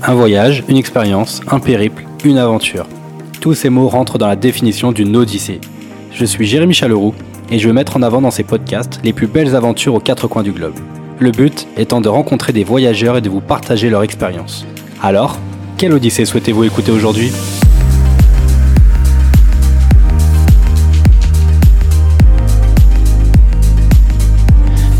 Un 0.00 0.14
voyage, 0.14 0.62
une 0.68 0.76
expérience, 0.76 1.40
un 1.50 1.58
périple, 1.58 2.04
une 2.24 2.38
aventure. 2.38 2.86
Tous 3.40 3.54
ces 3.54 3.68
mots 3.68 3.88
rentrent 3.88 4.16
dans 4.16 4.28
la 4.28 4.36
définition 4.36 4.92
d'une 4.92 5.16
odyssée. 5.16 5.60
Je 6.12 6.24
suis 6.24 6.46
Jérémy 6.46 6.72
Chaleroux 6.72 7.14
et 7.50 7.58
je 7.58 7.66
veux 7.66 7.74
mettre 7.74 7.96
en 7.96 8.02
avant 8.02 8.20
dans 8.20 8.30
ces 8.30 8.44
podcasts 8.44 9.00
les 9.02 9.12
plus 9.12 9.26
belles 9.26 9.56
aventures 9.56 9.94
aux 9.94 10.00
quatre 10.00 10.28
coins 10.28 10.44
du 10.44 10.52
globe. 10.52 10.76
Le 11.18 11.32
but 11.32 11.66
étant 11.76 12.00
de 12.00 12.08
rencontrer 12.08 12.52
des 12.52 12.62
voyageurs 12.62 13.16
et 13.16 13.20
de 13.20 13.28
vous 13.28 13.40
partager 13.40 13.90
leur 13.90 14.04
expérience. 14.04 14.64
Alors, 15.02 15.36
quelle 15.76 15.92
odyssée 15.92 16.24
souhaitez-vous 16.24 16.64
écouter 16.64 16.92
aujourd'hui? 16.92 17.32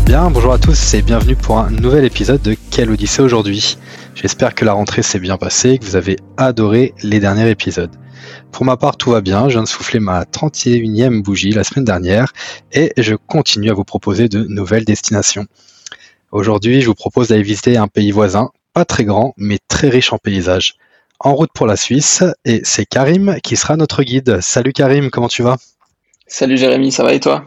Bien, 0.05 0.29
bonjour 0.29 0.53
à 0.53 0.57
tous 0.57 0.95
et 0.95 1.03
bienvenue 1.03 1.35
pour 1.35 1.59
un 1.59 1.69
nouvel 1.69 2.03
épisode 2.03 2.41
de 2.41 2.57
Quelle 2.71 2.89
Odyssée 2.89 3.21
aujourd'hui? 3.21 3.77
J'espère 4.21 4.53
que 4.53 4.65
la 4.65 4.73
rentrée 4.73 5.01
s'est 5.01 5.19
bien 5.19 5.37
passée 5.37 5.69
et 5.69 5.77
que 5.77 5.85
vous 5.85 5.95
avez 5.95 6.17
adoré 6.35 6.93
les 7.03 7.21
derniers 7.21 7.49
épisodes. 7.49 7.95
Pour 8.51 8.65
ma 8.65 8.75
part, 8.75 8.97
tout 8.97 9.11
va 9.11 9.21
bien. 9.21 9.47
Je 9.47 9.53
viens 9.53 9.63
de 9.63 9.67
souffler 9.67 10.01
ma 10.01 10.23
31e 10.23 11.21
bougie 11.21 11.51
la 11.51 11.63
semaine 11.63 11.85
dernière 11.85 12.33
et 12.73 12.91
je 12.97 13.15
continue 13.15 13.69
à 13.69 13.73
vous 13.73 13.85
proposer 13.85 14.27
de 14.27 14.43
nouvelles 14.43 14.83
destinations. 14.83 15.45
Aujourd'hui, 16.33 16.81
je 16.81 16.87
vous 16.87 16.95
propose 16.95 17.29
d'aller 17.29 17.43
visiter 17.43 17.77
un 17.77 17.87
pays 17.87 18.11
voisin, 18.11 18.49
pas 18.73 18.83
très 18.83 19.05
grand, 19.05 19.33
mais 19.37 19.57
très 19.69 19.87
riche 19.87 20.11
en 20.11 20.17
paysages. 20.17 20.75
En 21.21 21.33
route 21.33 21.51
pour 21.53 21.65
la 21.65 21.77
Suisse 21.77 22.21
et 22.43 22.59
c'est 22.65 22.85
Karim 22.85 23.37
qui 23.41 23.55
sera 23.55 23.77
notre 23.77 24.03
guide. 24.03 24.41
Salut 24.41 24.73
Karim, 24.73 25.11
comment 25.11 25.29
tu 25.29 25.43
vas? 25.43 25.55
Salut 26.27 26.57
Jérémy, 26.57 26.91
ça 26.91 27.05
va 27.05 27.13
et 27.13 27.21
toi? 27.21 27.45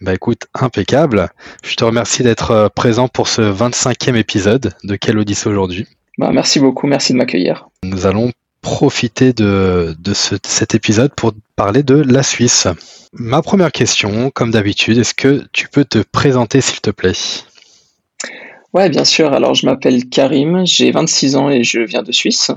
Bah 0.00 0.14
écoute, 0.14 0.46
impeccable. 0.54 1.28
Je 1.62 1.74
te 1.74 1.84
remercie 1.84 2.22
d'être 2.22 2.50
euh, 2.50 2.68
présent 2.68 3.08
pour 3.08 3.28
ce 3.28 3.42
25e 3.42 4.16
épisode 4.16 4.72
de 4.84 4.96
Quelle 4.96 5.18
Odyssée 5.18 5.48
aujourd'hui. 5.48 5.86
Bah, 6.18 6.30
merci 6.32 6.60
beaucoup, 6.60 6.86
merci 6.86 7.12
de 7.12 7.18
m'accueillir. 7.18 7.68
Nous 7.82 8.06
allons 8.06 8.32
profiter 8.60 9.32
de, 9.32 9.94
de 9.98 10.12
cet 10.14 10.74
épisode 10.74 11.12
pour 11.14 11.32
parler 11.54 11.82
de 11.82 11.96
la 11.96 12.22
Suisse. 12.22 12.66
Ma 13.12 13.42
première 13.42 13.70
question, 13.70 14.30
comme 14.30 14.50
d'habitude, 14.50 14.98
est-ce 14.98 15.14
que 15.14 15.44
tu 15.52 15.68
peux 15.68 15.84
te 15.84 15.98
présenter 15.98 16.60
s'il 16.60 16.80
te 16.80 16.90
plaît? 16.90 17.12
Ouais, 18.72 18.88
bien 18.88 19.04
sûr. 19.04 19.32
Alors, 19.32 19.54
je 19.54 19.66
m'appelle 19.66 20.08
Karim, 20.08 20.66
j'ai 20.66 20.90
26 20.90 21.36
ans 21.36 21.48
et 21.48 21.62
je 21.62 21.80
viens 21.80 22.02
de 22.02 22.10
Suisse. 22.10 22.50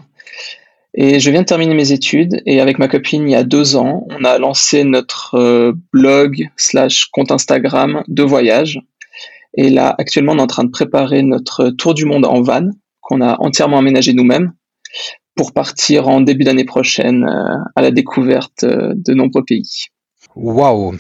Et 0.94 1.20
je 1.20 1.30
viens 1.30 1.42
de 1.42 1.46
terminer 1.46 1.76
mes 1.76 1.92
études 1.92 2.42
et 2.46 2.60
avec 2.60 2.80
ma 2.80 2.88
copine, 2.88 3.30
il 3.30 3.32
y 3.32 3.36
a 3.36 3.44
deux 3.44 3.76
ans, 3.76 4.08
on 4.10 4.24
a 4.24 4.40
lancé 4.40 4.84
notre 4.84 5.36
euh, 5.36 5.74
blog 5.94 6.50
slash 6.56 7.08
compte 7.12 7.32
Instagram 7.32 8.04
de 8.08 8.24
voyage. 8.24 8.80
Et 9.56 9.70
là, 9.70 9.94
actuellement, 9.98 10.34
on 10.34 10.38
est 10.38 10.42
en 10.42 10.48
train 10.48 10.64
de 10.64 10.72
préparer 10.72 11.22
notre 11.22 11.70
tour 11.70 11.94
du 11.94 12.06
monde 12.06 12.26
en 12.26 12.42
van 12.42 12.70
qu'on 13.02 13.22
a 13.22 13.38
entièrement 13.40 13.78
aménagé 13.78 14.14
nous-mêmes 14.14 14.54
pour 15.36 15.54
partir 15.54 16.08
en 16.08 16.22
début 16.22 16.46
d'année 16.46 16.66
prochaine 16.66 17.26
euh, 17.26 17.58
à 17.76 17.82
la 17.82 17.92
découverte 17.92 18.64
euh, 18.64 18.94
de 18.96 19.14
nombreux 19.14 19.44
pays. 19.44 19.86
Waouh, 20.36 20.98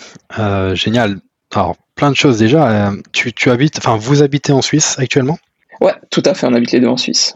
génial. 0.74 1.22
Alors, 1.54 1.76
plein 1.96 2.12
de 2.12 2.16
choses 2.16 2.38
déjà. 2.38 2.92
Tu, 3.14 3.34
tu 3.34 3.50
habites, 3.50 3.78
enfin, 3.78 3.98
vous 3.98 4.22
habitez 4.22 4.52
en 4.52 4.62
Suisse 4.62 4.96
actuellement? 5.00 5.38
Ouais, 5.82 5.94
tout 6.10 6.24
à 6.26 6.34
fait. 6.34 6.46
On 6.48 6.54
habite 6.54 6.72
les 6.72 6.80
deux 6.80 6.88
en 6.88 6.98
Suisse. 6.98 7.36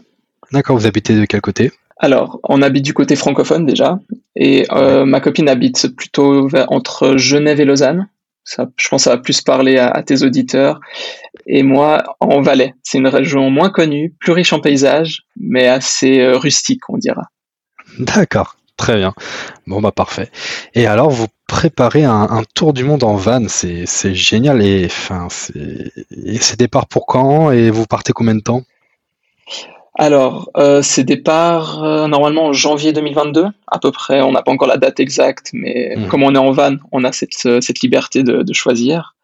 D'accord. 0.52 0.76
Vous 0.76 0.86
habitez 0.86 1.16
de 1.18 1.24
quel 1.24 1.40
côté? 1.40 1.72
Alors, 2.02 2.40
on 2.42 2.62
habite 2.62 2.84
du 2.84 2.94
côté 2.94 3.14
francophone 3.14 3.64
déjà, 3.64 4.00
et 4.34 4.66
euh, 4.72 5.04
ma 5.04 5.20
copine 5.20 5.48
habite 5.48 5.86
plutôt 5.96 6.48
entre 6.66 7.16
Genève 7.16 7.60
et 7.60 7.64
Lausanne. 7.64 8.08
Ça, 8.42 8.66
je 8.76 8.88
pense 8.88 9.02
que 9.02 9.04
ça 9.04 9.10
va 9.10 9.22
plus 9.22 9.40
parler 9.40 9.78
à, 9.78 10.02
tes 10.02 10.24
auditeurs. 10.24 10.80
Et 11.46 11.62
moi, 11.62 12.02
en 12.18 12.40
Valais. 12.40 12.74
C'est 12.82 12.98
une 12.98 13.06
région 13.06 13.50
moins 13.50 13.70
connue, 13.70 14.16
plus 14.18 14.32
riche 14.32 14.52
en 14.52 14.58
paysages, 14.58 15.22
mais 15.36 15.68
assez 15.68 16.18
euh, 16.18 16.36
rustique, 16.36 16.88
on 16.88 16.98
dira. 16.98 17.22
D'accord, 18.00 18.56
très 18.76 18.96
bien. 18.96 19.14
Bon, 19.68 19.80
bah 19.80 19.92
parfait. 19.92 20.28
Et 20.74 20.88
alors, 20.88 21.08
vous 21.08 21.28
préparez 21.46 22.02
un, 22.02 22.42
tour 22.52 22.72
du 22.72 22.82
monde 22.82 23.04
en 23.04 23.14
van, 23.14 23.46
c'est 23.46 23.86
génial. 24.14 24.60
Et 24.60 24.86
enfin, 24.86 25.28
c'est 25.30 26.58
départ 26.58 26.88
pour 26.88 27.06
quand? 27.06 27.52
Et 27.52 27.70
vous 27.70 27.86
partez 27.86 28.12
combien 28.12 28.34
de 28.34 28.40
temps? 28.40 28.64
Alors, 29.94 30.50
euh, 30.56 30.80
c'est 30.80 31.04
départ 31.04 31.84
euh, 31.84 32.06
normalement 32.06 32.46
en 32.46 32.52
janvier 32.52 32.92
2022, 32.92 33.46
à 33.66 33.78
peu 33.78 33.92
près. 33.92 34.22
On 34.22 34.32
n'a 34.32 34.42
pas 34.42 34.50
encore 34.50 34.68
la 34.68 34.78
date 34.78 35.00
exacte, 35.00 35.50
mais 35.52 35.94
mmh. 35.96 36.06
comme 36.08 36.22
on 36.22 36.34
est 36.34 36.38
en 36.38 36.50
van, 36.50 36.76
on 36.92 37.04
a 37.04 37.12
cette, 37.12 37.30
euh, 37.44 37.60
cette 37.60 37.80
liberté 37.80 38.22
de, 38.22 38.42
de, 38.42 38.52
choisir. 38.54 39.14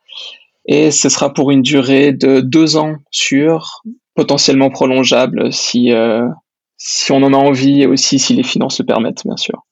Et 0.67 0.91
ce 0.91 1.09
sera 1.09 1.33
pour 1.33 1.51
une 1.51 1.63
durée 1.63 2.13
de 2.13 2.41
deux 2.41 2.77
ans 2.77 2.97
sur, 3.11 3.83
potentiellement 4.15 4.69
prolongeable 4.69 5.53
si, 5.53 5.91
euh, 5.93 6.29
si 6.77 7.13
on 7.13 7.23
en 7.23 7.33
a 7.33 7.37
envie 7.37 7.83
et 7.83 7.87
aussi 7.87 8.19
si 8.19 8.35
les 8.35 8.43
finances 8.43 8.79
le 8.79 8.85
permettent, 8.85 9.25
bien 9.25 9.39
sûr. 9.39 9.65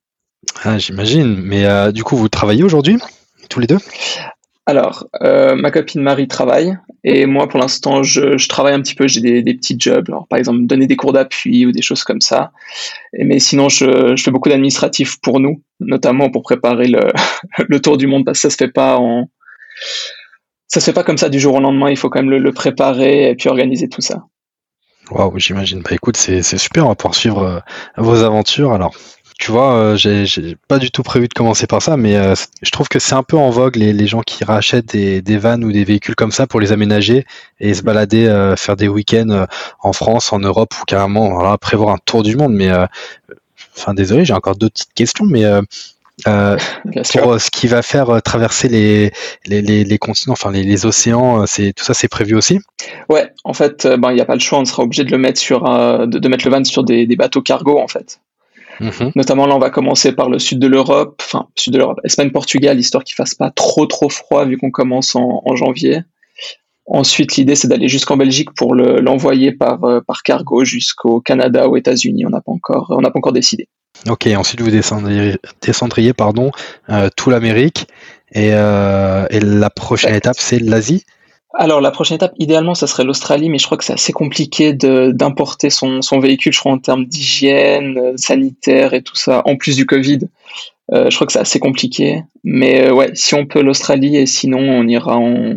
Ah, 0.65 0.78
J'imagine. 0.78 1.37
Mais 1.43 1.93
du 1.93 2.05
coup, 2.05 2.17
vous 2.17 2.28
travaillez 2.28 2.63
aujourd'hui, 2.63 2.97
tous 3.51 3.61
les 3.61 3.67
deux? 3.67 3.78
Alors, 4.69 5.06
euh, 5.22 5.54
ma 5.54 5.71
copine 5.71 6.03
Marie 6.03 6.27
travaille 6.27 6.77
et 7.04 7.25
moi, 7.27 7.49
pour 7.49 7.60
l'instant, 7.60 8.03
je, 8.03 8.49
travaille 8.49 8.75
un 8.75 8.82
petit 8.82 8.97
peu. 8.97 9.06
J'ai 9.06 9.21
des, 9.21 9.54
petits 9.54 9.77
jobs, 9.78 10.06
alors, 10.09 10.27
par 10.27 10.41
exemple 10.41 10.66
donner 10.66 10.88
des 10.88 10.97
cours 10.97 11.12
d'appui 11.12 11.65
ou 11.65 11.71
des 11.71 11.82
choses 11.82 12.03
comme 12.03 12.21
ça. 12.21 12.50
Mais 13.12 13.38
sinon, 13.38 13.69
je, 13.69 14.16
fais 14.19 14.32
beaucoup 14.32 14.49
d'administratif 14.49 15.21
pour 15.21 15.38
nous, 15.38 15.62
notamment 15.78 16.31
pour 16.31 16.43
préparer 16.43 16.88
le, 16.88 17.81
tour 17.81 17.97
du 17.97 18.09
monde 18.09 18.25
parce 18.25 18.38
que 18.38 18.49
ça 18.49 18.50
se 18.50 18.56
fait 18.56 18.72
pas 18.72 18.99
ça 20.66 20.81
se 20.81 20.84
fait 20.87 20.93
pas 20.93 21.04
comme 21.04 21.16
ça 21.16 21.28
du 21.28 21.38
jour 21.38 21.54
au 21.54 21.60
lendemain. 21.60 21.88
Il 21.91 21.97
faut 21.97 22.10
quand 22.10 22.19
même 22.19 22.31
le, 22.31 22.38
le 22.38 22.53
préparer 22.53 23.31
et 23.31 23.37
puis 23.37 23.48
organiser 23.48 23.88
tout 23.88 24.00
ça. 24.00 24.25
Waouh, 25.10 25.38
j'imagine. 25.38 25.83
Bah 25.83 25.91
écoute, 25.93 26.16
c'est 26.16 26.43
super. 26.43 26.87
On 26.87 26.88
va 26.88 26.94
pouvoir 26.97 27.15
suivre 27.15 27.43
euh, 27.43 27.60
vos 27.97 28.25
aventures. 28.25 28.72
Alors, 28.72 28.97
tu 29.38 29.52
vois, 29.52 29.74
euh, 29.74 29.97
j'ai 29.97 30.56
pas 30.66 30.78
du 30.78 30.91
tout 30.91 31.02
prévu 31.02 31.28
de 31.28 31.34
commencer 31.34 31.66
par 31.66 31.82
ça, 31.82 31.98
mais 31.98 32.16
euh, 32.16 32.34
je 32.62 32.70
trouve 32.70 32.88
que 32.88 32.98
c'est 32.98 33.14
un 33.14 33.22
peu 33.22 33.36
en 33.36 33.50
vogue 33.50 33.76
les, 33.76 33.92
les 33.92 34.06
gens 34.06 34.22
qui 34.22 34.44
rachètent 34.44 34.86
des, 34.86 35.20
des, 35.20 35.36
vannes 35.36 35.62
ou 35.62 35.72
des 35.72 35.84
véhicules 35.84 36.14
comme 36.14 36.32
ça 36.32 36.47
pour 36.47 36.58
les 36.58 36.72
aménager 36.72 37.26
et 37.60 37.74
se 37.74 37.82
balader, 37.82 38.26
euh, 38.26 38.56
faire 38.56 38.76
des 38.76 38.88
week-ends 38.88 39.47
en 39.80 39.92
France, 39.92 40.32
en 40.32 40.38
Europe 40.38 40.74
ou 40.80 40.84
carrément 40.86 41.34
voilà, 41.34 41.58
prévoir 41.58 41.91
un 41.91 41.98
tour 42.06 42.22
du 42.22 42.34
monde. 42.34 42.54
Mais 42.54 42.70
enfin, 43.76 43.92
désolé, 43.92 44.24
j'ai 44.24 44.32
encore 44.32 44.56
d'autres 44.56 44.72
petites 44.72 44.94
questions, 44.94 45.26
mais 45.26 45.44
euh, 45.44 45.60
pour 47.12 47.38
ce 47.38 47.50
qui 47.50 47.66
va 47.66 47.82
faire 47.82 48.22
traverser 48.22 48.68
les, 48.68 49.12
les, 49.44 49.60
les, 49.60 49.84
les 49.84 49.98
continents, 49.98 50.32
enfin 50.32 50.50
les, 50.50 50.62
les 50.62 50.86
océans, 50.86 51.44
c'est 51.47 51.74
tout 51.74 51.84
ça, 51.84 51.92
c'est 51.92 52.08
prévu 52.08 52.34
aussi? 52.36 52.58
Ouais, 53.10 53.32
en 53.44 53.53
fait, 53.53 53.86
ben 53.86 54.12
il 54.12 54.14
n'y 54.14 54.22
a 54.22 54.24
pas 54.24 54.34
le 54.34 54.41
choix, 54.41 54.58
on 54.60 54.64
sera 54.64 54.82
obligé 54.82 55.04
de 55.04 55.10
le 55.10 55.18
mettre 55.18 55.38
sur, 55.38 55.64
de, 55.64 56.06
de, 56.06 56.28
mettre 56.28 56.47
le 56.47 56.53
van 56.53 56.64
sur 56.64 56.84
des, 56.84 57.06
des 57.06 57.16
bateaux 57.16 57.42
cargo 57.42 57.78
en 57.78 57.88
fait. 57.88 58.18
Mhm. 58.81 59.12
Notamment 59.14 59.47
là, 59.47 59.54
on 59.56 59.59
va 59.59 59.70
commencer 59.70 60.12
par 60.12 60.28
le 60.28 60.38
sud 60.38 60.59
de 60.59 60.66
l'Europe, 60.66 61.20
enfin 61.25 61.48
sud 61.54 61.72
de 61.72 61.78
l'Europe, 61.78 62.00
Espagne, 62.04 62.31
Portugal, 62.31 62.78
histoire 62.78 63.04
qu'il 63.04 63.14
fasse 63.14 63.34
pas 63.34 63.50
trop 63.50 63.87
trop 63.87 64.09
froid 64.09 64.44
vu 64.44 64.59
qu'on 64.59 64.70
commence 64.70 65.14
en, 65.14 65.42
janvier. 65.54 66.00
Ensuite, 66.86 67.36
l'idée 67.36 67.56
c'est 67.56 67.69
d'aller 67.69 67.88
jusqu'en 67.88 68.16
Belgique 68.16 68.53
pour 68.54 68.75
l'envoyer 68.75 69.53
par 69.53 69.82
euh, 69.84 70.00
par 70.00 70.22
cargo 70.22 70.65
jusqu'au 70.65 71.20
Canada, 71.20 71.69
aux 71.69 71.76
États-Unis. 71.76 72.26
On 72.26 72.31
n'a 72.31 72.41
pas 72.41 72.53
encore 72.53 72.86
on 72.91 73.00
n'a 73.00 73.10
pas 73.10 73.19
encore 73.19 73.32
décidé. 73.32 73.69
Ok, 74.09 74.26
ensuite 74.36 74.60
vous 74.60 74.70
descendriez, 74.70 75.36
descendriez 75.62 76.12
pardon 76.12 76.50
euh, 76.91 77.09
tout 77.16 77.31
l'Amérique 77.31 77.88
et, 78.32 78.50
euh, 78.53 79.26
et 79.31 79.41
la 79.41 79.70
prochaine 79.70 80.15
étape 80.15 80.36
c'est 80.38 80.59
l'Asie? 80.59 81.04
Alors 81.59 81.81
la 81.81 81.91
prochaine 81.91 82.17
étape, 82.17 82.34
idéalement, 82.39 82.75
ça 82.75 82.87
serait 82.87 83.05
l'Australie, 83.05 83.49
mais 83.49 83.59
je 83.59 83.65
crois 83.65 83.78
que 83.78 83.84
c'est 83.84 83.94
assez 83.94 84.12
compliqué 84.12 84.75
d'importer 84.75 85.71
son, 85.71 86.03
son, 86.03 86.21
véhicule, 86.21 86.53
je 86.53 86.59
crois, 86.59 86.72
en 86.72 86.78
termes 86.78 87.06
d'hygiène, 87.06 87.99
euh, 87.99 88.12
sanitaire 88.17 88.93
et 88.93 89.03
tout 89.03 89.17
ça, 89.17 89.43
en 89.47 89.56
plus 89.56 89.75
du 89.75 89.87
Covid. 89.87 90.21
Euh, 90.93 91.09
je 91.09 91.15
crois 91.15 91.27
que 91.27 91.33
c'est 91.33 91.39
assez 91.39 91.59
compliqué. 91.59 92.22
Mais 92.45 92.87
euh, 92.89 92.93
ouais, 92.93 93.11
si 93.15 93.34
on 93.34 93.47
peut 93.47 93.62
l'Australie 93.62 94.16
et 94.16 94.27
sinon 94.27 94.59
on 94.59 94.87
ira 94.87 95.16
en... 95.16 95.56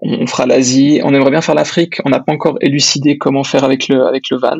On 0.00 0.26
fera 0.28 0.46
l'Asie. 0.46 1.00
On 1.02 1.12
aimerait 1.12 1.30
bien 1.30 1.40
faire 1.40 1.56
l'Afrique. 1.56 2.00
On 2.04 2.10
n'a 2.10 2.20
pas 2.20 2.32
encore 2.32 2.56
élucidé 2.60 3.18
comment 3.18 3.42
faire 3.42 3.64
avec 3.64 3.88
le, 3.88 4.06
avec 4.06 4.30
le 4.30 4.36
van. 4.36 4.58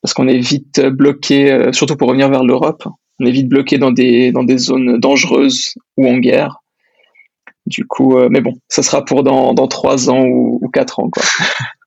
Parce 0.00 0.14
qu'on 0.14 0.28
est 0.28 0.38
vite 0.38 0.80
bloqué, 0.80 1.68
surtout 1.72 1.96
pour 1.96 2.08
revenir 2.08 2.30
vers 2.30 2.42
l'Europe. 2.42 2.88
On 3.20 3.26
est 3.26 3.30
vite 3.30 3.48
bloqué 3.48 3.76
dans 3.76 3.90
des, 3.90 4.32
dans 4.32 4.44
des 4.44 4.56
zones 4.56 4.98
dangereuses 4.98 5.74
ou 5.98 6.08
en 6.08 6.16
guerre. 6.16 6.61
Du 7.66 7.86
coup, 7.86 8.18
euh, 8.18 8.28
mais 8.30 8.40
bon, 8.40 8.54
ça 8.68 8.82
sera 8.82 9.04
pour 9.04 9.22
dans, 9.22 9.54
dans 9.54 9.68
3 9.68 10.10
ans 10.10 10.22
ou, 10.24 10.58
ou 10.60 10.68
4 10.68 11.00
ans, 11.00 11.10
quoi. 11.10 11.22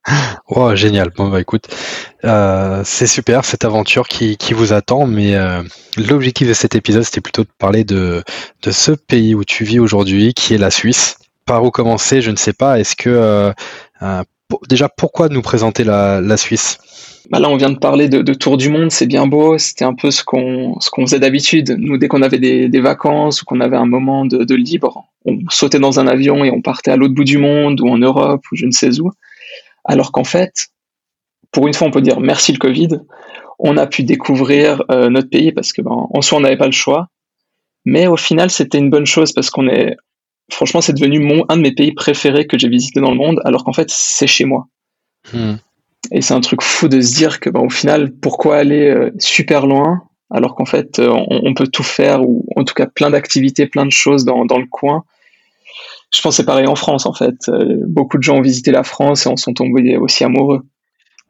oh, 0.48 0.74
génial. 0.74 1.10
Bon, 1.10 1.28
bah 1.28 1.40
écoute, 1.40 1.68
euh, 2.24 2.82
c'est 2.84 3.06
super 3.06 3.44
cette 3.44 3.64
aventure 3.64 4.08
qui, 4.08 4.36
vous 4.52 4.72
attend, 4.72 5.06
mais 5.06 5.34
euh, 5.34 5.62
l'objectif 5.96 6.48
de 6.48 6.54
cet 6.54 6.74
épisode, 6.74 7.02
c'était 7.02 7.20
plutôt 7.20 7.42
de 7.42 7.50
parler 7.58 7.84
de, 7.84 8.22
ce 8.66 8.92
pays 8.92 9.34
où 9.34 9.44
tu 9.44 9.64
vis 9.64 9.78
aujourd'hui, 9.78 10.32
qui 10.32 10.54
est 10.54 10.58
la 10.58 10.70
Suisse. 10.70 11.18
Par 11.44 11.62
où 11.62 11.70
commencer, 11.70 12.22
je 12.22 12.30
ne 12.30 12.36
sais 12.36 12.54
pas. 12.54 12.80
Est-ce 12.80 12.96
que 12.96 13.52
déjà 14.68 14.88
pourquoi 14.88 15.28
nous 15.28 15.42
présenter 15.42 15.84
la, 15.84 16.20
la 16.20 16.36
Suisse? 16.36 16.78
Bah 17.30 17.40
là, 17.40 17.48
on 17.48 17.56
vient 17.56 17.70
de 17.70 17.78
parler 17.78 18.08
de, 18.08 18.22
de 18.22 18.34
tour 18.34 18.56
du 18.56 18.68
monde, 18.68 18.90
c'est 18.90 19.06
bien 19.06 19.26
beau. 19.26 19.58
C'était 19.58 19.84
un 19.84 19.94
peu 19.94 20.10
ce 20.10 20.22
qu'on 20.22 20.78
ce 20.80 20.90
qu'on 20.90 21.06
faisait 21.06 21.18
d'habitude. 21.18 21.76
Nous, 21.78 21.98
dès 21.98 22.08
qu'on 22.08 22.22
avait 22.22 22.38
des, 22.38 22.68
des, 22.68 22.80
vacances 22.80 23.42
ou 23.42 23.44
qu'on 23.44 23.60
avait 23.60 23.76
un 23.76 23.86
moment 23.86 24.24
de, 24.24 24.44
de, 24.44 24.54
libre, 24.54 25.04
on 25.24 25.38
sautait 25.48 25.80
dans 25.80 25.98
un 25.98 26.06
avion 26.06 26.44
et 26.44 26.50
on 26.50 26.62
partait 26.62 26.92
à 26.92 26.96
l'autre 26.96 27.14
bout 27.14 27.24
du 27.24 27.38
monde 27.38 27.80
ou 27.80 27.88
en 27.88 27.98
Europe 27.98 28.44
ou 28.52 28.56
je 28.56 28.66
ne 28.66 28.70
sais 28.70 29.00
où. 29.00 29.10
Alors 29.84 30.12
qu'en 30.12 30.24
fait, 30.24 30.68
pour 31.50 31.66
une 31.66 31.74
fois, 31.74 31.88
on 31.88 31.90
peut 31.90 32.02
dire 32.02 32.20
merci 32.20 32.52
le 32.52 32.58
Covid. 32.58 33.00
On 33.58 33.76
a 33.76 33.86
pu 33.86 34.04
découvrir 34.04 34.82
euh, 34.90 35.08
notre 35.08 35.30
pays 35.30 35.52
parce 35.52 35.72
que 35.72 35.82
ben, 35.82 36.06
en 36.12 36.22
soi, 36.22 36.38
on 36.38 36.42
n'avait 36.42 36.58
pas 36.58 36.66
le 36.66 36.72
choix. 36.72 37.08
Mais 37.84 38.06
au 38.06 38.16
final, 38.16 38.50
c'était 38.50 38.78
une 38.78 38.90
bonne 38.90 39.06
chose 39.06 39.32
parce 39.32 39.48
qu'on 39.48 39.68
est, 39.68 39.96
franchement, 40.50 40.80
c'est 40.80 40.92
devenu 40.92 41.20
mon, 41.20 41.44
un 41.48 41.56
de 41.56 41.62
mes 41.62 41.72
pays 41.72 41.92
préférés 41.92 42.46
que 42.46 42.58
j'ai 42.58 42.68
visité 42.68 43.00
dans 43.00 43.10
le 43.10 43.16
monde, 43.16 43.40
alors 43.44 43.64
qu'en 43.64 43.72
fait, 43.72 43.88
c'est 43.88 44.26
chez 44.26 44.44
moi. 44.44 44.66
Hmm. 45.32 45.54
Et 46.10 46.22
c'est 46.22 46.34
un 46.34 46.40
truc 46.40 46.62
fou 46.62 46.88
de 46.88 47.00
se 47.00 47.14
dire 47.14 47.40
que, 47.40 47.50
ben, 47.50 47.60
au 47.60 47.70
final, 47.70 48.12
pourquoi 48.12 48.56
aller 48.56 48.88
euh, 48.88 49.10
super 49.18 49.66
loin 49.66 50.02
alors 50.28 50.56
qu'en 50.56 50.64
fait, 50.64 50.98
euh, 50.98 51.08
on, 51.08 51.54
peut 51.54 51.68
tout 51.68 51.84
faire 51.84 52.20
ou 52.22 52.44
en 52.56 52.64
tout 52.64 52.74
cas 52.74 52.86
plein 52.86 53.10
d'activités, 53.10 53.68
plein 53.68 53.86
de 53.86 53.92
choses 53.92 54.24
dans, 54.24 54.44
dans 54.44 54.58
le 54.58 54.66
coin. 54.66 55.04
Je 56.12 56.20
pense 56.20 56.32
que 56.34 56.36
c'est 56.38 56.46
pareil 56.46 56.66
en 56.66 56.74
France, 56.74 57.06
en 57.06 57.12
fait. 57.12 57.48
beaucoup 57.86 58.18
de 58.18 58.24
gens 58.24 58.36
ont 58.36 58.40
visité 58.40 58.72
la 58.72 58.82
France 58.82 59.26
et 59.26 59.28
en 59.28 59.36
sont 59.36 59.54
tombés 59.54 59.96
aussi 59.96 60.24
amoureux. 60.24 60.62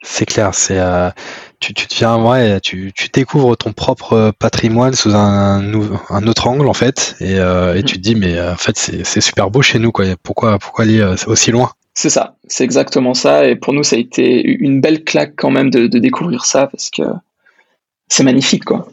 C'est 0.02 0.26
clair, 0.26 0.55
c'est 0.55 0.78
euh, 0.78 1.11
tu, 1.58 1.75
tu 1.75 1.87
deviens 1.88 2.23
ouais, 2.23 2.61
tu, 2.61 2.93
tu 2.94 3.08
découvres 3.08 3.56
ton 3.56 3.73
propre 3.73 4.32
patrimoine 4.38 4.94
sous 4.94 5.14
un, 5.14 5.73
un 6.11 6.26
autre 6.26 6.46
angle 6.46 6.69
en 6.69 6.75
fait, 6.75 7.17
et, 7.20 7.38
euh, 7.38 7.75
et 7.75 7.82
tu 7.82 7.96
te 7.96 8.02
dis 8.02 8.14
mais 8.14 8.37
euh, 8.37 8.52
en 8.52 8.56
fait 8.56 8.76
c'est 8.76 9.20
super 9.20 9.50
beau 9.50 9.62
chez 9.62 9.78
nous 9.78 9.93
quoi. 9.93 10.05
Pourquoi 10.23 10.58
pourquoi 10.58 10.84
aller 10.84 11.02
aussi 11.26 11.50
loin? 11.50 11.73
C'est 11.98 12.10
ça, 12.10 12.37
c'est 12.46 12.62
exactement 12.62 13.14
ça. 13.14 13.48
Et 13.48 13.56
pour 13.56 13.72
nous 13.72 13.82
ça 13.82 13.96
a 13.96 13.98
été 13.98 14.43
une 14.44 14.81
belle 14.81 15.02
claque 15.02 15.32
quand 15.37 15.50
même 15.50 15.70
de, 15.70 15.87
de 15.87 15.98
découvrir 15.98 16.44
ça 16.44 16.66
parce 16.66 16.90
que 16.90 17.02
c'est 18.08 18.22
magnifique 18.22 18.64
quoi. 18.64 18.87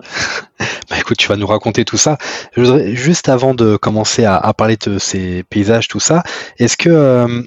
bah 0.90 0.98
écoute, 0.98 1.16
tu 1.16 1.28
vas 1.28 1.36
nous 1.36 1.46
raconter 1.46 1.84
tout 1.84 1.96
ça. 1.96 2.18
Je 2.54 2.60
voudrais, 2.60 2.94
juste 2.94 3.28
avant 3.28 3.54
de 3.54 3.76
commencer 3.76 4.24
à, 4.24 4.36
à 4.36 4.52
parler 4.52 4.76
de 4.76 4.98
ces 4.98 5.44
paysages, 5.44 5.88
tout 5.88 6.00
ça, 6.00 6.22
est-ce 6.58 6.76
que 6.76 7.46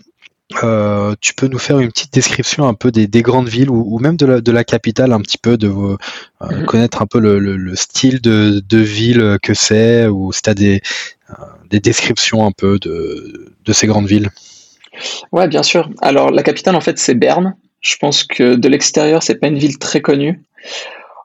euh, 0.64 1.16
tu 1.22 1.36
peux 1.36 1.48
nous 1.48 1.60
faire 1.60 1.80
une 1.80 1.90
petite 1.92 2.12
description 2.12 2.68
un 2.68 2.74
peu 2.74 2.92
des, 2.92 3.22
grandes 3.22 3.50
villes 3.50 3.70
ou, 3.70 4.00
même 4.00 4.18
de 4.18 4.26
la, 4.26 4.42
de 4.42 4.52
la, 4.52 4.64
capitale, 4.64 5.14
un 5.14 5.22
petit 5.22 5.38
peu, 5.38 5.58
de 5.58 5.68
euh, 5.68 5.98
mhm. 6.42 6.66
connaître 6.66 7.02
un 7.02 7.06
peu 7.06 7.20
le, 7.20 7.76
style 7.76 8.20
de, 8.20 8.62
de, 8.68 8.78
ville 8.80 9.38
que 9.44 9.54
c'est, 9.54 10.08
ou 10.08 10.32
si 10.34 10.42
tu 10.42 10.50
as 10.50 10.56
des, 10.56 10.82
euh, 11.30 11.34
des 11.70 11.80
descriptions 11.80 12.46
un 12.46 12.52
peu 12.52 12.80
de, 12.80 13.54
de 13.64 13.74
ces 13.74 13.86
grandes 13.86 14.08
villes? 14.08 14.30
Ouais, 15.32 15.48
bien 15.48 15.64
sûr. 15.64 15.90
Alors, 16.02 16.32
la 16.32 16.44
capitale, 16.44 16.76
en 16.76 16.82
fait, 16.82 16.98
c'est 16.98 17.16
Berne. 17.16 17.56
Je 17.82 17.96
pense 17.98 18.24
que 18.24 18.56
de 18.56 18.68
l'extérieur, 18.68 19.24
c'est 19.24 19.36
pas 19.36 19.48
une 19.48 19.58
ville 19.58 19.80
très 19.80 20.02
connue. 20.02 20.44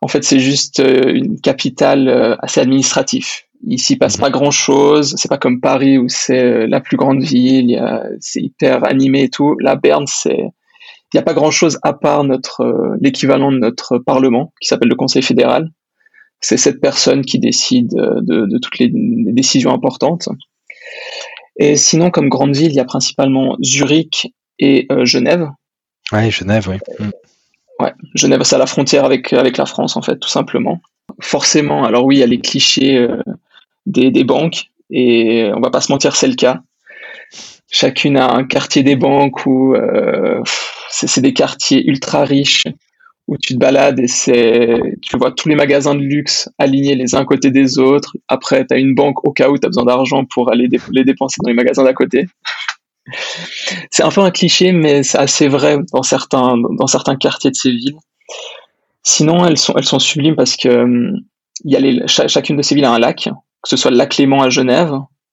En 0.02 0.08
fait, 0.08 0.22
c'est 0.22 0.38
juste 0.38 0.80
une 0.80 1.40
capitale 1.40 2.36
assez 2.40 2.60
administrative. 2.60 3.26
Ici, 3.66 3.96
passe 3.96 4.18
pas 4.18 4.30
grand 4.30 4.50
chose. 4.50 5.14
C'est 5.16 5.28
pas 5.28 5.38
comme 5.38 5.60
Paris 5.60 5.98
où 5.98 6.06
c'est 6.08 6.42
euh, 6.42 6.66
la 6.68 6.80
plus 6.80 6.98
grande 6.98 7.22
ville, 7.22 7.82
c'est 8.20 8.42
hyper 8.42 8.86
animé 8.86 9.22
et 9.24 9.30
tout. 9.30 9.56
La 9.58 9.74
Berne, 9.74 10.04
c'est, 10.06 10.52
il 11.14 11.18
n'y 11.18 11.20
a 11.20 11.22
pas 11.22 11.34
grand 11.34 11.52
chose 11.52 11.78
à 11.82 11.92
part 11.92 12.24
notre, 12.24 12.62
euh, 12.62 12.96
l'équivalent 13.00 13.52
de 13.52 13.58
notre 13.58 13.98
parlement, 13.98 14.52
qui 14.60 14.66
s'appelle 14.66 14.88
le 14.88 14.96
Conseil 14.96 15.22
fédéral. 15.22 15.70
C'est 16.40 16.56
cette 16.56 16.80
personne 16.80 17.24
qui 17.24 17.38
décide 17.38 17.94
euh, 17.94 18.20
de, 18.20 18.58
toutes 18.58 18.80
les, 18.80 18.90
décisions 18.92 19.72
importantes. 19.72 20.28
Et 21.56 21.76
sinon, 21.76 22.10
comme 22.10 22.28
grande 22.28 22.54
ville, 22.54 22.70
il 22.70 22.76
y 22.76 22.80
a 22.80 22.84
principalement 22.84 23.56
Zurich 23.62 24.32
et 24.58 24.86
Genève. 25.02 25.48
Ouais, 26.12 26.30
Genève, 26.30 26.68
oui. 26.68 26.76
Mm. 26.98 27.10
Ouais, 27.80 27.92
Genève, 28.14 28.42
c'est 28.44 28.56
à 28.56 28.58
la 28.58 28.66
frontière 28.66 29.04
avec, 29.04 29.32
avec 29.32 29.56
la 29.56 29.66
France, 29.66 29.96
en 29.96 30.02
fait, 30.02 30.18
tout 30.18 30.28
simplement. 30.28 30.80
Forcément, 31.20 31.84
alors 31.84 32.04
oui, 32.04 32.16
il 32.16 32.20
y 32.20 32.22
a 32.22 32.26
les 32.26 32.40
clichés 32.40 33.06
des, 33.86 34.24
banques. 34.24 34.70
Et 34.90 35.50
on 35.54 35.60
va 35.60 35.70
pas 35.70 35.80
se 35.80 35.90
mentir, 35.90 36.16
c'est 36.16 36.28
le 36.28 36.34
cas. 36.34 36.60
Chacune 37.70 38.16
a 38.16 38.30
un 38.32 38.44
quartier 38.44 38.82
des 38.82 38.96
banques 38.96 39.46
où 39.46 39.74
euh, 39.74 40.42
c'est 40.90 41.20
des 41.20 41.32
quartiers 41.32 41.84
ultra 41.86 42.24
riches 42.24 42.66
où 43.26 43.38
tu 43.38 43.54
te 43.54 43.58
balades 43.58 44.00
et 44.00 44.06
c'est 44.06 44.80
tu 45.02 45.16
vois 45.16 45.32
tous 45.32 45.48
les 45.48 45.54
magasins 45.54 45.94
de 45.94 46.00
luxe 46.00 46.48
alignés 46.58 46.94
les 46.94 47.14
uns 47.14 47.24
côté 47.24 47.50
des 47.50 47.78
autres. 47.78 48.16
Après, 48.28 48.66
tu 48.66 48.74
as 48.74 48.78
une 48.78 48.94
banque 48.94 49.24
au 49.24 49.32
cas 49.32 49.48
où 49.48 49.58
tu 49.58 49.64
as 49.64 49.68
besoin 49.68 49.84
d'argent 49.84 50.24
pour 50.26 50.50
aller 50.52 50.68
les 50.92 51.04
dépenser 51.04 51.36
dans 51.42 51.48
les 51.48 51.54
magasins 51.54 51.84
d'à 51.84 51.94
côté. 51.94 52.26
C'est 53.90 54.02
un 54.02 54.10
peu 54.10 54.22
un 54.22 54.30
cliché, 54.30 54.72
mais 54.72 55.02
c'est 55.02 55.18
assez 55.18 55.46
vrai 55.46 55.76
dans 55.92 56.02
certains, 56.02 56.56
dans 56.56 56.86
certains 56.86 57.16
quartiers 57.16 57.50
de 57.50 57.54
ces 57.54 57.70
villes. 57.70 57.98
Sinon, 59.02 59.44
elles 59.44 59.58
sont, 59.58 59.74
elles 59.76 59.84
sont 59.84 59.98
sublimes 59.98 60.36
parce 60.36 60.56
que 60.56 60.68
hum, 60.68 61.20
y 61.64 61.76
a 61.76 61.80
les, 61.80 62.02
chacune 62.06 62.56
de 62.56 62.62
ces 62.62 62.74
villes 62.74 62.86
a 62.86 62.92
un 62.92 62.98
lac 62.98 63.28
que 63.64 63.70
ce 63.70 63.76
soit 63.76 63.90
le 63.90 63.96
lac 63.96 64.10
Clément 64.10 64.42
à 64.42 64.50
Genève, 64.50 64.92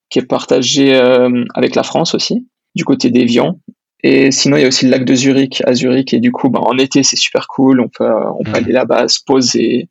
qui 0.09 0.19
est 0.19 0.25
partagé 0.25 0.95
euh, 0.95 1.43
avec 1.53 1.75
la 1.75 1.83
France 1.83 2.15
aussi, 2.15 2.47
du 2.75 2.85
côté 2.85 3.09
d'Evian. 3.11 3.59
Et 4.03 4.31
sinon, 4.31 4.57
il 4.57 4.61
y 4.61 4.65
a 4.65 4.67
aussi 4.67 4.85
le 4.85 4.91
lac 4.91 5.05
de 5.05 5.15
Zurich 5.15 5.61
à 5.65 5.73
Zurich. 5.73 6.13
Et 6.13 6.19
du 6.19 6.31
coup, 6.31 6.49
ben, 6.49 6.59
en 6.59 6.77
été, 6.77 7.03
c'est 7.03 7.15
super 7.15 7.47
cool. 7.47 7.81
On 7.81 7.87
peut, 7.87 8.09
on 8.39 8.43
peut 8.43 8.55
aller 8.55 8.71
là-bas, 8.71 9.07
se 9.07 9.19
poser, 9.23 9.89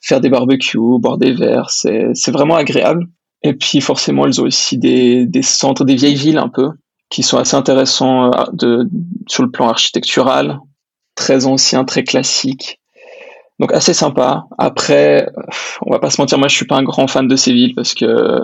faire 0.00 0.20
des 0.20 0.28
barbecues, 0.28 0.78
boire 0.98 1.18
des 1.18 1.32
verres. 1.32 1.70
C'est, 1.70 2.08
c'est 2.14 2.30
vraiment 2.30 2.56
agréable. 2.56 3.06
Et 3.42 3.54
puis, 3.54 3.80
forcément, 3.80 4.26
elles 4.26 4.40
ont 4.40 4.44
aussi 4.44 4.78
des, 4.78 5.26
des 5.26 5.42
centres, 5.42 5.84
des 5.84 5.94
vieilles 5.94 6.14
villes 6.14 6.38
un 6.38 6.48
peu, 6.48 6.70
qui 7.10 7.22
sont 7.22 7.38
assez 7.38 7.56
intéressants 7.56 8.32
euh, 8.32 8.44
de, 8.52 8.88
sur 9.26 9.42
le 9.42 9.50
plan 9.50 9.68
architectural, 9.68 10.58
très 11.14 11.46
anciens, 11.46 11.84
très 11.84 12.04
classiques. 12.04 12.80
Donc 13.58 13.72
assez 13.72 13.94
sympa. 13.94 14.46
Après, 14.56 15.28
on 15.84 15.90
va 15.90 15.98
pas 15.98 16.10
se 16.10 16.20
mentir, 16.20 16.38
moi 16.38 16.46
je 16.46 16.54
suis 16.54 16.64
pas 16.64 16.76
un 16.76 16.84
grand 16.84 17.08
fan 17.08 17.26
de 17.26 17.34
ces 17.34 17.52
villes 17.52 17.74
parce 17.74 17.92
que 17.92 18.38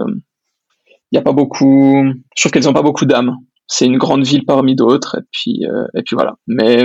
il 1.13 1.17
y 1.17 1.19
a 1.19 1.23
pas 1.23 1.33
beaucoup. 1.33 2.03
Je 2.37 2.43
trouve 2.43 2.51
qu'elles 2.51 2.69
ont 2.69 2.73
pas 2.73 2.83
beaucoup 2.83 3.05
d'âme. 3.05 3.37
C'est 3.67 3.87
une 3.87 3.99
grande 3.99 4.25
ville 4.25 4.45
parmi 4.45 4.75
d'autres 4.75 5.19
et 5.19 5.25
puis 5.33 5.67
euh, 5.67 5.87
et 5.95 6.03
puis 6.03 6.15
voilà. 6.15 6.35
Mais 6.47 6.85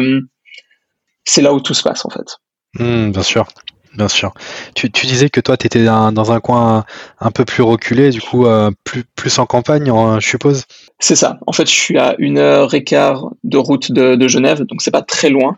c'est 1.25 1.41
là 1.41 1.53
où 1.53 1.59
tout 1.59 1.73
se 1.73 1.83
passe 1.83 2.05
en 2.05 2.09
fait. 2.09 2.37
Hmm, 2.75 3.11
bien 3.11 3.23
sûr. 3.23 3.47
Bien 3.95 4.07
sûr. 4.07 4.33
Tu, 4.75 4.91
tu 4.91 5.07
disais 5.07 5.29
que 5.29 5.41
toi, 5.41 5.57
tu 5.57 5.65
étais 5.65 5.83
dans 5.83 6.31
un 6.31 6.39
coin 6.39 6.85
un 7.19 7.31
peu 7.31 7.43
plus 7.43 7.63
reculé, 7.63 8.11
du 8.11 8.21
coup, 8.21 8.45
euh, 8.45 8.69
plus, 8.83 9.03
plus 9.03 9.39
en 9.39 9.47
campagne, 9.47 9.91
je 10.19 10.25
suppose? 10.25 10.65
C'est 10.99 11.15
ça. 11.15 11.39
En 11.47 11.53
fait, 11.53 11.67
je 11.67 11.73
suis 11.73 11.97
à 11.97 12.13
une 12.19 12.37
heure 12.37 12.75
et 12.75 12.83
quart 12.83 13.31
de 13.43 13.57
route 13.57 13.91
de, 13.91 14.13
de 14.13 14.27
Genève, 14.27 14.61
donc 14.61 14.83
c'est 14.83 14.91
pas 14.91 15.01
très 15.01 15.31
loin 15.31 15.57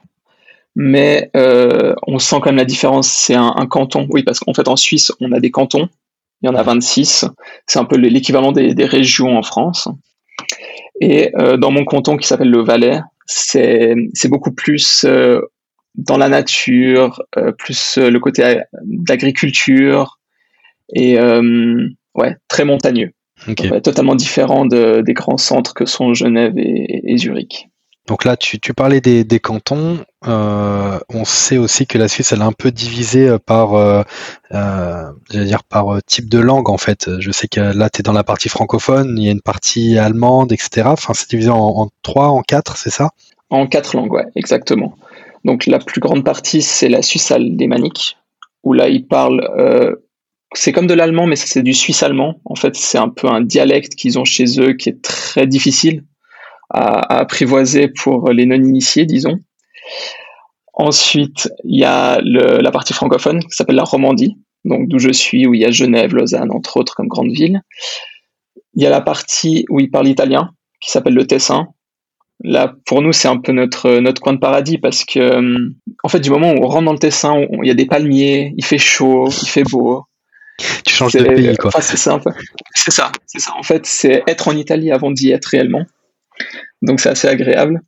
mais 0.75 1.29
euh, 1.35 1.93
on 2.07 2.19
sent 2.19 2.37
quand 2.41 2.47
même 2.47 2.57
la 2.57 2.65
différence. 2.65 3.09
C'est 3.09 3.35
un, 3.35 3.65
canton, 3.69 4.07
oui, 4.09 4.23
parce 4.23 4.39
qu'en 4.39 4.53
fait 4.53 4.67
en 4.67 4.75
Suisse, 4.75 5.11
on 5.19 5.31
a 5.31 5.39
des 5.39 5.51
cantons, 5.51 5.89
il 6.41 6.47
y 6.47 6.49
en 6.49 6.55
a 6.55 6.63
26, 6.63 7.25
c'est 7.67 7.79
un 7.79 7.85
peu 7.85 7.97
l'équivalent 7.97 8.51
des, 8.51 8.85
régions 8.85 9.37
en 9.37 9.43
France. 9.43 9.87
Et 11.01 11.35
euh, 11.35 11.57
dans 11.57 11.71
mon 11.71 11.83
canton 11.83 12.15
qui 12.15 12.27
s'appelle 12.27 12.51
le 12.51 12.63
Valais, 12.63 13.01
c'est 13.25 13.95
beaucoup 14.29 14.51
plus 14.51 15.03
euh, 15.03 15.41
dans 15.95 16.17
la 16.17 16.29
nature, 16.29 17.21
plus 17.57 17.97
le 17.97 18.17
côté 18.19 18.61
d'agriculture 18.83 20.19
et 20.93 21.19
ouais, 21.19 22.37
très 22.47 22.63
montagneux. 22.63 23.11
totalement 23.83 24.15
différent 24.15 24.65
des 24.65 25.13
grands 25.13 25.37
centres 25.37 25.73
que 25.73 25.85
sont 25.85 26.13
Genève 26.13 26.53
et 26.55 27.17
Zurich. 27.17 27.67
Donc 28.07 28.25
là, 28.25 28.35
tu, 28.35 28.59
parlais 28.73 28.99
des, 28.99 29.39
cantons. 29.39 29.99
Euh, 30.27 30.99
on 31.09 31.23
sait 31.23 31.57
aussi 31.57 31.85
que 31.85 31.97
la 31.97 32.07
Suisse, 32.07 32.31
elle 32.31 32.39
est 32.39 32.43
un 32.43 32.51
peu 32.51 32.71
divisée 32.71 33.27
euh, 33.27 33.37
par, 33.37 33.75
euh, 33.75 34.03
par 35.69 36.03
type 36.05 36.27
de 36.27 36.39
langue 36.39 36.69
en 36.69 36.77
fait. 36.77 37.09
Je 37.19 37.31
sais 37.31 37.47
que 37.47 37.59
là, 37.59 37.89
tu 37.89 37.99
es 37.99 38.03
dans 38.03 38.13
la 38.13 38.23
partie 38.23 38.49
francophone, 38.49 39.15
il 39.17 39.25
y 39.25 39.29
a 39.29 39.31
une 39.31 39.41
partie 39.41 39.97
allemande, 39.97 40.51
etc. 40.51 40.87
Enfin, 40.87 41.13
c'est 41.13 41.29
divisé 41.29 41.51
en, 41.51 41.89
trois, 42.01 42.27
en 42.27 42.41
quatre, 42.41 42.75
c'est 42.75 42.89
ça? 42.89 43.11
En 43.49 43.67
quatre 43.67 43.95
langues, 43.95 44.13
ouais, 44.13 44.25
exactement. 44.35 44.95
Donc 45.45 45.65
la 45.65 45.79
plus 45.79 46.01
grande 46.01 46.23
partie, 46.23 46.61
c'est 46.61 46.89
la 46.89 47.01
Suisse 47.01 47.31
alémanique, 47.31 48.17
où 48.63 48.73
là, 48.73 48.89
ils 48.89 49.05
parlent. 49.05 49.47
c'est 50.53 50.71
comme 50.71 50.87
de 50.87 50.95
l'allemand, 50.95 51.27
mais 51.27 51.35
c'est 51.35 51.63
du 51.63 51.73
suisse 51.73 52.01
allemand. 52.01 52.41
En 52.45 52.55
fait, 52.55 52.75
c'est 52.75 52.97
un 52.97 53.09
peu 53.09 53.27
un 53.27 53.41
dialecte 53.41 53.95
qu'ils 53.95 54.17
ont 54.17 54.25
chez 54.25 54.59
eux 54.59 54.73
qui 54.73 54.89
est 54.89 55.01
très 55.01 55.45
difficile 55.45 56.03
à, 56.73 57.19
apprivoiser 57.19 57.87
pour 57.87 58.31
les 58.31 58.45
non-initiés, 58.45 59.05
disons. 59.05 59.39
Ensuite, 60.73 61.51
il 61.63 61.79
y 61.79 61.83
a 61.83 62.19
la 62.21 62.71
partie 62.71 62.93
francophone 62.93 63.43
qui 63.43 63.51
s'appelle 63.51 63.75
la 63.75 63.83
Romandie, 63.83 64.37
donc 64.65 64.87
d'où 64.87 64.99
je 64.99 65.11
suis, 65.11 65.45
où 65.47 65.53
il 65.53 65.61
y 65.61 65.65
a 65.65 65.71
Genève, 65.71 66.15
Lausanne, 66.15 66.51
entre 66.51 66.77
autres, 66.77 66.95
comme 66.95 67.07
grande 67.07 67.31
ville. 67.31 67.61
Il 68.73 68.83
y 68.83 68.85
a 68.85 68.89
la 68.89 69.01
partie 69.01 69.65
où 69.69 69.79
ils 69.79 69.91
parlent 69.91 70.07
italien, 70.07 70.51
qui 70.79 70.91
s'appelle 70.91 71.13
le 71.13 71.27
Tessin. 71.27 71.67
Là, 72.43 72.73
pour 72.85 73.01
nous, 73.01 73.11
c'est 73.11 73.27
un 73.27 73.37
peu 73.37 73.51
notre, 73.51 73.99
notre 73.99 74.21
coin 74.21 74.33
de 74.33 74.39
paradis 74.39 74.77
parce 74.77 75.05
que, 75.05 75.71
en 76.03 76.09
fait, 76.09 76.19
du 76.19 76.31
moment 76.31 76.51
où 76.53 76.63
on 76.63 76.67
rentre 76.67 76.85
dans 76.85 76.93
le 76.93 76.99
Tessin, 76.99 77.45
il 77.61 77.67
y 77.67 77.71
a 77.71 77.75
des 77.75 77.85
palmiers, 77.85 78.53
il 78.57 78.65
fait 78.65 78.79
chaud, 78.79 79.27
il 79.29 79.47
fait 79.47 79.63
beau. 79.63 80.05
Tu 80.85 80.93
changes 80.93 81.13
de 81.13 81.23
pays, 81.23 81.55
quoi. 81.57 81.71
c'est 81.81 81.97
ça, 81.97 82.19
c'est 82.75 82.91
ça, 82.91 83.11
c'est 83.25 83.39
ça. 83.39 83.51
En 83.57 83.63
fait, 83.63 83.85
c'est 83.85 84.23
être 84.27 84.47
en 84.47 84.55
Italie 84.55 84.91
avant 84.91 85.11
d'y 85.11 85.31
être 85.31 85.45
réellement. 85.45 85.85
Donc 86.81 86.99
c'est 86.99 87.09
assez 87.09 87.27
agréable. 87.27 87.81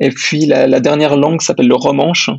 Et 0.00 0.10
puis 0.10 0.46
la, 0.46 0.80
dernière 0.80 1.16
langue 1.16 1.40
s'appelle 1.40 1.68
le 1.68 1.74
romanche. 1.74 2.30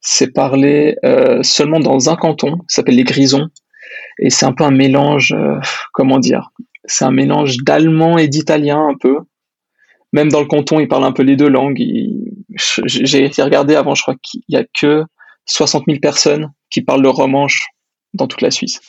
C'est 0.00 0.32
parlé 0.32 0.96
euh, 1.04 1.42
seulement 1.42 1.80
dans 1.80 2.10
un 2.10 2.16
canton, 2.16 2.58
s'appelle 2.68 2.96
les 2.96 3.04
Grisons. 3.04 3.48
Et 4.18 4.30
c'est 4.30 4.46
un 4.46 4.52
peu 4.52 4.64
un 4.64 4.70
mélange, 4.70 5.32
euh, 5.32 5.58
comment 5.92 6.18
dire, 6.18 6.50
c'est 6.84 7.04
un 7.04 7.10
mélange 7.10 7.58
d'allemand 7.58 8.18
et 8.18 8.28
d'italien 8.28 8.86
un 8.88 8.96
peu. 9.00 9.18
même 10.12 10.30
dans 10.30 10.40
le 10.40 10.46
canton, 10.46 10.78
ils 10.78 10.88
parlent 10.88 11.04
un 11.04 11.12
peu 11.12 11.22
les 11.22 11.36
deux 11.36 11.48
langues. 11.48 11.82
J'ai 12.86 13.24
été 13.24 13.42
regardé 13.42 13.74
avant, 13.74 13.94
je 13.94 14.02
crois 14.02 14.14
qu'il 14.22 14.42
y 14.48 14.56
a 14.56 14.64
que 14.78 15.04
60 15.46 15.84
000 15.86 15.98
personnes 16.00 16.52
qui 16.70 16.82
parlent 16.82 17.02
le 17.02 17.08
romanche 17.08 17.66
dans 18.12 18.28
toute 18.28 18.42
la 18.42 18.50
Suisse. 18.50 18.80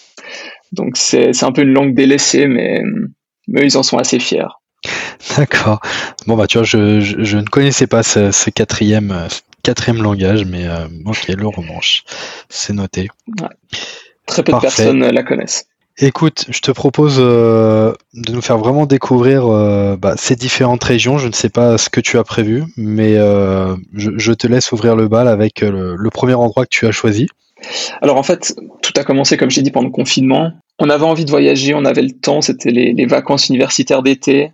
Donc 0.72 0.98
c'est 0.98 1.44
un 1.44 1.52
peu 1.52 1.64
une 1.64 1.74
langue 1.74 1.96
délaissée, 1.96 2.48
mais, 2.48 2.82
mais 3.48 3.64
ils 3.64 3.78
en 3.78 3.84
sont 3.84 3.98
assez 3.98 4.20
fiers. 4.20 4.46
D'accord. 5.38 5.80
Bon 6.28 6.36
bah 6.36 6.48
tu 6.48 6.58
vois, 6.58 6.66
je, 6.66 7.00
je, 7.00 7.38
ne 7.38 7.46
connaissais 7.46 7.88
pas 7.88 8.04
ce, 8.04 8.50
quatrième, 8.50 9.28
quatrième 9.66 10.02
langage, 10.02 10.46
mais 10.46 10.66
euh, 10.66 10.88
ok, 11.06 11.28
le 11.28 11.48
romanche, 11.48 12.04
c'est 12.50 12.74
noté. 12.74 13.10
Très 14.28 14.44
peu 14.44 14.54
de 14.54 14.60
personnes 14.60 15.06
la 15.06 15.24
connaissent. 15.24 15.66
Écoute, 15.98 16.46
je 16.50 16.60
te 16.60 16.72
propose 16.72 17.18
euh, 17.20 17.94
de 18.14 18.34
nous 18.34 18.42
faire 18.42 18.58
vraiment 18.58 18.86
découvrir 18.86 19.48
euh, 19.48 19.96
bah, 19.96 20.16
ces 20.18 20.36
différentes 20.36 20.84
régions. 20.84 21.18
Je 21.18 21.28
ne 21.28 21.34
sais 21.34 21.50
pas 21.50 21.78
ce 21.78 21.90
que 21.90 22.02
tu 22.02 22.18
as 22.18 22.24
prévu, 22.24 22.64
mais 22.76 23.16
je, 23.16 24.32
te 24.34 24.48
laisse 24.48 24.72
ouvrir 24.72 24.96
le 24.96 25.08
bal 25.08 25.28
avec 25.28 25.62
le, 25.62 26.10
premier 26.10 26.36
endroit 26.36 26.66
que 26.66 26.72
tu 26.72 26.86
as 26.86 26.92
choisi. 26.92 27.28
Alors 28.02 28.18
en 28.18 28.24
fait, 28.24 28.56
tout 28.82 28.94
a 28.98 29.04
commencé, 29.04 29.38
comme 29.38 29.50
j'ai 29.50 29.62
dit, 29.62 29.72
pendant 29.72 29.88
le 29.88 29.92
confinement. 29.92 30.52
On 30.78 30.90
avait 30.90 31.06
envie 31.06 31.26
de 31.26 31.30
voyager, 31.30 31.74
on 31.74 31.86
avait 31.86 32.02
le 32.02 32.12
temps, 32.12 32.42
c'était 32.42 32.72
les, 32.72 33.06
vacances 33.06 33.50
universitaires 33.50 34.04
d'été. 34.04 34.52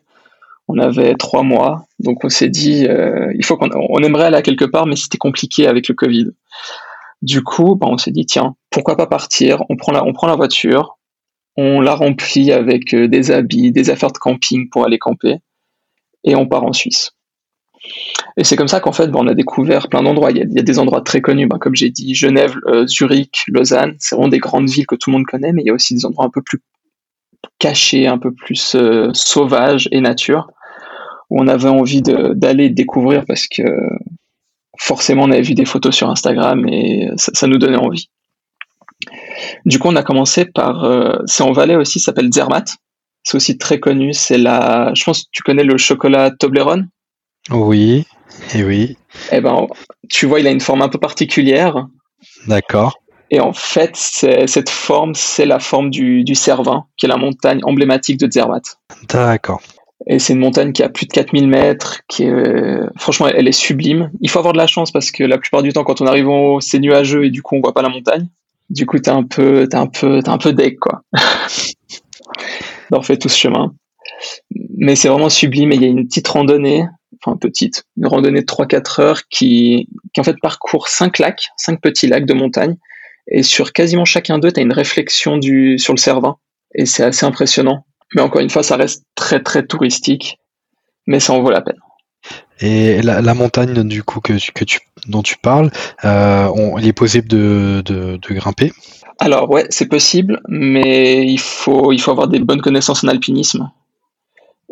On 0.73 0.79
avait 0.79 1.15
trois 1.15 1.43
mois, 1.43 1.85
donc 1.99 2.23
on 2.23 2.29
s'est 2.29 2.47
dit, 2.47 2.87
euh, 2.87 3.29
il 3.35 3.43
faut 3.43 3.57
qu'on 3.57 3.69
on 3.73 3.99
aimerait 4.01 4.27
aller 4.27 4.41
quelque 4.41 4.63
part, 4.63 4.85
mais 4.85 4.95
c'était 4.95 5.17
compliqué 5.17 5.67
avec 5.67 5.89
le 5.89 5.95
Covid. 5.95 6.27
Du 7.21 7.43
coup, 7.43 7.75
ben, 7.75 7.87
on 7.89 7.97
s'est 7.97 8.11
dit, 8.11 8.25
tiens, 8.25 8.55
pourquoi 8.69 8.95
pas 8.95 9.05
partir? 9.05 9.63
On 9.67 9.75
prend 9.75 9.91
la, 9.91 10.35
voiture, 10.35 10.97
on 11.57 11.81
la 11.81 11.93
remplit 11.93 12.53
avec 12.53 12.93
euh, 12.93 13.09
des 13.09 13.31
habits, 13.31 13.73
des 13.73 13.89
affaires 13.89 14.13
de 14.13 14.17
camping 14.17 14.69
pour 14.69 14.85
aller 14.85 14.97
camper, 14.97 15.39
et 16.23 16.37
on 16.37 16.47
part 16.47 16.63
en 16.63 16.71
Suisse. 16.71 17.11
Et 18.37 18.45
c'est 18.45 18.55
comme 18.55 18.69
ça 18.69 18.79
qu'en 18.79 18.93
fait, 18.93 19.07
ben, 19.07 19.19
on 19.19 19.27
a 19.27 19.33
découvert 19.33 19.89
plein 19.89 20.03
d'endroits. 20.03 20.31
Il, 20.31 20.37
y 20.37 20.59
a 20.59 20.63
des 20.63 20.79
endroits 20.79 21.01
très 21.01 21.19
connus, 21.19 21.47
ben, 21.47 21.57
comme 21.57 21.75
j'ai 21.75 21.89
dit, 21.89 22.15
Genève, 22.15 22.55
euh, 22.67 22.87
Zurich, 22.87 23.43
Lausanne. 23.49 23.95
C'est 23.99 24.15
vraiment 24.15 24.29
des 24.29 24.39
grandes 24.39 24.69
villes 24.69 24.87
que 24.87 24.95
tout 24.95 25.09
le 25.09 25.17
monde 25.17 25.25
connaît, 25.25 25.51
mais 25.51 25.63
il 25.63 25.67
y 25.67 25.69
a 25.69 25.73
aussi 25.73 25.95
des 25.95 26.05
endroits 26.05 26.23
un 26.23 26.29
peu 26.29 26.41
plus 26.41 26.61
cachés, 27.59 28.07
un 28.07 28.17
peu 28.17 28.31
plus 28.31 28.77
sauvages 29.13 29.89
et 29.91 29.99
nature, 29.99 30.49
où 31.31 31.41
on 31.41 31.47
avait 31.47 31.69
envie 31.69 32.01
d'aller 32.01 32.69
découvrir 32.69 33.25
parce 33.25 33.47
que 33.47 33.63
forcément 34.77 35.23
on 35.23 35.31
avait 35.31 35.41
vu 35.41 35.55
des 35.55 35.65
photos 35.65 35.95
sur 35.95 36.09
Instagram 36.09 36.67
et 36.67 37.09
ça, 37.15 37.47
nous 37.47 37.57
donnait 37.57 37.77
envie. 37.77 38.09
Du 39.65 39.79
coup, 39.79 39.87
on 39.87 39.95
a 39.95 40.03
commencé 40.03 40.45
par, 40.45 40.83
euh, 40.83 41.17
c'est 41.25 41.41
en 41.41 41.53
Valais 41.53 41.75
aussi, 41.75 41.99
ça 41.99 42.07
s'appelle 42.07 42.31
Zermatt. 42.31 42.75
C'est 43.23 43.35
aussi 43.35 43.57
très 43.57 43.79
connu. 43.79 44.13
C'est 44.13 44.37
la, 44.37 44.91
je 44.93 45.03
pense 45.03 45.23
que 45.23 45.29
tu 45.31 45.41
connais 45.41 45.63
le 45.63 45.77
chocolat 45.77 46.31
Toblerone? 46.31 46.89
Oui, 47.49 48.05
et 48.53 48.63
oui. 48.63 48.97
Eh 49.31 49.41
ben, 49.41 49.67
tu 50.09 50.25
vois, 50.25 50.39
il 50.39 50.47
a 50.47 50.51
une 50.51 50.59
forme 50.59 50.81
un 50.81 50.89
peu 50.89 50.99
particulière. 50.99 51.87
D'accord. 52.47 52.99
Et 53.29 53.39
en 53.39 53.53
fait, 53.53 53.95
cette 53.95 54.69
forme, 54.69 55.15
c'est 55.15 55.45
la 55.45 55.59
forme 55.59 55.89
du, 55.89 56.23
du 56.23 56.35
Cervin, 56.35 56.85
qui 56.97 57.05
est 57.05 57.09
la 57.09 57.17
montagne 57.17 57.61
emblématique 57.63 58.17
de 58.17 58.29
Zermatt. 58.29 58.77
D'accord. 59.07 59.61
Et 60.07 60.19
c'est 60.19 60.33
une 60.33 60.39
montagne 60.39 60.71
qui 60.71 60.83
a 60.83 60.89
plus 60.89 61.05
de 61.05 61.11
4000 61.11 61.47
mètres, 61.47 62.01
qui 62.07 62.23
est, 62.23 62.79
franchement, 62.97 63.27
elle 63.27 63.47
est 63.47 63.51
sublime. 63.51 64.11
Il 64.19 64.29
faut 64.29 64.39
avoir 64.39 64.53
de 64.53 64.57
la 64.57 64.67
chance 64.67 64.91
parce 64.91 65.11
que 65.11 65.23
la 65.23 65.37
plupart 65.37 65.61
du 65.61 65.73
temps, 65.73 65.83
quand 65.83 66.01
on 66.01 66.07
arrive 66.07 66.27
en 66.27 66.39
haut, 66.39 66.61
c'est 66.61 66.79
nuageux 66.79 67.25
et 67.25 67.29
du 67.29 67.41
coup, 67.41 67.55
on 67.55 67.61
voit 67.61 67.73
pas 67.73 67.83
la 67.83 67.89
montagne. 67.89 68.27
Du 68.69 68.85
coup, 68.85 68.97
t'es 68.99 69.11
un 69.11 69.23
peu, 69.23 69.67
t'es 69.69 69.77
un 69.77 69.87
peu, 69.87 70.21
t'es 70.23 70.29
un 70.29 70.37
peu 70.37 70.53
deck, 70.53 70.79
quoi. 70.79 71.03
on 72.91 73.01
fait 73.01 73.17
tout 73.17 73.29
ce 73.29 73.37
chemin. 73.37 73.73
Mais 74.77 74.95
c'est 74.95 75.07
vraiment 75.07 75.29
sublime 75.29 75.71
et 75.71 75.75
il 75.75 75.81
y 75.81 75.85
a 75.85 75.89
une 75.89 76.07
petite 76.07 76.27
randonnée 76.27 76.85
enfin 77.23 77.37
petite, 77.37 77.83
une 77.97 78.07
randonnée 78.07 78.41
de 78.41 78.45
3-4 78.45 79.01
heures 79.01 79.21
qui, 79.29 79.87
qui 80.13 80.21
en 80.21 80.23
fait 80.23 80.37
parcourt 80.41 80.87
cinq 80.87 81.19
lacs, 81.19 81.49
cinq 81.57 81.81
petits 81.81 82.07
lacs 82.07 82.25
de 82.25 82.33
montagne. 82.33 82.77
Et 83.27 83.43
sur 83.43 83.73
quasiment 83.73 84.05
chacun 84.05 84.39
d'eux, 84.39 84.51
tu 84.51 84.59
as 84.59 84.63
une 84.63 84.73
réflexion 84.73 85.37
du, 85.37 85.77
sur 85.77 85.93
le 85.93 85.99
Cervin. 85.99 86.37
Et 86.73 86.85
c'est 86.85 87.03
assez 87.03 87.25
impressionnant. 87.25 87.85
Mais 88.15 88.21
encore 88.21 88.41
une 88.41 88.49
fois, 88.49 88.63
ça 88.63 88.75
reste 88.75 89.05
très 89.15 89.41
très 89.41 89.65
touristique, 89.65 90.39
mais 91.07 91.19
ça 91.19 91.33
en 91.33 91.41
vaut 91.41 91.51
la 91.51 91.61
peine. 91.61 91.79
Et 92.59 93.01
la, 93.01 93.33
montagne 93.33 93.83
du 93.87 94.03
coup 94.03 94.19
que, 94.19 94.33
que 94.53 94.63
tu, 94.63 94.79
dont 95.07 95.23
tu 95.23 95.37
parles, 95.37 95.71
euh, 96.05 96.47
on, 96.53 96.77
il 96.77 96.87
est 96.87 96.93
possible 96.93 97.27
de, 97.27 97.81
de, 97.83 98.17
de 98.17 98.33
grimper? 98.35 98.71
Alors 99.17 99.49
ouais, 99.49 99.65
c'est 99.69 99.87
possible, 99.87 100.39
mais 100.47 101.25
il 101.25 101.39
faut, 101.39 101.91
il 101.91 101.99
faut 101.99 102.11
avoir 102.11 102.27
des 102.27 102.39
bonnes 102.39 102.61
connaissances 102.61 103.03
en 103.03 103.07
alpinisme. 103.07 103.71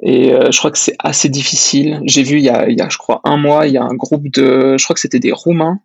Et 0.03 0.33
euh, 0.33 0.51
je 0.51 0.57
crois 0.57 0.71
que 0.71 0.77
c'est 0.77 0.95
assez 0.99 1.29
difficile. 1.29 1.99
J'ai 2.05 2.23
vu 2.23 2.37
il 2.37 2.43
y, 2.43 2.49
a, 2.49 2.69
il 2.69 2.77
y 2.77 2.81
a, 2.81 2.89
je 2.89 2.97
crois, 2.97 3.21
un 3.23 3.37
mois, 3.37 3.67
il 3.67 3.73
y 3.73 3.77
a 3.77 3.83
un 3.83 3.95
groupe 3.95 4.29
de, 4.29 4.75
je 4.77 4.83
crois 4.83 4.93
que 4.93 4.99
c'était 4.99 5.19
des 5.19 5.31
Roumains 5.31 5.79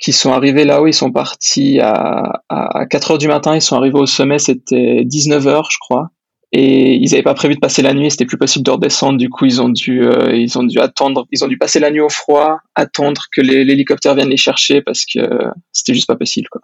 qui 0.00 0.12
sont 0.12 0.32
arrivés 0.32 0.64
là-haut. 0.64 0.86
Ils 0.86 0.94
sont 0.94 1.12
partis 1.12 1.78
à, 1.80 2.42
à 2.48 2.86
4 2.86 3.12
heures 3.12 3.18
du 3.18 3.28
matin. 3.28 3.54
Ils 3.54 3.62
sont 3.62 3.76
arrivés 3.76 3.98
au 3.98 4.06
sommet, 4.06 4.38
c'était 4.38 5.04
19 5.04 5.46
heures, 5.46 5.68
je 5.70 5.78
crois. 5.78 6.10
Et 6.54 6.96
ils 6.96 7.10
n'avaient 7.10 7.22
pas 7.22 7.34
prévu 7.34 7.54
de 7.54 7.60
passer 7.60 7.80
la 7.80 7.94
nuit. 7.94 8.10
C'était 8.10 8.26
plus 8.26 8.36
possible 8.36 8.64
de 8.64 8.70
redescendre. 8.70 9.18
Du 9.18 9.30
coup, 9.30 9.46
ils 9.46 9.62
ont 9.62 9.70
dû, 9.70 10.04
euh, 10.04 10.36
ils 10.36 10.58
ont 10.58 10.62
dû 10.62 10.78
attendre. 10.80 11.26
Ils 11.32 11.42
ont 11.44 11.48
dû 11.48 11.56
passer 11.56 11.80
la 11.80 11.90
nuit 11.90 12.00
au 12.00 12.10
froid, 12.10 12.58
attendre 12.74 13.22
que 13.32 13.40
l'hélicoptère 13.40 14.14
vienne 14.14 14.28
les 14.28 14.36
chercher 14.36 14.82
parce 14.82 15.04
que 15.06 15.20
c'était 15.72 15.94
juste 15.94 16.06
pas 16.06 16.16
possible. 16.16 16.48
Quoi. 16.50 16.60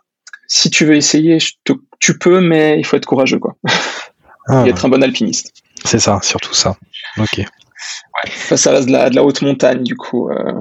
Si 0.46 0.70
tu 0.70 0.84
veux 0.84 0.96
essayer, 0.96 1.40
je 1.40 1.52
te, 1.64 1.72
tu 2.00 2.18
peux, 2.18 2.40
mais 2.40 2.78
il 2.78 2.84
faut 2.84 2.96
être 2.96 3.06
courageux, 3.06 3.38
quoi. 3.38 3.56
Ah, 4.50 4.64
et 4.66 4.70
être 4.70 4.86
un 4.86 4.88
bon 4.88 5.02
alpiniste. 5.02 5.52
C'est 5.84 5.98
ça, 5.98 6.20
surtout 6.22 6.54
ça. 6.54 6.76
Ok. 7.18 7.44
ça 8.56 8.70
reste 8.70 8.88
de 8.88 8.92
la, 8.92 9.10
de 9.10 9.14
la, 9.14 9.22
haute 9.22 9.42
montagne, 9.42 9.82
du 9.82 9.94
coup. 9.94 10.30
Euh, 10.30 10.52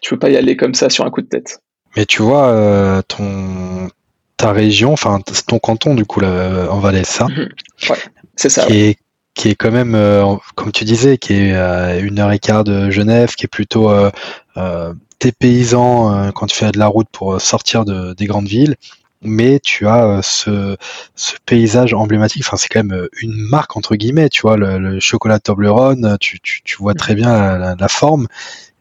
tu 0.00 0.10
peux 0.10 0.18
pas 0.18 0.30
y 0.30 0.36
aller 0.36 0.56
comme 0.56 0.74
ça 0.74 0.90
sur 0.90 1.04
un 1.04 1.10
coup 1.10 1.22
de 1.22 1.26
tête. 1.26 1.60
Mais 1.96 2.06
tu 2.06 2.22
vois, 2.22 2.46
euh, 2.48 3.02
ton 3.02 3.88
ta 4.36 4.52
région, 4.52 4.92
enfin 4.92 5.20
ton 5.46 5.58
canton, 5.58 5.94
du 5.94 6.04
coup, 6.04 6.20
là, 6.20 6.68
en 6.70 6.78
Valais, 6.78 7.04
ça. 7.04 7.26
Mhm. 7.26 7.48
Ouais, 7.90 7.98
c'est 8.36 8.48
ça. 8.48 8.66
Qui, 8.66 8.80
est, 8.80 8.98
qui 9.34 9.48
est 9.48 9.54
quand 9.54 9.70
même, 9.70 9.94
euh, 9.94 10.24
comme 10.54 10.72
tu 10.72 10.84
disais, 10.84 11.18
qui 11.18 11.34
est 11.34 11.54
à 11.54 11.98
une 11.98 12.18
heure 12.18 12.32
et 12.32 12.38
quart 12.38 12.64
de 12.64 12.90
Genève, 12.90 13.34
qui 13.34 13.44
est 13.44 13.48
plutôt 13.48 13.90
euh, 13.90 14.92
dépaysant 15.20 16.32
quand 16.32 16.46
tu 16.46 16.56
fais 16.56 16.72
de 16.72 16.78
la 16.78 16.86
route 16.88 17.08
pour 17.12 17.40
sortir 17.40 17.84
de, 17.84 18.12
des 18.14 18.26
grandes 18.26 18.48
villes 18.48 18.76
mais 19.22 19.60
tu 19.60 19.86
as 19.86 20.04
euh, 20.04 20.22
ce, 20.22 20.76
ce 21.14 21.34
paysage 21.46 21.94
emblématique. 21.94 22.42
Enfin, 22.46 22.56
c'est 22.56 22.68
quand 22.68 22.82
même 22.82 22.98
euh, 22.98 23.08
une 23.20 23.34
marque 23.34 23.76
entre 23.76 23.96
guillemets. 23.96 24.28
Tu 24.28 24.42
vois, 24.42 24.56
le, 24.56 25.00
chocolat 25.00 25.38
Toblerone, 25.38 26.16
tu, 26.20 26.40
tu, 26.40 26.62
tu, 26.62 26.76
vois 26.76 26.94
très 26.94 27.14
bien 27.14 27.76
la, 27.78 27.88
forme. 27.88 28.26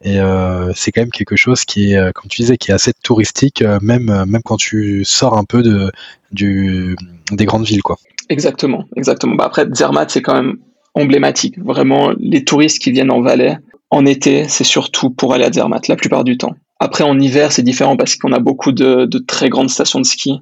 Et 0.03 0.19
euh, 0.19 0.71
c'est 0.73 0.91
quand 0.91 1.01
même 1.01 1.11
quelque 1.11 1.35
chose 1.35 1.63
qui 1.63 1.93
est, 1.93 2.13
comme 2.13 2.29
tu 2.29 2.41
disais, 2.41 2.57
qui 2.57 2.71
est 2.71 2.73
assez 2.73 2.91
touristique, 3.03 3.63
même 3.81 4.25
même 4.25 4.41
quand 4.43 4.57
tu 4.57 5.05
sors 5.05 5.37
un 5.37 5.43
peu 5.43 5.61
de 5.61 5.91
du 6.31 6.95
des 7.31 7.45
grandes 7.45 7.65
villes, 7.65 7.83
quoi. 7.83 7.97
Exactement, 8.29 8.85
exactement. 8.95 9.35
Bah 9.35 9.45
après, 9.45 9.67
Zermatt, 9.73 10.09
c'est 10.09 10.21
quand 10.21 10.33
même 10.33 10.57
emblématique. 10.95 11.57
Vraiment, 11.59 12.13
les 12.17 12.43
touristes 12.43 12.79
qui 12.79 12.91
viennent 12.91 13.11
en 13.11 13.21
Valais 13.21 13.57
en 13.89 14.05
été, 14.05 14.47
c'est 14.47 14.63
surtout 14.63 15.09
pour 15.09 15.33
aller 15.33 15.43
à 15.43 15.51
Zermatt 15.51 15.87
la 15.87 15.97
plupart 15.97 16.23
du 16.23 16.37
temps. 16.37 16.55
Après, 16.79 17.03
en 17.03 17.19
hiver, 17.19 17.51
c'est 17.51 17.61
différent 17.61 17.97
parce 17.97 18.15
qu'on 18.15 18.31
a 18.31 18.39
beaucoup 18.39 18.71
de, 18.71 19.07
très 19.27 19.49
grandes 19.49 19.69
stations 19.69 19.99
de 19.99 20.05
ski. 20.05 20.39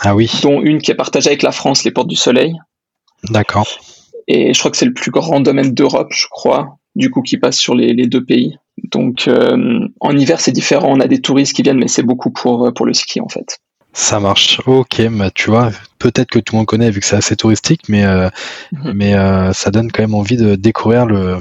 Ah 0.00 0.14
oui. 0.14 0.30
Dont 0.42 0.60
une 0.62 0.80
qui 0.80 0.90
est 0.90 0.94
partagée 0.94 1.28
avec 1.28 1.42
la 1.42 1.52
France, 1.52 1.84
les 1.84 1.90
Portes 1.90 2.08
du 2.08 2.16
Soleil. 2.16 2.54
D'accord. 3.30 3.66
Et 4.28 4.52
je 4.52 4.58
crois 4.58 4.70
que 4.70 4.76
c'est 4.76 4.84
le 4.84 4.94
plus 4.94 5.10
grand 5.10 5.40
domaine 5.40 5.74
d'Europe, 5.74 6.12
je 6.12 6.26
crois, 6.30 6.76
du 6.94 7.10
coup, 7.10 7.22
qui 7.22 7.38
passe 7.38 7.56
sur 7.56 7.74
les, 7.74 7.94
deux 8.06 8.24
pays. 8.24 8.56
Donc, 8.82 9.28
euh, 9.28 9.88
en 10.00 10.16
hiver, 10.16 10.40
c'est 10.40 10.52
différent. 10.52 10.88
On 10.90 11.00
a 11.00 11.06
des 11.06 11.20
touristes 11.20 11.54
qui 11.54 11.62
viennent, 11.62 11.78
mais 11.78 11.88
c'est 11.88 12.02
beaucoup 12.02 12.30
pour, 12.30 12.66
euh, 12.66 12.72
pour 12.72 12.86
le 12.86 12.94
ski, 12.94 13.20
en 13.20 13.28
fait. 13.28 13.60
Ça 13.92 14.20
marche. 14.20 14.60
Ok, 14.66 15.00
mais 15.10 15.30
tu 15.34 15.50
vois, 15.50 15.70
peut-être 15.98 16.30
que 16.30 16.38
tout 16.38 16.54
le 16.54 16.58
monde 16.58 16.66
connaît 16.66 16.90
vu 16.90 17.00
que 17.00 17.06
c'est 17.06 17.16
assez 17.16 17.36
touristique, 17.36 17.82
mais, 17.88 18.04
euh, 18.04 18.28
mhm. 18.72 18.92
mais 18.94 19.52
ça 19.52 19.70
donne 19.70 19.92
quand 19.92 20.02
même 20.02 20.14
envie 20.14 20.36
de 20.36 20.54
découvrir 20.54 21.06
le, 21.06 21.38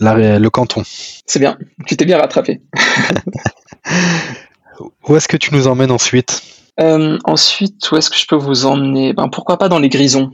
le 0.00 0.48
canton. 0.48 0.82
C'est 1.26 1.38
bien. 1.38 1.56
Tu 1.86 1.96
t'es 1.96 2.04
bien 2.04 2.18
rattrapé. 2.18 2.60
où 5.08 5.16
est-ce 5.16 5.28
que 5.28 5.36
tu 5.36 5.54
nous 5.54 5.68
emmènes 5.68 5.90
ensuite 5.90 6.42
euh, 6.80 7.18
Ensuite, 7.24 7.90
où 7.90 7.96
est-ce 7.96 8.10
que 8.10 8.16
je 8.16 8.26
peux 8.26 8.36
vous 8.36 8.66
emmener? 8.66 9.12
Ben, 9.12 9.28
Pourquoi 9.28 9.58
pas 9.58 9.68
dans 9.68 9.78
les 9.78 9.88
Grisons? 9.88 10.30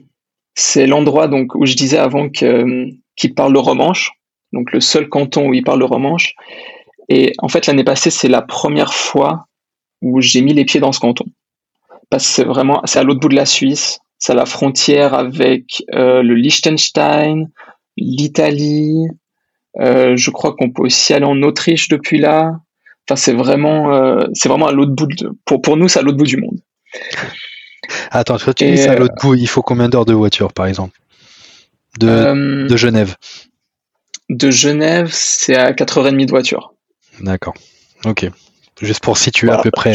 C'est 0.55 0.87
l'endroit 0.87 1.29
donc 1.29 1.55
où 1.55 1.67
je 1.67 1.75
disais 1.75 1.99
avant 1.99 2.29
que, 2.29 2.89
qu'il 3.17 3.35
parle 3.35 3.53
le 3.53 3.61
romanche, 3.61 4.13
donc 4.53 4.73
le 4.73 4.81
seul 4.81 5.09
canton 5.09 5.49
où 5.49 5.55
il 5.55 5.63
parle 5.63 5.79
le 5.79 5.85
romanche. 5.85 6.35
Et 7.09 7.33
en 7.39 7.49
fait, 7.49 7.67
l'année 7.67 7.85
passée, 7.85 8.11
c'est 8.11 8.29
la 8.29 8.43
première 8.43 8.95
fois 8.95 9.47
où 10.03 10.21
j'ai 10.21 10.43
mis 10.43 10.55
les 10.55 10.65
pieds 10.65 10.81
dans 10.81 10.93
ce 10.93 11.01
canton. 11.01 11.27
Parce 12.09 12.27
que 12.27 12.33
c'est 12.33 12.45
vraiment, 12.45 12.81
c'est 12.85 12.99
à 12.99 13.03
l'autre 13.03 13.21
bout 13.21 13.29
de 13.29 13.37
la 13.37 13.47
Suisse, 13.47 13.99
c'est 14.19 14.33
à 14.33 14.37
la 14.37 14.47
frontière 14.47 15.15
avec 15.15 15.85
euh, 15.95 16.23
le 16.23 16.35
Liechtenstein, 16.35 17.49
l'Italie. 17.97 19.07
Euh, 19.79 20.17
je 20.17 20.31
crois 20.31 20.55
qu'on 20.55 20.71
peut 20.71 20.83
aussi 20.83 21.15
aller 21.15 21.27
en 21.27 21.43
Autriche 21.43 21.89
depuis 21.89 22.19
là 22.19 22.55
c'est 23.17 23.33
vraiment, 23.33 23.93
euh, 23.93 24.27
c'est 24.35 24.49
vraiment 24.49 24.69
à 24.69 24.73
l'autre 24.73 24.93
bout 24.93 25.09
pour, 25.45 25.63
pour 25.63 25.77
nous, 25.77 25.89
c'est 25.89 25.99
à 25.99 26.03
l'autre 26.03 26.19
bout 26.19 26.27
du 26.27 26.37
monde. 26.37 26.59
Attends, 28.11 28.37
tu 28.37 28.53
dis 28.53 28.83
à 28.83 28.97
l'autre 28.97 29.15
bout, 29.21 29.35
il 29.35 29.49
faut 29.49 29.63
combien 29.63 29.89
d'heures 29.89 30.05
de 30.05 30.15
voiture, 30.15 30.53
par 30.53 30.67
exemple, 30.67 30.99
de, 31.99 32.67
de 32.69 32.77
Genève? 32.77 33.17
De 34.31 34.51
Genève, 34.51 35.11
c'est 35.13 35.57
à 35.57 35.73
4h30 35.73 36.25
de 36.25 36.31
voiture. 36.31 36.73
D'accord. 37.21 37.55
Ok. 38.07 38.27
Juste 38.81 39.03
pour 39.03 39.19
situer 39.19 39.51
à 39.51 39.59
peu 39.59 39.71
près. 39.71 39.95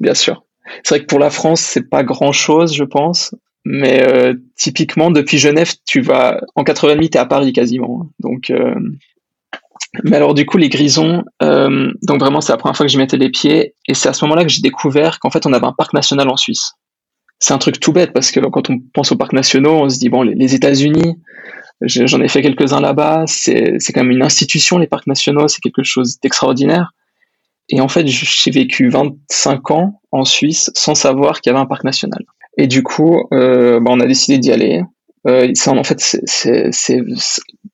Bien 0.00 0.14
sûr. 0.14 0.44
C'est 0.82 0.96
vrai 0.96 1.00
que 1.00 1.06
pour 1.06 1.18
la 1.18 1.30
France, 1.30 1.60
c'est 1.60 1.88
pas 1.88 2.02
grand 2.02 2.32
chose, 2.32 2.74
je 2.74 2.84
pense. 2.84 3.34
Mais 3.64 4.02
euh, 4.02 4.34
typiquement, 4.56 5.10
depuis 5.10 5.38
Genève, 5.38 5.72
tu 5.86 6.00
vas 6.00 6.40
en 6.56 6.64
4h30, 6.64 7.10
tu 7.10 7.16
es 7.16 7.20
à 7.20 7.24
Paris 7.24 7.52
quasiment. 7.52 8.10
Donc, 8.18 8.50
euh, 8.50 8.74
mais 10.04 10.16
alors 10.16 10.34
du 10.34 10.46
coup, 10.46 10.58
les 10.58 10.68
Grisons, 10.68 11.22
euh, 11.42 11.92
donc 12.02 12.18
vraiment, 12.18 12.40
c'est 12.40 12.52
la 12.52 12.58
première 12.58 12.76
fois 12.76 12.86
que 12.86 12.90
j'y 12.90 12.98
mettais 12.98 13.16
les 13.16 13.30
pieds, 13.30 13.74
et 13.86 13.94
c'est 13.94 14.08
à 14.08 14.12
ce 14.12 14.24
moment-là 14.24 14.42
que 14.42 14.50
j'ai 14.50 14.62
découvert 14.62 15.20
qu'en 15.20 15.30
fait, 15.30 15.46
on 15.46 15.52
avait 15.52 15.66
un 15.66 15.72
parc 15.72 15.92
national 15.92 16.28
en 16.28 16.36
Suisse. 16.36 16.72
C'est 17.38 17.54
un 17.54 17.58
truc 17.58 17.80
tout 17.80 17.92
bête 17.92 18.12
parce 18.12 18.30
que 18.30 18.40
quand 18.40 18.70
on 18.70 18.78
pense 18.94 19.12
aux 19.12 19.16
parcs 19.16 19.32
nationaux, 19.32 19.74
on 19.74 19.88
se 19.88 19.98
dit 19.98 20.08
bon, 20.08 20.22
les, 20.22 20.54
États-Unis, 20.54 21.16
j'en 21.84 22.20
ai 22.20 22.28
fait 22.28 22.42
quelques-uns 22.42 22.80
là-bas, 22.80 23.24
c'est 23.26 23.78
quand 23.94 24.02
même 24.02 24.10
une 24.10 24.22
institution 24.22 24.78
les 24.78 24.86
parcs 24.86 25.06
nationaux, 25.06 25.48
c'est 25.48 25.60
quelque 25.60 25.82
chose 25.82 26.18
d'extraordinaire. 26.20 26.92
Et 27.68 27.80
en 27.80 27.88
fait, 27.88 28.06
j'ai 28.06 28.50
vécu 28.50 28.88
25 28.88 29.70
ans 29.70 30.00
en 30.10 30.24
Suisse 30.24 30.70
sans 30.74 30.94
savoir 30.94 31.40
qu'il 31.40 31.50
y 31.50 31.54
avait 31.54 31.62
un 31.62 31.66
parc 31.66 31.84
national. 31.84 32.22
Et 32.58 32.66
du 32.66 32.82
coup, 32.82 33.26
euh, 33.32 33.80
bah, 33.80 33.90
on 33.92 34.00
a 34.00 34.06
décidé 34.06 34.38
d'y 34.38 34.52
aller. 34.52 34.82
Euh, 35.26 35.52
en 35.66 35.84
fait, 35.84 36.18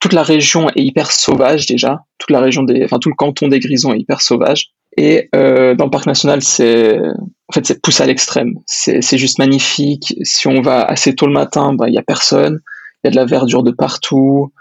toute 0.00 0.12
la 0.12 0.22
région 0.22 0.68
est 0.70 0.82
hyper 0.82 1.10
sauvage 1.10 1.66
déjà. 1.66 2.04
Toute 2.18 2.30
la 2.30 2.40
région 2.40 2.62
des, 2.62 2.84
enfin 2.84 2.98
tout 2.98 3.08
le 3.08 3.14
canton 3.14 3.48
des 3.48 3.58
Grisons 3.58 3.92
est 3.92 3.98
hyper 3.98 4.20
sauvage. 4.20 4.70
Et 4.96 5.28
euh, 5.34 5.74
dans 5.74 5.84
le 5.84 5.90
parc 5.90 6.06
national, 6.06 6.42
c'est 6.42 6.98
en 6.98 7.52
fait 7.52 7.66
c'est 7.66 7.80
poussé 7.80 8.02
à 8.02 8.06
l'extrême. 8.06 8.54
C'est 8.66 9.18
juste 9.18 9.38
magnifique. 9.38 10.14
Si 10.22 10.46
on 10.46 10.60
va 10.60 10.82
assez 10.82 11.14
tôt 11.14 11.26
le 11.26 11.32
matin, 11.32 11.72
bah, 11.72 11.88
il 11.88 11.94
y 11.94 11.98
a 11.98 12.02
personne. 12.02 12.60
Il 13.02 13.06
y 13.06 13.08
a 13.08 13.10
de 13.10 13.16
la 13.16 13.24
verdure 13.24 13.62
de 13.62 13.70
partout. 13.70 14.52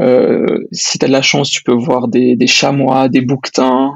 Euh, 0.00 0.46
si 0.72 0.98
tu 0.98 1.04
as 1.04 1.08
de 1.08 1.12
la 1.12 1.22
chance, 1.22 1.50
tu 1.50 1.62
peux 1.62 1.74
voir 1.74 2.08
des, 2.08 2.36
des 2.36 2.46
chamois, 2.46 3.08
des 3.08 3.20
bouquetins. 3.20 3.92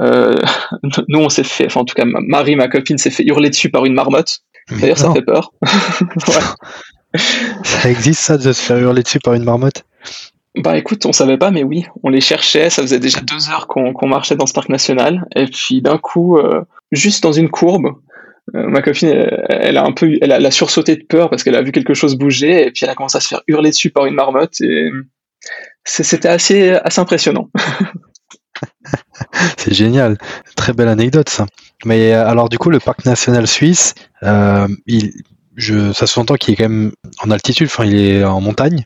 Euh, 0.00 0.40
nous, 1.08 1.18
on 1.18 1.28
s'est 1.28 1.44
fait, 1.44 1.66
enfin 1.66 1.80
en 1.80 1.84
tout 1.84 1.94
cas, 1.94 2.04
Marie, 2.04 2.56
ma 2.56 2.68
copine, 2.68 2.98
s'est 2.98 3.10
fait 3.10 3.24
hurler 3.24 3.50
dessus 3.50 3.70
par 3.70 3.84
une 3.84 3.94
marmotte. 3.94 4.40
D'ailleurs, 4.80 4.98
ça 4.98 5.12
fait 5.12 5.22
peur. 5.22 5.52
Ça 7.64 7.90
existe 7.90 8.20
ça 8.20 8.36
de 8.36 8.52
se 8.52 8.62
faire 8.62 8.78
hurler 8.78 9.02
dessus 9.02 9.18
par 9.18 9.34
une 9.34 9.44
marmotte? 9.44 9.84
Bah 10.56 10.76
écoute, 10.76 11.06
on 11.06 11.12
savait 11.12 11.38
pas, 11.38 11.50
mais 11.50 11.62
oui, 11.62 11.86
on 12.02 12.08
les 12.08 12.20
cherchait. 12.20 12.70
Ça 12.70 12.82
faisait 12.82 12.98
déjà 12.98 13.20
deux 13.20 13.48
heures 13.50 13.66
qu'on 13.66 14.06
marchait 14.06 14.36
dans 14.36 14.46
ce 14.46 14.52
parc 14.52 14.68
national, 14.68 15.26
et 15.36 15.46
puis 15.46 15.82
d'un 15.82 15.98
coup, 15.98 16.38
euh, 16.38 16.62
juste 16.90 17.22
dans 17.22 17.32
une 17.32 17.48
courbe, 17.48 17.92
euh, 18.54 18.66
ma 18.66 18.82
copine, 18.82 19.08
elle, 19.48 19.76
a 19.76 19.84
un 19.84 19.92
peu, 19.92 20.18
elle 20.20 20.32
a, 20.32 20.50
sursauté 20.50 20.96
de 20.96 21.04
peur 21.04 21.30
parce 21.30 21.42
qu'elle 21.42 21.54
a 21.54 21.62
vu 21.62 21.72
quelque 21.72 21.94
chose 21.94 22.16
bouger, 22.16 22.66
et 22.66 22.70
puis 22.70 22.84
elle 22.84 22.90
a 22.90 22.94
commencé 22.94 23.18
à 23.18 23.20
se 23.20 23.28
faire 23.28 23.42
hurler 23.46 23.70
dessus 23.70 23.90
par 23.90 24.06
une 24.06 24.14
marmotte, 24.14 24.60
et 24.60 24.90
c'était 25.84 26.28
assez, 26.28 26.70
assez 26.70 27.00
impressionnant. 27.00 27.50
C'est 29.56 29.74
génial, 29.74 30.18
très 30.56 30.72
belle 30.72 30.88
anecdote 30.88 31.28
ça. 31.28 31.46
Mais 31.84 32.12
euh, 32.12 32.26
alors 32.26 32.48
du 32.48 32.58
coup, 32.58 32.70
le 32.70 32.80
parc 32.80 33.04
national 33.04 33.46
suisse, 33.46 33.94
euh, 34.24 34.66
il, 34.86 35.12
je, 35.54 35.92
ça 35.92 36.06
se 36.06 36.18
entend 36.18 36.34
qu'il 36.34 36.54
est 36.54 36.56
quand 36.56 36.68
même 36.68 36.92
en 37.22 37.30
altitude, 37.30 37.66
enfin 37.66 37.84
il 37.84 37.96
est 37.96 38.24
en 38.24 38.40
montagne. 38.40 38.84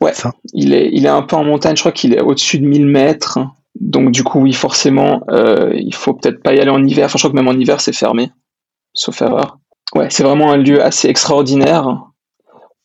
Ouais, 0.00 0.12
ça 0.12 0.32
il, 0.52 0.74
est, 0.74 0.90
il 0.92 1.06
est 1.06 1.10
un 1.10 1.22
peu 1.22 1.36
en 1.36 1.44
montagne, 1.44 1.76
je 1.76 1.82
crois 1.82 1.92
qu'il 1.92 2.14
est 2.14 2.20
au-dessus 2.20 2.58
de 2.58 2.66
1000 2.66 2.86
mètres. 2.86 3.38
Donc 3.80 4.10
du 4.10 4.24
coup, 4.24 4.40
oui, 4.40 4.52
forcément, 4.52 5.22
euh, 5.30 5.72
il 5.74 5.94
faut 5.94 6.14
peut-être 6.14 6.42
pas 6.42 6.54
y 6.54 6.60
aller 6.60 6.70
en 6.70 6.84
hiver. 6.84 7.06
Enfin, 7.06 7.16
je 7.16 7.22
crois 7.22 7.30
que 7.30 7.36
même 7.36 7.48
en 7.48 7.58
hiver, 7.58 7.80
c'est 7.80 7.92
fermé, 7.92 8.30
sauf 8.98 9.22
erreur. 9.22 9.58
Ouais, 9.94 10.08
c'est 10.10 10.22
vraiment 10.22 10.52
un 10.52 10.58
lieu 10.58 10.82
assez 10.82 11.08
extraordinaire 11.08 12.04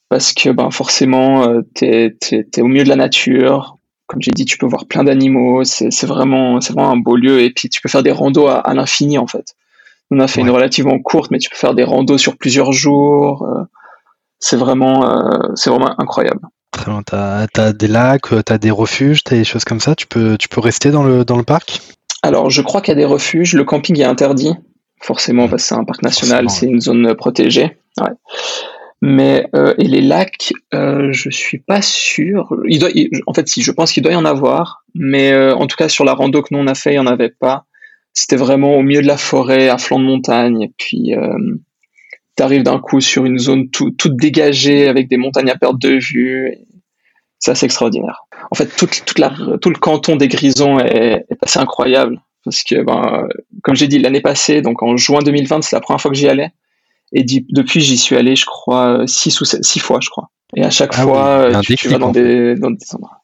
parce 0.10 0.34
que 0.34 0.50
ben 0.50 0.72
forcément, 0.72 1.48
euh, 1.48 1.62
t'es 1.74 2.15
es, 2.32 2.62
au 2.62 2.67
milieu 2.67 2.84
de 2.84 2.89
la 2.89 2.96
nature, 2.96 3.77
comme 4.08 4.22
j'ai 4.22 4.32
dit, 4.32 4.46
tu 4.46 4.58
peux 4.58 4.65
voir 4.65 4.86
plein 4.86 5.03
d'animaux. 5.03 5.63
C'est 5.63 6.05
vraiment, 6.05 6.62
c'est 6.62 6.74
vraiment 6.74 6.91
un 6.91 6.98
beau 6.98 7.15
lieu. 7.15 7.41
Et 7.41 7.50
puis, 7.50 7.70
tu 7.70 7.82
peux 7.82 7.89
faire 7.89 8.03
des 8.03 8.12
randos 8.12 8.48
à, 8.48 8.74
l'infini, 8.74 9.17
en 9.17 9.27
fait. 9.27 9.55
On 10.12 10.20
a 10.20 10.27
fait 10.27 10.41
une 10.41 10.51
relativement 10.51 11.00
courte, 11.00 11.32
mais 11.32 11.39
tu 11.39 11.50
peux 11.50 11.55
faire 11.55 11.74
des 11.74 11.84
randos 11.84 12.20
sur 12.20 12.38
plusieurs 12.38 12.72
jours. 12.72 13.44
Euh, 13.44 13.64
c'est 14.40 14.57
vraiment, 14.57 15.09
euh, 15.09 15.40
c'est 15.55 15.70
vraiment 15.70 16.00
incroyable. 16.00 16.42
Très 16.72 16.92
bien. 16.92 17.01
T'as 17.01 17.48
as 17.55 17.74
des 17.74 17.87
lacs, 17.87 18.33
euh, 18.33 18.44
t'as 18.44 18.57
des 18.57 18.72
refuges, 18.72 19.24
t'as 19.24 19.35
des 19.35 19.46
choses 19.46 19.64
comme 19.64 19.79
ça. 19.79 19.96
Tu 19.96 20.05
peux, 20.05 20.37
tu 20.37 20.48
peux 20.48 20.61
rester 20.61 20.92
dans 20.92 21.03
le, 21.03 21.25
dans 21.25 21.37
le 21.37 21.44
parc? 21.44 21.81
Alors, 22.22 22.50
je 22.50 22.61
crois 22.61 22.81
qu'il 22.81 22.92
y 22.92 22.98
a 22.98 23.00
des 23.00 23.05
refuges. 23.05 23.53
Le 23.53 23.64
camping 23.64 24.00
est 24.00 24.03
interdit, 24.03 24.53
forcément, 25.03 25.48
parce 25.48 25.63
que 25.63 25.68
c'est 25.68 25.75
un 25.75 25.83
parc 25.83 26.01
national, 26.01 26.50
c'est 26.50 26.66
une 26.66 26.81
zone 26.81 27.13
protégée. 27.16 27.77
Ouais. 28.00 28.11
Mais 29.01 29.48
euh, 29.53 29.74
et 29.77 29.83
les 29.83 30.00
lacs, 30.00 30.53
euh, 30.74 31.09
je 31.11 31.29
suis 31.29 31.59
pas 31.59 31.81
sûr. 31.81 32.55
Il 32.70 32.79
doit, 32.79 32.89
en 33.27 33.33
fait, 33.33 33.50
si 33.50 33.61
je 33.61 33.72
pense 33.72 33.92
qu'il 33.92 34.01
doit 34.01 34.13
y 34.13 34.16
en 34.16 34.24
avoir, 34.24 34.85
mais 34.96 35.33
euh, 35.33 35.53
en 35.55 35.68
tout 35.68 35.75
cas 35.75 35.89
sur 35.89 36.05
la 36.05 36.13
rando 36.13 36.42
que 36.42 36.53
nous 36.53 36.59
on 36.59 36.68
a 36.68 36.74
fait, 36.74 36.94
il 36.94 36.96
y 36.96 37.00
en 37.00 37.05
avait 37.05 37.33
pas. 37.37 37.66
C'était 38.13 38.37
vraiment 38.37 38.77
au 38.77 38.81
milieu 38.81 39.01
de 39.01 39.07
la 39.07 39.18
forêt, 39.18 39.68
à 39.68 39.77
flanc 39.77 40.00
de 40.00 40.05
montagne, 40.05 40.61
et 40.61 40.72
puis 40.77 41.16
euh, 41.16 41.37
tu 42.37 42.44
arrives 42.44 42.63
d'un 42.63 42.79
coup 42.79 43.01
sur 43.01 43.25
une 43.25 43.39
zone 43.39 43.70
toute 43.72 44.16
dégagée 44.16 44.87
avec 44.87 45.09
des 45.09 45.18
montagnes 45.18 45.50
à 45.50 45.57
perte 45.57 45.81
de 45.81 46.00
vue. 46.00 46.55
C'est 47.39 47.51
assez 47.51 47.66
extraordinaire. 47.66 48.22
En 48.51 48.55
fait, 48.55 48.74
toute, 48.77 49.03
toute 49.05 49.20
la, 49.20 49.33
tout 49.59 49.70
le 49.70 49.75
canton 49.75 50.16
des 50.16 50.29
Grisons 50.29 50.79
est, 50.79 51.25
est 51.29 51.37
assez 51.42 51.59
incroyable 51.59 52.22
parce 52.44 52.64
que, 52.64 52.84
ben, 52.84 53.27
comme 53.64 53.75
j'ai 53.75 53.88
dit 53.88 54.00
l'année 54.00 54.22
passée, 54.22 54.62
donc 54.62 54.84
en 54.84 54.98
juin 54.98 55.20
2020, 55.20 55.62
c'est 55.62 55.75
la 55.75 55.82
première 55.82 56.01
fois 56.01 56.12
que 56.12 56.18
j'y 56.18 56.27
allais. 56.27 56.51
Et 57.12 57.24
depuis, 57.24 57.82
j'y 57.82 57.98
suis 57.98 58.16
allé, 58.16 58.36
je 58.36 58.46
crois, 58.46 59.03
six 59.06 59.40
ou 59.40 59.46
six 59.46 59.79
fois, 59.79 60.00
je 60.01 60.10
crois. 60.10 60.29
Et 60.56 60.64
à 60.64 60.70
chaque 60.70 60.94
ah 60.96 61.03
fois, 61.03 61.50
tu, 61.77 61.88
vas 61.88 61.98
dans 61.98 62.12
des, 62.12 62.56
dans 62.56 62.72
des 62.72 62.86
endroits. 62.94 63.24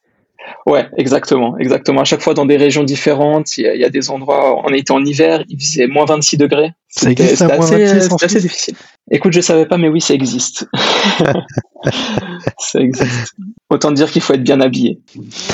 Ouais, 0.66 0.88
exactement, 0.98 1.58
exactement. 1.58 2.02
À 2.02 2.04
chaque 2.04 2.22
fois 2.22 2.34
dans 2.34 2.46
des 2.46 2.58
régions 2.58 2.84
différentes, 2.84 3.58
il 3.58 3.66
y, 3.66 3.84
a 3.84 3.90
des 3.90 4.10
endroits. 4.10 4.62
On 4.66 4.74
était 4.74 4.92
en 4.92 5.04
hiver, 5.04 5.44
il 5.48 5.60
faisait 5.60 5.88
moins 5.88 6.06
26 6.06 6.38
degrés. 6.38 6.72
C'était 6.88 7.34
assez, 7.34 8.04
assez 8.24 8.40
difficile. 8.40 8.76
Écoute, 9.12 9.34
je 9.34 9.42
savais 9.42 9.66
pas, 9.66 9.78
mais 9.78 9.90
oui, 9.90 10.02
ça 10.02 10.14
existe. 10.14 10.68
ça 12.58 12.80
existe. 12.80 13.36
Autant 13.70 13.92
dire 13.92 14.12
qu'il 14.12 14.22
faut 14.22 14.34
être 14.34 14.44
bien 14.44 14.62
habillé. 14.62 15.00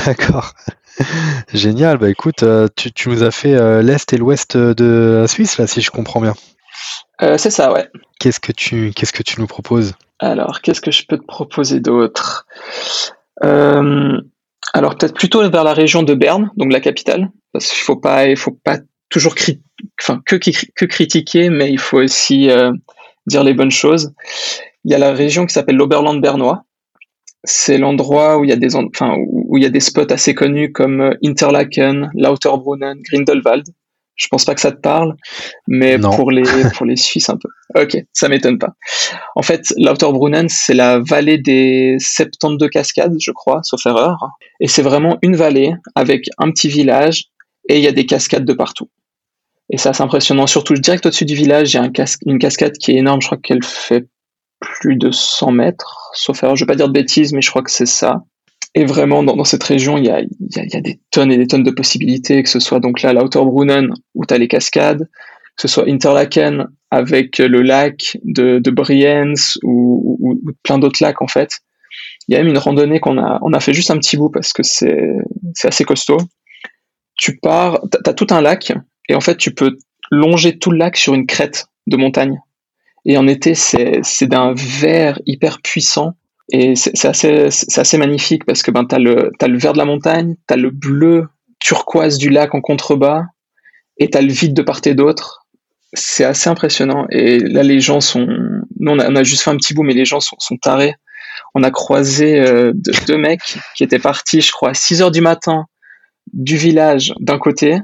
D'accord. 0.06 0.54
Génial. 1.54 1.98
Bah 1.98 2.10
écoute, 2.10 2.44
euh, 2.44 2.68
tu, 2.76 2.92
tu 2.92 3.10
nous 3.10 3.24
as 3.24 3.32
fait 3.32 3.54
euh, 3.54 3.82
l'est 3.82 4.12
et 4.14 4.18
l'ouest 4.18 4.58
de 4.58 5.20
la 5.22 5.28
Suisse 5.28 5.58
là, 5.58 5.68
si 5.68 5.82
je 5.82 5.92
comprends 5.92 6.22
bien. 6.22 6.34
Euh, 7.22 7.38
c'est 7.38 7.50
ça, 7.50 7.72
ouais. 7.72 7.90
Qu'est-ce 8.20 8.40
que 8.40 8.52
tu 8.52 8.92
qu'est-ce 8.96 9.14
que 9.14 9.24
tu 9.24 9.40
nous 9.40 9.48
proposes? 9.48 9.94
Alors, 10.20 10.62
qu'est-ce 10.62 10.82
que 10.82 10.92
je 10.92 11.06
peux 11.08 11.18
te 11.18 11.26
proposer 11.26 11.80
d'autre? 11.80 12.46
Euh, 13.44 14.18
Alors, 14.74 14.98
peut-être 14.98 15.16
plutôt 15.16 15.48
vers 15.50 15.64
la 15.64 15.74
région 15.74 16.04
de 16.04 16.14
Berne, 16.14 16.52
donc 16.58 16.72
la 16.72 16.80
capitale, 16.80 17.30
parce 17.52 17.68
qu'il 17.68 17.84
faut 17.84 17.98
pas 17.98 18.28
il 18.28 18.38
faut 18.38 18.52
pas 18.52 18.78
toujours 19.10 19.36
enfin 20.02 20.22
que, 20.26 20.36
que 20.36 20.86
critiquer, 20.86 21.50
mais 21.50 21.72
il 21.72 21.80
faut 21.80 21.98
aussi 21.98 22.50
euh, 22.50 22.72
dire 23.28 23.44
les 23.44 23.54
bonnes 23.54 23.72
choses. 23.72 24.14
Il 24.84 24.92
y 24.92 24.96
a 24.96 24.98
la 24.98 25.14
région 25.14 25.46
qui 25.46 25.54
s'appelle 25.54 25.78
l'Oberland 25.78 26.22
bernois. 26.22 26.64
C'est 27.46 27.78
l'endroit 27.78 28.38
où 28.38 28.44
il 28.44 28.50
y 28.50 28.54
a 28.54 28.58
des 28.58 28.76
enfin 28.76 29.16
où 29.18 29.58
il 29.58 29.64
y 29.64 29.66
a 29.66 29.70
des 29.70 29.80
spots 29.80 30.12
assez 30.12 30.34
connus 30.34 30.72
comme 30.72 31.16
Interlaken, 31.24 32.12
Lauterbrunnen, 32.16 33.00
Grindelwald 33.10 33.66
je 34.16 34.28
pense 34.28 34.46
pas 34.46 34.56
que 34.56 34.62
ça 34.62 34.72
te 34.72 34.80
parle, 34.80 35.16
mais 35.68 36.00
pour 36.00 36.32
les 36.32 36.44
pour 36.76 36.86
les 36.86 36.96
Suisses 36.96 37.30
un 37.30 37.38
peu. 37.38 37.50
Ok, 37.80 37.98
ça 38.14 38.30
m'étonne 38.30 38.58
pas. 38.58 38.74
En 39.36 39.42
fait, 39.42 39.74
Lauterbrunnen, 39.78 40.48
c'est 40.50 40.74
la 40.74 41.00
vallée 41.00 41.38
des 41.38 41.98
72 42.00 42.70
cascades, 42.70 43.16
je 43.20 43.32
crois, 43.32 43.60
sauf 43.64 43.86
erreur. 43.86 44.18
Et 44.60 44.68
c'est 44.68 44.82
vraiment 44.82 45.18
une 45.22 45.36
vallée 45.36 45.74
avec 45.96 46.30
un 46.38 46.50
petit 46.52 46.70
village 46.70 47.26
et 47.68 47.78
il 47.78 47.84
y 47.84 47.88
a 47.88 47.92
des 47.92 48.06
cascades 48.06 48.46
de 48.46 48.54
partout. 48.54 48.90
Et 49.70 49.78
ça, 49.78 49.94
c'est 49.94 50.04
impressionnant. 50.04 50.48
Surtout 50.48 50.76
direct 50.76 51.06
au-dessus 51.06 51.26
du 51.26 51.36
village, 51.36 51.74
il 51.74 51.78
y 51.78 51.80
a 51.80 51.84
un 51.84 51.92
une 52.26 52.40
cascade 52.40 52.74
qui 52.78 52.92
est 52.92 52.98
énorme. 52.98 53.22
Je 53.22 53.28
crois 53.28 53.40
qu'elle 53.40 53.64
fait 53.64 54.06
plus 54.80 54.96
de 54.96 55.12
100 55.12 55.52
mètres, 55.52 56.12
sauf 56.14 56.44
erreur. 56.44 56.56
Je 56.56 56.64
vais 56.64 56.68
pas 56.68 56.76
dire 56.76 56.88
de 56.88 56.94
bêtises, 56.94 57.34
mais 57.34 57.42
je 57.42 57.50
crois 57.50 57.64
que 57.64 57.72
c'est 57.72 57.86
ça. 57.86 58.24
Et 58.74 58.84
vraiment, 58.84 59.24
dans, 59.24 59.44
cette 59.46 59.64
région, 59.64 59.98
il 59.98 60.06
y, 60.06 60.10
a, 60.10 60.22
des 60.82 61.00
tonnes 61.10 61.32
et 61.32 61.38
des 61.38 61.48
tonnes 61.48 61.64
de 61.64 61.72
possibilités, 61.72 62.44
que 62.44 62.50
ce 62.50 62.60
soit 62.60 62.82
donc 62.82 63.02
là, 63.02 63.14
Lauterbrunnen, 63.14 63.94
où 64.16 64.26
tu 64.26 64.34
as 64.34 64.38
les 64.38 64.50
cascades, 64.50 65.08
que 65.56 65.62
ce 65.62 65.70
soit 65.70 65.88
Interlaken, 65.88 66.68
avec 66.92 67.38
le 67.38 67.62
lac 67.62 68.18
de, 68.26 68.60
de 68.60 68.72
Brienz, 68.72 69.58
ou, 69.64 70.42
plein 70.64 70.78
d'autres 70.78 71.02
lacs, 71.02 71.22
en 71.22 71.28
fait. 71.28 71.52
Il 72.28 72.34
y 72.34 72.36
a 72.36 72.40
même 72.40 72.50
une 72.50 72.58
randonnée 72.58 73.00
qu'on 73.00 73.18
a, 73.18 73.40
on 73.44 73.54
a 73.54 73.62
fait 73.62 73.74
juste 73.74 73.92
un 73.92 73.98
petit 73.98 74.18
bout 74.18 74.30
parce 74.30 74.52
que 74.52 74.64
c'est, 74.64 75.14
assez 75.64 75.86
costaud. 75.86 76.18
Tu 77.18 77.38
pars, 77.38 77.80
tu 77.90 78.10
as 78.10 78.14
tout 78.14 78.28
un 78.32 78.42
lac, 78.42 78.74
et 79.08 79.16
en 79.16 79.22
fait, 79.22 79.38
tu 79.38 79.54
peux 79.54 79.78
longer 80.12 80.60
tout 80.60 80.72
le 80.72 80.78
lac 80.78 80.98
sur 80.98 81.14
une 81.14 81.28
crête 81.28 81.68
de 81.88 81.96
montagne. 81.96 82.42
Et 83.06 83.18
en 83.18 83.28
été, 83.28 83.54
c'est, 83.56 84.02
d'un 84.24 84.54
vert 84.56 85.20
hyper 85.26 85.62
puissant 85.62 86.14
et 86.52 86.76
c'est 86.76 87.06
assez, 87.06 87.50
assez 87.76 87.98
magnifique 87.98 88.46
parce 88.46 88.62
que 88.62 88.72
ben, 88.72 88.86
tu 88.86 88.96
as 88.96 89.00
as 89.00 89.48
le 89.48 89.58
vert 89.58 89.74
de 89.74 89.78
la 89.78 89.86
montagne, 89.86 90.36
tu 90.48 90.54
as 90.54 90.58
le 90.58 90.70
bleu 90.70 91.28
turquoise 91.60 92.18
du 92.18 92.30
lac 92.30 92.54
en 92.54 92.62
contrebas, 92.62 93.24
et 93.98 94.10
tu 94.10 94.18
as 94.18 94.22
le 94.22 94.32
vide 94.32 94.54
de 94.54 94.62
part 94.62 94.82
et 94.86 94.94
d'autre. 94.94 95.46
C'est 95.94 96.26
assez 96.26 96.50
impressionnant. 96.50 97.08
Et 97.10 97.40
là, 97.40 97.64
les 97.64 97.80
gens 97.80 98.02
sont. 98.02 98.28
Nous, 98.80 98.92
on 98.92 99.00
a, 99.00 99.24
juste 99.24 99.44
fait 99.44 99.50
un 99.50 99.58
petit 99.58 99.74
bout, 99.74 99.84
mais 99.84 99.94
les 99.94 100.06
gens 100.06 100.20
sont, 100.20 100.36
sont 100.40 100.58
tarés. 100.58 100.94
on 101.54 101.64
a 101.64 101.72
croisé 101.72 102.44
deux, 102.74 103.18
mecs 103.18 103.58
qui 103.76 103.84
étaient 103.84 104.00
partis, 104.00 104.42
je 104.42 104.52
crois, 104.52 104.72
à 104.72 104.74
6 104.74 105.02
heures 105.02 105.12
du 105.12 105.22
matin 105.22 105.66
du 106.34 106.58
village 106.58 107.14
d'un 107.20 107.40
côté. 107.40 107.80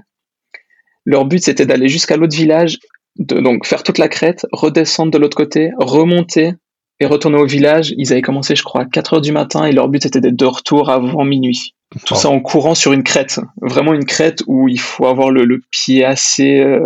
Leur 1.06 1.26
but, 1.26 1.44
c'était 1.44 1.66
d'aller 1.66 1.88
jusqu'à 1.88 2.18
l'autre 2.18 2.36
village, 2.36 2.78
de, 3.18 3.40
donc 3.40 3.66
faire 3.66 3.84
toute 3.84 3.98
la 3.98 4.08
crête, 4.08 4.46
redescendre 4.52 5.12
de 5.12 5.18
l'autre 5.18 5.38
côté, 5.38 5.72
remonter 5.78 6.54
et 7.00 7.06
retourner 7.06 7.38
au 7.38 7.46
village. 7.46 7.94
Ils 7.98 8.12
avaient 8.12 8.22
commencé, 8.22 8.56
je 8.56 8.64
crois, 8.64 8.82
à 8.82 8.86
4 8.86 9.16
heures 9.16 9.22
du 9.22 9.32
matin 9.32 9.66
et 9.66 9.72
leur 9.72 9.90
but 9.90 10.06
était 10.06 10.22
d'être 10.22 10.36
de 10.36 10.46
retour 10.46 10.90
avant 10.90 11.24
minuit. 11.26 11.74
Tout 12.06 12.16
ça 12.16 12.30
en 12.30 12.40
courant 12.40 12.74
sur 12.74 12.94
une 12.94 13.04
crête. 13.04 13.42
Vraiment 13.62 13.94
une 13.94 14.06
crête 14.06 14.44
où 14.48 14.70
il 14.70 14.80
faut 14.80 15.08
avoir 15.08 15.30
le, 15.30 15.62
pied 15.72 16.06
assez, 16.06 16.60
euh, 16.60 16.86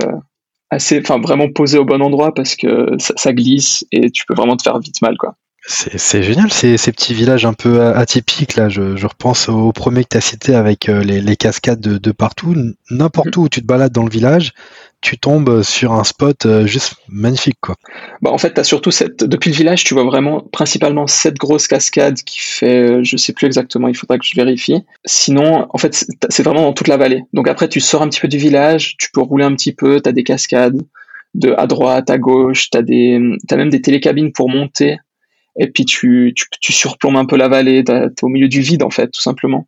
assez, 0.71 0.99
enfin, 0.99 1.19
vraiment 1.19 1.51
posé 1.51 1.77
au 1.77 1.85
bon 1.85 2.01
endroit 2.01 2.33
parce 2.33 2.55
que 2.55 2.87
ça, 2.97 3.33
glisse 3.33 3.85
et 3.91 4.09
tu 4.09 4.25
peux 4.25 4.33
vraiment 4.33 4.57
te 4.57 4.63
faire 4.63 4.79
vite 4.79 5.01
mal, 5.01 5.15
quoi. 5.17 5.35
C'est 5.67 6.21
génial 6.21 6.51
ces, 6.51 6.77
ces, 6.77 6.91
petits 6.91 7.15
villages 7.15 7.43
un 7.43 7.53
peu 7.53 7.81
atypiques 7.81 8.55
là. 8.55 8.69
Je, 8.69 8.95
je 8.95 9.07
repense 9.07 9.49
au 9.49 9.71
premier 9.71 10.03
que 10.03 10.09
tu 10.09 10.17
as 10.17 10.21
cité 10.21 10.53
avec 10.53 10.89
euh, 10.89 11.03
les, 11.03 11.21
les 11.21 11.35
cascades 11.35 11.79
de, 11.79 11.97
de 11.97 12.11
partout. 12.11 12.55
N'importe 12.91 13.35
mhm. 13.35 13.43
où 13.43 13.49
tu 13.49 13.61
te 13.61 13.65
balades 13.65 13.91
dans 13.91 14.03
le 14.03 14.11
village, 14.11 14.53
tu 15.05 15.19
tombes 15.19 15.61
sur 15.61 15.91
un 15.91 16.03
spot 16.03 16.47
euh, 16.47 16.65
juste 16.65 16.95
magnifique 17.09 17.59
quoi. 17.61 17.75
Bah 18.23 18.31
en 18.31 18.39
fait, 18.39 18.57
as 18.57 18.63
surtout 18.63 18.89
cette 18.89 19.23
depuis 19.23 19.51
le 19.51 19.55
village, 19.55 19.83
tu 19.83 19.93
vois 19.93 20.03
vraiment 20.03 20.41
principalement 20.51 21.05
cette 21.05 21.37
grosse 21.37 21.67
cascade 21.67 22.15
qui 22.23 22.39
fait 22.39 22.89
euh, 22.89 23.03
je 23.03 23.15
sais 23.15 23.31
plus 23.31 23.45
exactement, 23.45 23.87
il 23.87 23.95
faudra 23.95 24.17
que 24.17 24.25
je 24.25 24.35
vérifie. 24.35 24.83
Sinon, 25.05 25.67
en 25.69 25.77
fait, 25.77 26.07
c'est 26.29 26.41
vraiment 26.41 26.63
dans 26.63 26.73
toute 26.73 26.87
la 26.87 26.97
vallée. 26.97 27.23
Donc 27.33 27.47
après 27.47 27.69
tu 27.69 27.79
sors 27.79 28.01
un 28.01 28.09
petit 28.09 28.19
peu 28.19 28.27
du 28.27 28.39
village, 28.39 28.95
tu 28.97 29.09
peux 29.13 29.21
rouler 29.21 29.45
un 29.45 29.53
petit 29.53 29.73
peu, 29.73 30.01
tu 30.01 30.09
as 30.09 30.11
des 30.11 30.23
cascades 30.23 30.81
de 31.35 31.53
à 31.55 31.67
droite, 31.67 32.09
à 32.09 32.17
gauche, 32.17 32.71
tu 32.71 32.77
as 32.79 32.81
des 32.81 33.21
as 33.51 33.55
même 33.57 33.69
des 33.69 33.83
télécabines 33.83 34.31
pour 34.31 34.49
monter 34.49 34.97
et 35.55 35.67
puis 35.67 35.85
tu, 35.85 36.33
tu, 36.35 36.45
tu 36.59 36.73
surplombes 36.73 37.17
un 37.17 37.25
peu 37.25 37.37
la 37.37 37.47
vallée, 37.47 37.83
tu 37.83 37.91
es 37.91 38.23
au 38.23 38.27
milieu 38.27 38.47
du 38.47 38.61
vide 38.61 38.81
en 38.81 38.89
fait, 38.89 39.09
tout 39.09 39.21
simplement. 39.21 39.67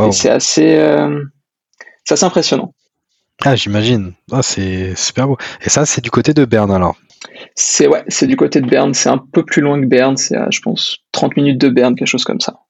Et 0.00 0.12
c'est 0.12 0.30
assez, 0.30 0.76
euh, 0.76 1.22
assez 2.08 2.24
impressionnant. 2.24 2.72
Ah, 3.44 3.54
j'imagine. 3.54 4.12
Ah, 4.32 4.42
c'est 4.42 4.94
super 4.96 5.28
beau. 5.28 5.36
Et 5.62 5.68
ça, 5.68 5.86
c'est 5.86 6.00
du 6.00 6.10
côté 6.10 6.32
de 6.34 6.44
Berne 6.44 6.70
alors 6.70 6.96
C'est 7.54 7.86
ouais, 7.86 8.02
c'est 8.08 8.26
du 8.26 8.36
côté 8.36 8.60
de 8.60 8.68
Berne. 8.68 8.94
C'est 8.94 9.08
un 9.08 9.18
peu 9.18 9.44
plus 9.44 9.62
loin 9.62 9.80
que 9.80 9.86
Berne. 9.86 10.16
C'est 10.16 10.36
à, 10.36 10.48
je 10.50 10.60
pense, 10.60 10.98
30 11.12 11.36
minutes 11.36 11.58
de 11.58 11.68
Berne, 11.68 11.94
quelque 11.94 12.08
chose 12.08 12.24
comme 12.24 12.40
ça. 12.40 12.60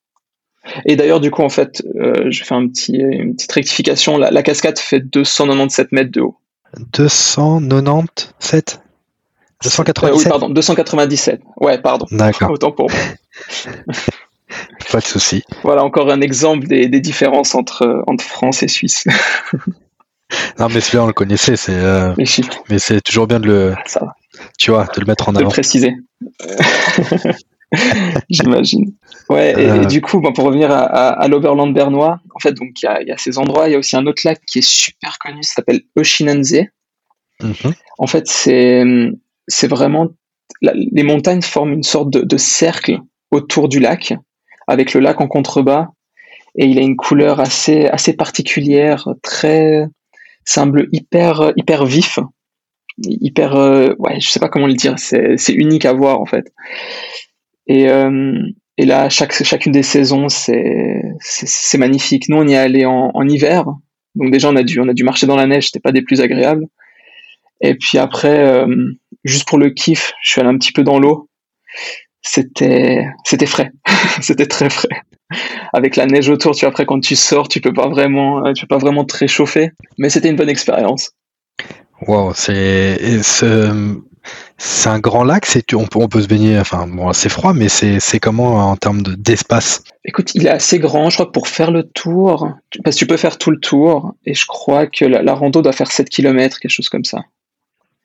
Et 0.85 0.97
d'ailleurs, 0.97 1.21
du 1.21 1.31
coup, 1.31 1.43
en 1.43 1.49
fait, 1.49 1.83
euh, 1.95 2.29
je 2.31 2.43
fais 2.43 2.55
un 2.55 2.67
petit, 2.67 2.97
une 2.97 3.37
petite 3.37 3.53
rectification. 3.53 4.19
La, 4.19 4.33
la, 4.33 4.43
cascade 4.43 4.79
fait 4.79 4.99
297 5.01 5.93
mètres 5.93 6.11
de 6.11 6.23
haut. 6.23 6.37
297 6.93 8.81
297 9.63 10.15
Oui, 10.17 10.25
pardon, 10.29 10.49
297. 10.51 11.41
Ouais, 11.59 11.79
pardon. 11.79 12.07
D'accord. 12.11 12.51
Autant 12.53 12.73
pour 12.73 12.91
moi. 12.91 12.99
Pas 14.91 14.99
de 14.99 15.05
souci. 15.05 15.45
Voilà 15.63 15.85
encore 15.85 16.11
un 16.11 16.21
exemple 16.21 16.67
des, 16.67 16.89
des 16.89 17.01
différences 17.01 17.55
entre, 17.55 18.03
entre 18.07 18.25
France 18.25 18.63
et 18.63 18.69
Suisse. 18.69 19.07
Non, 20.59 20.69
mais 20.69 20.81
celui-là, 20.81 21.05
on 21.05 21.07
le 21.07 21.13
connaissait. 21.13 21.57
C'est, 21.57 21.75
euh, 21.75 22.15
mais 22.69 22.79
c'est 22.79 23.01
toujours 23.01 23.27
bien 23.27 23.41
de 23.41 23.47
le, 23.47 23.75
tu 24.59 24.71
vois, 24.71 24.87
de 24.95 25.01
le 25.01 25.07
mettre 25.07 25.29
en 25.29 25.35
avant. 25.35 25.49
De 25.49 25.53
préciser. 25.53 25.95
J'imagine. 28.31 28.93
Ouais, 29.29 29.51
et, 29.53 29.69
euh. 29.69 29.85
du 29.85 30.01
coup, 30.01 30.21
pour 30.21 30.45
revenir 30.45 30.71
à, 30.71 30.85
à, 30.85 31.29
l'Oberland 31.29 31.73
bernois, 31.73 32.21
en 32.35 32.39
fait, 32.39 32.53
donc 32.53 32.71
il 32.83 33.07
y 33.07 33.13
a, 33.13 33.17
ces 33.17 33.39
endroits. 33.39 33.69
Il 33.69 33.73
y 33.73 33.75
a 33.75 33.79
aussi 33.79 33.97
un 33.97 34.07
autre 34.07 34.23
lac 34.25 34.41
qui 34.47 34.61
est 34.61 34.69
super 34.69 35.19
connu, 35.19 35.43
ça 35.43 35.55
s'appelle 35.57 35.83
Oshinanze. 35.97 36.63
Mhm. 37.43 37.75
En 37.99 38.07
fait, 38.07 38.27
c'est 38.27 38.83
c'est 39.49 39.69
vraiment 39.69 40.09
les 40.63 41.03
montagnes 41.03 41.43
forment 41.43 41.75
une 41.75 41.83
sorte 41.83 42.09
de, 42.11 42.23
de, 42.23 42.37
cercle 42.37 43.01
autour 43.31 43.69
du 43.69 43.79
lac, 43.79 44.15
avec 44.67 44.95
le 44.95 45.01
lac 45.01 45.21
en 45.21 45.29
contrebas, 45.29 45.89
et 46.57 46.65
il 46.67 46.79
a 46.79 46.83
une 46.83 46.97
couleur 46.97 47.41
assez 47.41 47.87
assez 47.89 48.15
particulière, 48.15 49.09
très 49.23 49.87
c'est 50.47 50.65
bleu 50.65 50.89
hyper 50.93 51.53
hyper 51.57 51.85
vif, 51.85 52.19
hyper 52.99 53.57
euh, 53.57 53.93
ouais, 53.99 54.19
je 54.21 54.31
sais 54.31 54.41
pas 54.41 54.49
comment 54.49 54.67
le 54.67 54.75
dire, 54.75 54.95
c'est 54.99 55.53
unique 55.53 55.85
à 55.85 55.93
voir 55.93 56.21
en 56.21 56.27
fait. 56.27 56.51
Et 57.67 57.91
euh, 57.91 58.39
et 58.79 58.87
là, 58.87 59.09
chaque 59.09 59.33
chacune 59.33 59.73
des 59.73 59.83
saisons, 59.83 60.29
c'est 60.29 61.79
magnifique. 61.79 62.29
Nous, 62.29 62.37
on 62.37 62.47
y 62.47 62.53
est 62.53 62.57
allé 62.57 62.85
en, 62.87 63.11
en 63.13 63.29
hiver, 63.29 63.67
donc 64.15 64.31
déjà 64.31 64.49
on 64.49 64.57
a 64.57 64.63
dû 64.63 64.81
on 64.81 64.89
a 64.89 64.95
dû 64.95 65.05
marcher 65.05 65.27
dans 65.27 65.37
la 65.37 65.47
neige, 65.47 65.67
c'était 65.67 65.81
pas 65.81 65.93
des 65.93 66.03
plus 66.03 66.21
agréables. 66.21 66.67
Et 67.61 67.75
puis 67.75 67.99
après, 67.99 68.39
euh, 68.39 68.93
juste 69.25 69.49
pour 69.49 69.59
le 69.59 69.71
kiff, 69.71 70.13
je 70.23 70.31
suis 70.31 70.41
allé 70.41 70.51
un 70.51 70.59
petit 70.59 70.73
peu 70.73 70.85
dans 70.85 70.99
l'eau. 70.99 71.29
C'était 72.27 73.07
c'était 73.25 73.47
frais, 73.47 73.71
c'était 74.21 74.47
très 74.47 74.69
frais 74.69 75.03
avec 75.73 75.97
la 75.97 76.07
neige 76.07 76.29
autour, 76.29 76.55
tu 76.55 76.67
après 76.67 76.87
quand 76.87 77.01
tu 77.01 77.17
sors, 77.17 77.49
tu 77.49 77.61
peux 77.61 77.73
pas 77.73 77.89
vraiment, 77.89 78.47
euh, 78.47 78.53
tu 78.53 78.67
peux 78.67 78.77
pas 78.77 78.81
vraiment 78.81 79.05
te 79.05 79.17
réchauffer, 79.17 79.71
mais 79.99 80.09
c'était 80.09 80.29
une 80.29 80.37
bonne 80.37 80.49
expérience. 80.49 81.13
Wow, 82.07 82.33
c'est 82.35 83.23
c'est 84.59 84.89
un 84.89 84.99
grand 84.99 85.25
lac, 85.25 85.47
c'est 85.47 85.73
on 85.75 85.87
peut 85.87 85.99
on 85.99 86.09
peut 86.09 86.21
se 86.21 86.27
baigner, 86.27 86.59
enfin 86.59 86.87
bon 86.87 87.13
c'est 87.13 87.29
froid, 87.29 87.53
mais 87.55 87.69
c'est 87.69 88.01
c'est 88.01 88.21
comment 88.21 88.71
en 88.71 88.77
termes 88.77 89.03
d'espace? 89.03 89.83
Écoute, 90.05 90.35
il 90.35 90.47
est 90.47 90.51
assez 90.51 90.79
grand, 90.79 91.11
je 91.11 91.17
crois 91.17 91.27
que 91.27 91.33
pour 91.33 91.49
faire 91.49 91.71
le 91.71 91.85
tour, 91.85 92.53
parce 92.85 92.97
que 92.97 93.01
tu 93.01 93.07
peux 93.07 93.17
faire 93.17 93.39
tout 93.39 93.51
le 93.51 93.59
tour, 93.59 94.15
et 94.25 94.35
je 94.35 94.47
crois 94.47 94.87
que 94.87 95.05
la, 95.05 95.35
rando 95.35 95.63
doit 95.63 95.73
faire 95.73 95.91
7 95.91 96.09
km, 96.09 96.61
quelque 96.61 96.71
chose 96.71 96.89
comme 96.89 97.05
ça. 97.05 97.23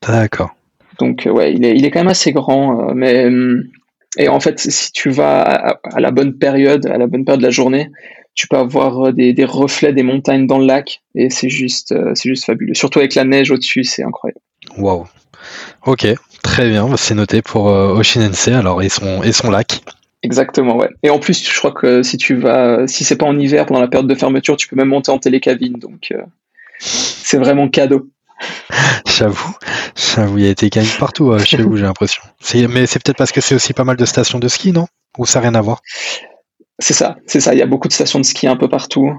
D'accord. 0.07 0.51
Donc 0.99 1.27
euh, 1.27 1.31
ouais, 1.31 1.53
il 1.53 1.65
est 1.65 1.75
il 1.75 1.85
est 1.85 1.91
quand 1.91 1.99
même 1.99 2.07
assez 2.07 2.31
grand, 2.31 2.89
euh, 2.89 2.93
mais 2.95 3.25
hum, 3.25 3.63
et 4.17 4.27
en 4.27 4.39
fait, 4.39 4.59
si 4.59 4.91
tu 4.91 5.09
vas 5.09 5.41
à, 5.83 5.99
la 5.99 6.11
bonne 6.11 6.37
période, 6.37 6.85
à 6.87 6.97
la 6.97 7.07
bonne 7.07 7.23
période 7.23 7.39
de 7.39 7.45
la 7.45 7.51
journée, 7.51 7.89
tu 8.33 8.47
peux 8.47 8.57
avoir 8.57 9.07
euh, 9.07 9.11
des, 9.11 9.45
reflets 9.45 9.93
des 9.93 10.03
montagnes 10.03 10.47
dans 10.47 10.57
le 10.57 10.65
lac 10.65 11.01
et 11.15 11.29
c'est 11.29 11.49
juste, 11.49 11.91
euh, 11.91 12.11
c'est 12.15 12.29
juste 12.29 12.45
fabuleux. 12.45 12.73
Surtout 12.73 12.99
avec 12.99 13.15
la 13.15 13.23
neige 13.23 13.51
au-dessus, 13.51 13.83
c'est 13.83 14.03
incroyable. 14.03 14.39
Waouh. 14.77 15.07
Ok, 15.85 16.07
très 16.43 16.69
bien. 16.69 16.87
Bah, 16.87 16.95
c'est 16.97 17.15
noté 17.15 17.41
pour 17.41 17.69
euh, 17.69 17.93
Oshinense 17.93 18.47
alors 18.49 18.81
et 18.81 18.89
son 18.89 19.23
et 19.23 19.31
son 19.31 19.49
lac. 19.49 19.81
Exactement, 20.23 20.77
ouais. 20.77 20.89
Et 21.03 21.09
en 21.09 21.17
plus, 21.17 21.49
je 21.49 21.57
crois 21.57 21.71
que 21.71 22.03
si 22.03 22.17
tu 22.17 22.35
vas, 22.35 22.87
si 22.87 23.03
c'est 23.03 23.15
pas 23.15 23.25
en 23.25 23.39
hiver 23.39 23.65
pendant 23.65 23.81
la 23.81 23.87
période 23.87 24.09
de 24.09 24.15
fermeture, 24.15 24.55
tu 24.55 24.67
peux 24.67 24.75
même 24.75 24.89
monter 24.89 25.11
en 25.11 25.17
télécabine, 25.17 25.73
donc 25.73 26.13
c'est 26.77 27.37
vraiment 27.37 27.67
cadeau. 27.69 28.07
J'avoue, 29.07 29.53
j'avoue, 29.95 30.37
il 30.39 30.45
y 30.45 30.47
a 30.47 30.51
été 30.51 30.69
quand 30.69 30.81
partout 30.99 31.31
euh, 31.31 31.39
chez 31.39 31.57
vous, 31.57 31.77
j'ai 31.77 31.83
l'impression. 31.83 32.23
Mais 32.69 32.85
c'est 32.85 33.03
peut-être 33.03 33.17
parce 33.17 33.31
que 33.31 33.41
c'est 33.41 33.55
aussi 33.55 33.73
pas 33.73 33.83
mal 33.83 33.97
de 33.97 34.05
stations 34.05 34.39
de 34.39 34.47
ski, 34.47 34.71
non? 34.71 34.87
Ou 35.17 35.25
ça 35.25 35.39
n'a 35.39 35.49
rien 35.49 35.55
à 35.55 35.61
voir? 35.61 35.81
C'est 36.79 36.93
ça, 36.93 37.17
c'est 37.27 37.39
ça. 37.39 37.53
Il 37.53 37.59
y 37.59 37.61
a 37.61 37.67
beaucoup 37.67 37.87
de 37.87 37.93
stations 37.93 38.19
de 38.19 38.25
ski 38.25 38.47
un 38.47 38.55
peu 38.55 38.67
partout. 38.67 39.11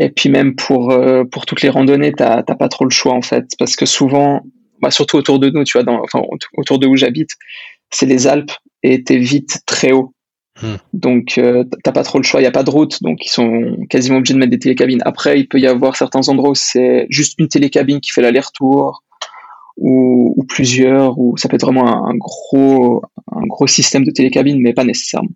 Et 0.00 0.10
puis 0.10 0.28
même 0.28 0.56
pour, 0.56 0.90
euh, 0.90 1.24
toutes 1.46 1.62
les 1.62 1.68
randonnées, 1.68 2.12
t'as 2.12 2.42
pas 2.42 2.68
trop 2.68 2.84
le 2.84 2.90
choix 2.90 3.12
en 3.12 3.22
fait, 3.22 3.44
parce 3.58 3.76
que 3.76 3.86
souvent, 3.86 4.42
bah, 4.80 4.90
surtout 4.90 5.16
autour 5.16 5.38
de 5.38 5.50
nous, 5.50 5.64
tu 5.64 5.78
vois, 5.78 5.84
dans, 5.84 6.02
autour 6.56 6.78
de 6.78 6.86
où 6.86 6.96
j'habite, 6.96 7.30
c'est 7.90 8.06
les 8.06 8.26
Alpes 8.26 8.52
et 8.82 9.04
t'es 9.04 9.18
vite 9.18 9.60
très 9.66 9.92
haut. 9.92 10.14
Hmm. 10.62 10.76
Donc, 10.92 11.38
euh, 11.38 11.64
t'as 11.84 11.92
pas 11.92 12.02
trop 12.02 12.18
le 12.18 12.24
choix. 12.24 12.40
Il 12.40 12.44
y 12.44 12.48
a 12.48 12.52
pas 12.52 12.62
de 12.62 12.70
route, 12.70 13.02
donc 13.02 13.24
ils 13.24 13.30
sont 13.30 13.76
quasiment 13.88 14.18
obligés 14.18 14.34
de 14.34 14.38
mettre 14.38 14.50
des 14.50 14.58
télécabines. 14.58 15.02
Après, 15.04 15.38
il 15.38 15.48
peut 15.48 15.58
y 15.58 15.66
avoir 15.66 15.96
certains 15.96 16.28
endroits 16.28 16.50
où 16.50 16.54
c'est 16.54 17.06
juste 17.10 17.34
une 17.38 17.48
télécabine 17.48 18.00
qui 18.00 18.10
fait 18.10 18.22
l'aller-retour, 18.22 19.02
ou, 19.76 20.44
plusieurs, 20.48 21.18
ou 21.20 21.36
ça 21.36 21.48
peut 21.48 21.54
être 21.54 21.62
vraiment 21.62 22.08
un, 22.08 22.14
gros, 22.16 23.02
un 23.30 23.46
gros 23.46 23.68
système 23.68 24.04
de 24.04 24.10
télécabine, 24.10 24.60
mais 24.60 24.72
pas 24.72 24.82
nécessairement. 24.82 25.30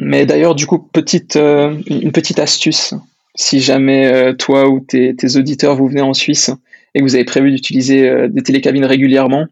Mais 0.00 0.24
d'ailleurs, 0.24 0.54
du 0.54 0.66
coup, 0.66 0.78
petite, 0.78 1.36
euh, 1.36 1.76
une 1.86 2.12
petite 2.12 2.38
astuce. 2.38 2.94
Si 3.34 3.60
jamais 3.60 4.06
euh, 4.06 4.32
toi 4.32 4.68
ou 4.68 4.80
tes, 4.80 5.14
tes, 5.14 5.36
auditeurs 5.36 5.76
vous 5.76 5.86
venez 5.86 6.00
en 6.00 6.14
Suisse 6.14 6.50
et 6.94 7.00
que 7.00 7.04
vous 7.04 7.14
avez 7.14 7.24
prévu 7.24 7.50
d'utiliser 7.50 8.28
des 8.28 8.42
télécabines 8.42 8.86
régulièrement, 8.86 9.46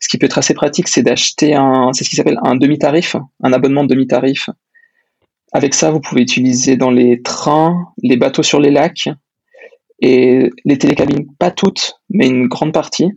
ce 0.00 0.08
qui 0.08 0.18
peut 0.18 0.26
être 0.26 0.38
assez 0.38 0.54
pratique, 0.54 0.88
c'est 0.88 1.02
d'acheter 1.02 1.54
un, 1.54 1.92
c'est 1.92 2.04
ce 2.04 2.10
qui 2.10 2.16
s'appelle 2.16 2.38
un 2.42 2.56
demi-tarif, 2.56 3.16
un 3.42 3.52
abonnement 3.52 3.84
de 3.84 3.88
demi-tarif. 3.88 4.50
Avec 5.52 5.74
ça, 5.74 5.90
vous 5.90 6.00
pouvez 6.00 6.22
utiliser 6.22 6.76
dans 6.76 6.90
les 6.90 7.22
trains, 7.22 7.88
les 8.02 8.16
bateaux 8.16 8.42
sur 8.42 8.60
les 8.60 8.70
lacs 8.70 9.08
et 10.00 10.50
les 10.64 10.78
télécabines, 10.78 11.26
pas 11.38 11.50
toutes, 11.50 12.00
mais 12.10 12.26
une 12.26 12.48
grande 12.48 12.72
partie. 12.72 13.10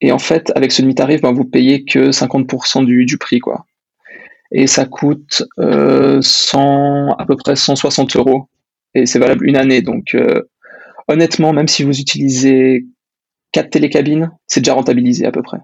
Et 0.00 0.12
en 0.12 0.18
fait, 0.18 0.52
avec 0.54 0.72
ce 0.72 0.82
demi-tarif, 0.82 1.20
ben, 1.20 1.32
vous 1.32 1.44
payez 1.44 1.84
que 1.84 2.10
50% 2.10 2.84
du, 2.84 3.18
prix, 3.18 3.38
quoi. 3.40 3.66
Et 4.50 4.66
ça 4.66 4.86
coûte 4.86 5.44
euh, 5.58 6.20
100, 6.22 7.16
à 7.18 7.26
peu 7.26 7.36
près 7.36 7.56
160 7.56 8.16
euros. 8.16 8.48
Et 8.94 9.06
c'est 9.06 9.18
valable 9.18 9.46
une 9.46 9.56
année. 9.56 9.82
Donc, 9.82 10.14
euh, 10.14 10.42
honnêtement, 11.08 11.52
même 11.52 11.68
si 11.68 11.82
vous 11.82 12.00
utilisez 12.00 12.86
quatre 13.52 13.70
télécabines, 13.70 14.30
c'est 14.46 14.60
déjà 14.60 14.74
rentabilisé 14.74 15.26
à 15.26 15.32
peu 15.32 15.42
près. 15.42 15.58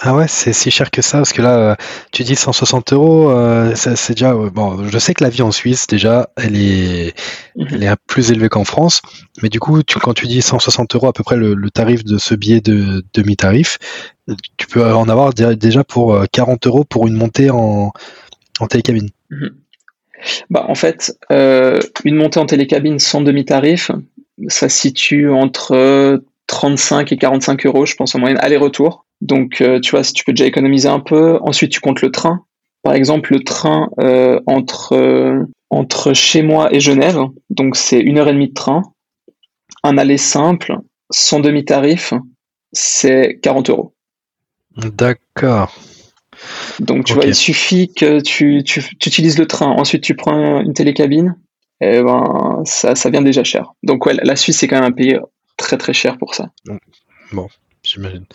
Ah 0.00 0.14
ouais, 0.14 0.26
c'est 0.26 0.52
si 0.52 0.70
cher 0.72 0.90
que 0.90 1.02
ça, 1.02 1.18
parce 1.18 1.32
que 1.32 1.40
là, 1.40 1.56
euh, 1.56 1.74
tu 2.10 2.24
dis 2.24 2.34
160 2.34 2.92
euros, 2.92 3.30
euh, 3.30 3.72
c'est 3.76 4.14
déjà... 4.14 4.34
bon, 4.34 4.88
je 4.88 4.98
sais 4.98 5.14
que 5.14 5.22
la 5.22 5.30
vie 5.30 5.42
en 5.42 5.52
Suisse, 5.52 5.86
déjà, 5.86 6.30
elle 6.36 6.56
est, 6.56 7.14
mhm. 7.56 7.68
elle 7.70 7.82
est 7.84 7.96
plus 8.08 8.32
élevée 8.32 8.48
qu'en 8.48 8.64
France, 8.64 9.02
mais 9.42 9.48
du 9.48 9.60
coup, 9.60 9.82
tu, 9.84 9.98
quand 10.00 10.12
tu 10.12 10.26
dis 10.26 10.42
160 10.42 10.96
euros 10.96 11.06
à 11.06 11.12
peu 11.12 11.22
près 11.22 11.36
le, 11.36 11.70
tarif 11.70 12.04
de 12.04 12.18
ce 12.18 12.34
billet 12.34 12.60
de 12.60 13.04
demi-tarif, 13.14 13.78
tu 14.56 14.66
peux 14.66 14.84
en 14.84 15.08
avoir 15.08 15.32
déjà 15.32 15.84
pour 15.84 16.20
40 16.32 16.66
euh, 16.66 16.70
euros 16.70 16.84
pour 16.84 17.06
une 17.06 17.14
montée 17.14 17.50
en, 17.50 17.92
En 18.58 18.66
télécabine. 18.66 19.10
Mhm. 19.30 19.50
Bah, 20.50 20.64
en 20.68 20.74
fait, 20.74 21.16
euh, 21.30 21.80
une 22.04 22.16
montée 22.16 22.40
en 22.40 22.46
télécabine 22.46 22.98
sans 22.98 23.20
demi-tarif, 23.20 23.90
ça 24.48 24.68
se 24.68 24.76
situe 24.76 25.30
entre 25.30 26.22
35 26.46 27.12
et 27.12 27.16
45 27.16 27.66
euros, 27.66 27.86
je 27.86 27.94
pense 27.94 28.14
en 28.14 28.18
moyenne, 28.18 28.38
aller-retour. 28.40 29.03
Donc, 29.24 29.62
euh, 29.62 29.80
tu 29.80 29.92
vois, 29.92 30.04
si 30.04 30.12
tu 30.12 30.22
peux 30.22 30.32
déjà 30.32 30.46
économiser 30.46 30.88
un 30.88 31.00
peu. 31.00 31.38
Ensuite, 31.40 31.72
tu 31.72 31.80
comptes 31.80 32.02
le 32.02 32.12
train. 32.12 32.44
Par 32.82 32.92
exemple, 32.92 33.32
le 33.32 33.42
train 33.42 33.88
euh, 33.98 34.38
entre, 34.46 35.46
entre 35.70 36.12
chez 36.12 36.42
moi 36.42 36.72
et 36.72 36.80
Genève, 36.80 37.18
donc 37.48 37.76
c'est 37.76 37.98
une 37.98 38.18
heure 38.18 38.28
et 38.28 38.34
demie 38.34 38.50
de 38.50 38.54
train. 38.54 38.82
Un 39.82 39.96
aller 39.96 40.18
simple, 40.18 40.76
sans 41.10 41.40
demi-tarif, 41.40 42.12
c'est 42.72 43.38
40 43.42 43.70
euros. 43.70 43.94
D'accord. 44.76 45.74
Donc, 46.80 47.06
tu 47.06 47.14
vois, 47.14 47.24
il 47.24 47.34
suffit 47.34 47.88
que 47.88 48.20
tu, 48.20 48.62
tu, 48.64 48.80
utilises 49.06 49.38
le 49.38 49.46
train, 49.46 49.68
ensuite 49.68 50.02
tu 50.02 50.14
prends 50.14 50.60
une 50.60 50.74
télécabine, 50.74 51.36
et 51.80 52.02
ben, 52.02 52.62
ça, 52.66 52.94
ça 52.94 53.08
vient 53.08 53.22
déjà 53.22 53.44
cher. 53.44 53.72
Donc, 53.82 54.04
ouais, 54.04 54.14
la 54.22 54.36
Suisse, 54.36 54.58
c'est 54.58 54.68
quand 54.68 54.76
même 54.76 54.84
un 54.84 54.92
pays 54.92 55.18
très 55.56 55.78
très 55.78 55.94
cher 55.94 56.18
pour 56.18 56.34
ça. 56.34 56.50
Bon, 57.32 57.48
j'imagine. 57.82 58.26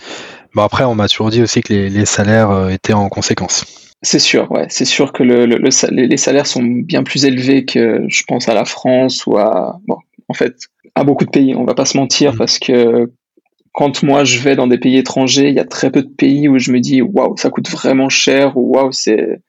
Bon, 0.53 0.63
après, 0.63 0.83
on 0.83 0.95
m'a 0.95 1.07
toujours 1.07 1.29
dit 1.29 1.41
aussi 1.41 1.61
que 1.61 1.73
les, 1.73 2.05
salaires 2.05 2.51
euh, 2.51 2.69
étaient 2.69 2.93
en 2.93 3.09
conséquence. 3.09 3.65
C'est 4.01 4.19
sûr, 4.19 4.51
ouais. 4.51 4.65
C'est 4.69 4.85
sûr 4.85 5.11
que 5.11 5.23
le, 5.23 5.45
les 5.45 6.17
salaires 6.17 6.47
sont 6.47 6.63
bien 6.63 7.03
plus 7.03 7.25
élevés 7.25 7.65
que, 7.65 8.05
je 8.07 8.23
pense, 8.27 8.47
à 8.47 8.53
la 8.53 8.65
France 8.65 9.25
ou 9.25 9.37
à, 9.37 9.79
bon, 9.87 9.97
en 10.29 10.33
fait, 10.33 10.55
à 10.95 11.03
beaucoup 11.03 11.25
de 11.25 11.29
pays. 11.29 11.55
On 11.55 11.65
va 11.65 11.73
pas 11.73 11.85
se 11.85 11.97
mentir 11.97 12.33
mm. 12.33 12.37
parce 12.37 12.59
que 12.59 13.11
quand 13.73 14.03
moi 14.03 14.23
je 14.23 14.39
vais 14.39 14.55
dans 14.55 14.67
des 14.67 14.77
pays 14.77 14.97
étrangers, 14.97 15.49
il 15.49 15.55
y 15.55 15.59
a 15.59 15.65
très 15.65 15.91
peu 15.91 16.01
de 16.01 16.09
pays 16.09 16.47
où 16.47 16.57
je 16.59 16.71
me 16.71 16.79
dis 16.79 17.01
waouh, 17.01 17.37
ça 17.37 17.49
coûte 17.49 17.69
vraiment 17.69 18.09
cher 18.09 18.57
ou 18.57 18.75
waouh, 18.75 18.91
c'est 18.91 19.41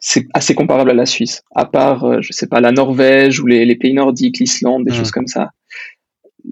c'est 0.00 0.26
assez 0.34 0.54
comparable 0.54 0.90
à 0.90 0.94
la 0.94 1.06
Suisse. 1.06 1.42
À 1.54 1.64
part, 1.64 2.04
euh, 2.04 2.18
je 2.20 2.32
sais 2.32 2.46
pas, 2.46 2.60
la 2.60 2.72
Norvège 2.72 3.40
ou 3.40 3.46
les, 3.46 3.74
pays 3.74 3.94
nordiques, 3.94 4.38
l'Islande, 4.38 4.84
des 4.84 4.92
mm. 4.92 4.94
choses 4.94 5.10
comme 5.10 5.26
ça. 5.26 5.50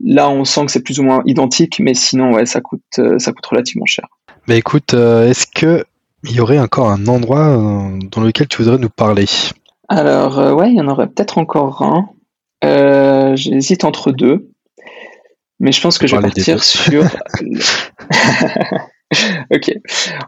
Là, 0.05 0.31
on 0.31 0.45
sent 0.45 0.67
que 0.67 0.73
c'est 0.73 0.83
plus 0.83 0.99
ou 1.01 1.03
moins 1.03 1.23
identique, 1.27 1.79
mais 1.81 1.95
sinon, 1.95 2.33
ouais, 2.33 2.47
ça 2.47 2.61
coûte, 2.61 2.83
euh, 2.99 3.19
ça 3.19 3.33
coûte 3.33 3.47
relativement 3.47 3.87
cher. 3.87 4.07
Mais 4.49 4.59
écoute, 4.59 4.95
euh, 4.95 5.29
est-ce 5.29 5.47
que 5.47 5.85
il 6.25 6.33
y 6.33 6.41
aurait 6.41 6.59
encore 6.59 6.89
un 6.89 7.07
endroit 7.09 7.57
dans 8.11 8.21
lequel 8.21 8.47
tu 8.47 8.63
voudrais 8.63 8.79
nous 8.79 8.89
parler? 8.89 9.27
Alors, 9.89 10.39
ouais, 10.57 10.71
il 10.71 10.77
y 10.77 10.81
en 10.81 10.89
aurait 10.89 11.09
peut-être 11.09 11.39
encore 11.39 11.83
un. 11.83 13.35
J'hésite 13.35 13.85
entre 13.85 14.13
deux. 14.13 14.49
Mais 15.59 15.73
je 15.73 15.81
pense 15.81 15.99
que 15.99 16.07
je 16.07 16.15
vais 16.15 16.23
partir 16.23 16.63
sur. 16.63 17.05
ok, 19.51 19.73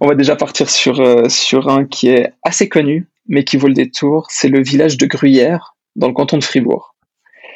on 0.00 0.08
va 0.08 0.14
déjà 0.14 0.36
partir 0.36 0.70
sur, 0.70 1.00
euh, 1.00 1.28
sur 1.28 1.68
un 1.68 1.84
qui 1.84 2.08
est 2.08 2.32
assez 2.42 2.68
connu, 2.68 3.08
mais 3.28 3.44
qui 3.44 3.56
vaut 3.56 3.68
le 3.68 3.74
détour. 3.74 4.26
C'est 4.30 4.48
le 4.48 4.62
village 4.62 4.98
de 4.98 5.06
Gruyère, 5.06 5.74
dans 5.96 6.08
le 6.08 6.12
canton 6.12 6.38
de 6.38 6.44
Fribourg. 6.44 6.94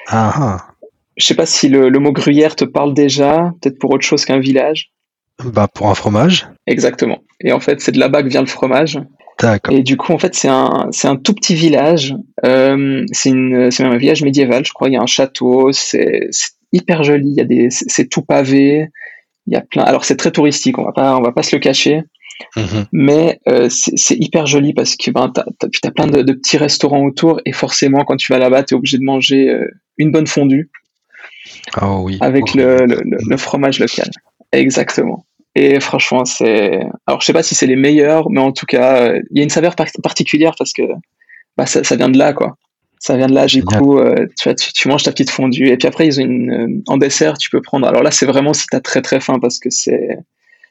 Ah, 0.09 0.33
ah. 0.37 0.68
Je 1.19 1.27
sais 1.27 1.35
pas 1.35 1.47
si 1.47 1.69
le, 1.69 1.91
mot 1.91 2.13
Gruyère 2.13 2.57
te 2.57 2.65
parle 2.65 2.95
déjà, 2.95 3.53
peut-être 3.61 3.79
pour 3.79 3.91
autre 3.91 4.05
chose 4.05 4.25
qu'un 4.25 4.39
village. 4.39 4.93
Bah 5.45 5.69
pour 5.73 5.89
un 5.89 5.95
fromage. 5.95 6.49
Exactement. 6.67 7.19
Et 7.41 7.53
en 7.53 7.61
fait, 7.61 7.81
c'est 7.81 7.93
de 7.93 7.99
là-bas 7.99 8.23
que 8.23 8.29
vient 8.29 8.41
le 8.41 8.47
fromage. 8.47 9.01
D'accord. 9.41 9.75
Et 9.75 9.83
du 9.83 9.97
coup, 9.97 10.13
en 10.13 10.19
fait, 10.19 10.35
c'est 10.35 10.49
un, 10.49 10.89
c'est 10.91 11.07
un 11.07 11.17
tout 11.17 11.35
petit 11.35 11.55
village. 11.55 12.15
Euh, 12.45 13.05
c'est, 13.13 13.31
une, 13.31 13.71
c'est 13.71 13.85
un 13.85 13.97
village 13.97 14.23
médiéval, 14.23 14.65
je 14.65 14.73
crois. 14.73 14.89
Il 14.89 14.95
y 14.95 14.97
a 14.97 15.03
un 15.03 15.07
château. 15.07 15.71
C'est, 15.73 16.31
hyper 16.73 17.05
joli. 17.05 17.31
Il 17.31 17.37
y 17.37 17.41
a 17.41 17.45
des, 17.45 17.69
c'est 17.71 18.09
tout 18.09 18.23
pavé. 18.23 18.89
Il 19.47 19.53
y 19.53 19.57
a 19.57 19.61
plein. 19.61 19.85
Alors 19.85 20.05
c'est 20.05 20.17
très 20.17 20.33
touristique. 20.33 20.79
On 20.79 20.85
va 20.85 20.93
pas, 20.93 21.17
on 21.17 21.23
va 21.23 21.33
pas 21.33 21.43
se 21.43 21.55
le 21.55 21.61
cacher. 21.61 22.03
Mhm. 22.57 22.87
Mais 22.93 23.41
euh, 23.49 23.69
c'est 23.71 24.17
hyper 24.17 24.47
joli 24.47 24.73
parce 24.73 24.97
que 24.97 25.11
ben, 25.11 25.33
tu 25.35 25.81
as, 25.85 25.91
plein 25.91 26.07
de, 26.07 26.33
petits 26.33 26.57
restaurants 26.57 27.05
autour 27.05 27.41
et 27.45 27.53
forcément 27.53 28.05
quand 28.05 28.17
tu 28.17 28.33
vas 28.33 28.39
là-bas, 28.39 28.63
tu 28.63 28.75
es 28.75 28.77
obligé 28.77 28.99
de 28.99 29.05
manger 29.05 29.51
euh, 29.51 29.69
une 29.97 30.13
bonne 30.13 30.27
fondue 30.27 30.71
oh, 31.83 32.01
oui. 32.03 32.19
avec 32.21 32.55
le, 32.55 32.87
le, 32.87 33.37
fromage 33.37 33.79
local. 33.79 34.11
Exactement. 34.53 35.25
Et 35.55 35.81
franchement, 35.81 36.25
c'est. 36.25 36.81
Alors 37.07 37.21
je 37.21 37.27
sais 37.27 37.33
pas 37.33 37.43
si 37.43 37.55
c'est 37.55 37.67
les 37.67 37.77
meilleurs, 37.77 38.31
mais 38.31 38.41
en 38.41 38.53
tout 38.53 38.67
cas, 38.67 39.03
euh, 39.03 39.21
il 39.31 39.39
y 39.39 39.41
a 39.41 39.45
une 39.45 39.51
saveur 39.51 39.75
particulière 39.75 40.55
parce 40.57 40.73
que 40.73 40.83
bah, 41.57 41.67
ça, 41.67 41.83
ça, 41.83 41.97
vient 41.97 42.09
de 42.09 42.19
là, 42.19 42.33
quoi 42.33 42.57
ça 43.01 43.17
vient 43.17 43.27
de 43.27 43.35
là 43.35 43.47
du 43.47 43.65
coup 43.65 43.99
euh, 43.99 44.27
tu, 44.39 44.55
tu, 44.55 44.89
manges 44.89 45.05
ta 45.05 45.13
petite 45.13 45.31
fondue 45.31 45.69
et 45.69 45.77
puis 45.77 45.87
après 45.87 46.07
ils 46.07 46.21
ont 46.21 46.25
une 46.25 46.51
euh, 46.51 46.83
en 46.87 46.97
dessert 46.97 47.39
tu 47.39 47.51
peux 47.51 47.61
prendre 47.61 47.87
alors 47.87 48.03
là 48.03 48.11
c'est 48.11 48.27
vraiment 48.27 48.53
si 48.53 48.67
t'as 48.71 48.81
très 48.81 49.03
très 49.03 49.21
faim 49.21 49.39
parce 49.41 49.59
que 49.59 49.71
c'est 49.71 50.19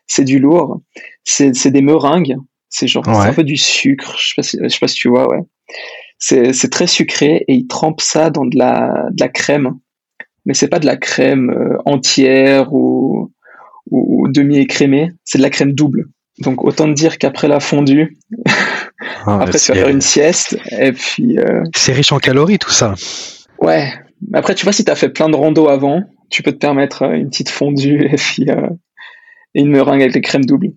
c'est 0.08 0.24
du 0.24 0.40
lourd 0.40 0.82
c'est 1.24 1.72
des 1.72 1.82
meringues 1.82 2.36
c'est 2.70 2.88
genre 2.88 3.08
un 3.08 3.34
peu 3.34 3.44
du 3.44 3.58
sucre 3.58 4.16
je 4.20 4.28
sais 4.28 4.34
pas 4.36 4.44
si, 4.44 4.58
je 4.62 4.68
sais 4.68 4.80
pas 4.80 4.88
si 4.88 4.96
tu 4.96 5.10
vois 5.10 5.30
ouais 5.30 5.42
c'est 6.20 6.54
c'est 6.54 6.70
très 6.70 6.88
sucré 6.88 7.46
et 7.48 7.54
ils 7.54 7.68
trempent 7.68 8.02
ça 8.02 8.30
dans 8.30 8.46
de 8.46 8.58
la 8.58 9.08
de 9.12 9.22
la 9.22 9.30
crème 9.30 9.78
mais 10.48 10.56
c'est 10.56 10.68
pas 10.68 10.80
de 10.80 10.88
la 10.88 10.98
crème 10.98 11.52
euh, 11.52 11.78
entière 11.86 12.74
ou 12.74 13.32
ou 13.92 14.28
demi 14.28 14.58
écrémée 14.58 15.12
c'est 15.24 15.38
de 15.38 15.44
la 15.44 15.52
crème 15.52 15.74
double 15.74 16.08
donc 16.40 16.64
autant 16.64 16.88
dire 16.88 17.18
qu'après 17.18 17.48
la 17.48 17.60
fondue 17.60 18.18
Ah, 19.26 19.40
Après, 19.42 19.60
tu 19.60 19.72
vas 19.72 19.78
faire 19.80 19.90
une 19.90 20.02
sieste 20.02 20.58
et 20.72 20.92
puis. 20.92 21.38
Euh, 21.40 21.64
c'est 21.76 21.94
riche 21.94 22.12
en 22.12 22.20
calories 22.20 22.60
tout 22.60 22.72
ça. 22.72 22.94
Ouais. 23.62 23.92
Après, 24.34 24.56
tu 24.56 24.64
vois, 24.64 24.74
si 24.74 24.86
tu 24.86 24.92
as 24.92 24.96
fait 24.96 25.10
plein 25.10 25.30
de 25.30 25.36
rando 25.36 25.68
avant, 25.68 26.04
tu 26.30 26.44
peux 26.44 26.52
te 26.52 26.58
permettre 26.58 27.04
euh, 27.04 27.14
une 27.14 27.30
petite 27.30 27.50
fondue 27.50 28.06
et 28.12 28.16
puis 28.16 28.50
euh, 28.50 28.70
une 29.56 29.70
meringue 29.70 30.02
avec 30.02 30.14
les 30.14 30.22
crèmes 30.22 30.46
doubles. 30.46 30.74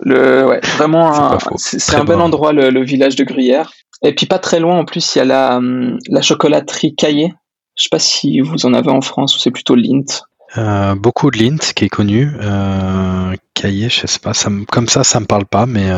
Le, 0.00 0.46
ouais, 0.46 0.60
vraiment, 0.76 1.38
c'est 1.56 1.96
un 1.96 2.04
bel 2.04 2.20
endroit, 2.20 2.52
le, 2.52 2.84
village 2.84 3.16
de 3.16 3.24
Gruyère. 3.24 3.72
Et 4.02 4.14
puis 4.14 4.26
pas 4.26 4.38
très 4.38 4.60
loin, 4.60 4.78
en 4.78 4.84
plus, 4.84 5.14
il 5.14 5.18
y 5.18 5.22
a 5.22 5.24
la, 5.24 5.56
hum, 5.56 5.98
la 6.08 6.22
chocolaterie 6.22 6.94
Caillé. 6.94 7.34
Je 7.78 7.84
sais 7.84 7.88
pas 7.90 7.98
si 7.98 8.40
vous 8.40 8.66
en 8.66 8.74
avez 8.74 8.90
en 8.90 9.00
France 9.00 9.36
ou 9.36 9.38
c'est 9.38 9.52
plutôt 9.52 9.76
Lint. 9.76 10.24
beaucoup 10.96 11.30
de 11.30 11.38
Lint 11.38 11.72
qui 11.74 11.84
est 11.84 11.88
connu. 11.88 12.28
Euh, 12.40 13.34
Caillé, 13.54 13.88
je 13.88 14.06
sais 14.06 14.18
pas, 14.18 14.34
ça 14.34 14.50
comme 14.70 14.88
ça, 14.88 15.04
ça 15.04 15.20
me 15.20 15.26
parle 15.26 15.46
pas, 15.46 15.64
mais 15.64 15.88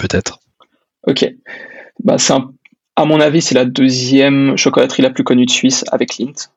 peut-être. 0.00 0.38
Ok. 1.06 1.28
Bah, 2.02 2.18
c'est 2.18 2.34
à 2.96 3.04
mon 3.04 3.20
avis, 3.20 3.42
c'est 3.42 3.54
la 3.54 3.64
deuxième 3.64 4.56
chocolaterie 4.56 5.02
la 5.02 5.10
plus 5.10 5.24
connue 5.24 5.44
de 5.44 5.50
Suisse 5.50 5.84
avec 5.92 6.18
Lint. 6.18 6.50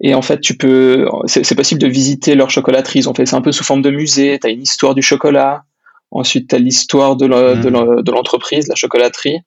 Et 0.00 0.14
en 0.14 0.22
fait, 0.22 0.40
tu 0.40 0.56
peux, 0.56 1.08
c'est 1.26 1.54
possible 1.54 1.80
de 1.80 1.88
visiter 1.88 2.34
leur 2.34 2.50
chocolaterie. 2.50 3.00
Ils 3.00 3.08
ont 3.08 3.14
fait 3.14 3.26
ça 3.26 3.36
un 3.36 3.40
peu 3.40 3.50
sous 3.50 3.64
forme 3.64 3.82
de 3.82 3.90
musée. 3.90 4.38
Tu 4.38 4.46
as 4.46 4.50
une 4.50 4.62
histoire 4.62 4.94
du 4.94 5.02
chocolat. 5.02 5.64
Ensuite, 6.10 6.50
tu 6.50 6.54
as 6.54 6.58
l'histoire 6.58 7.16
de 7.16 7.26
mmh. 7.26 8.10
l'entreprise, 8.10 8.68
la 8.68 8.74
chocolaterie. 8.74 9.38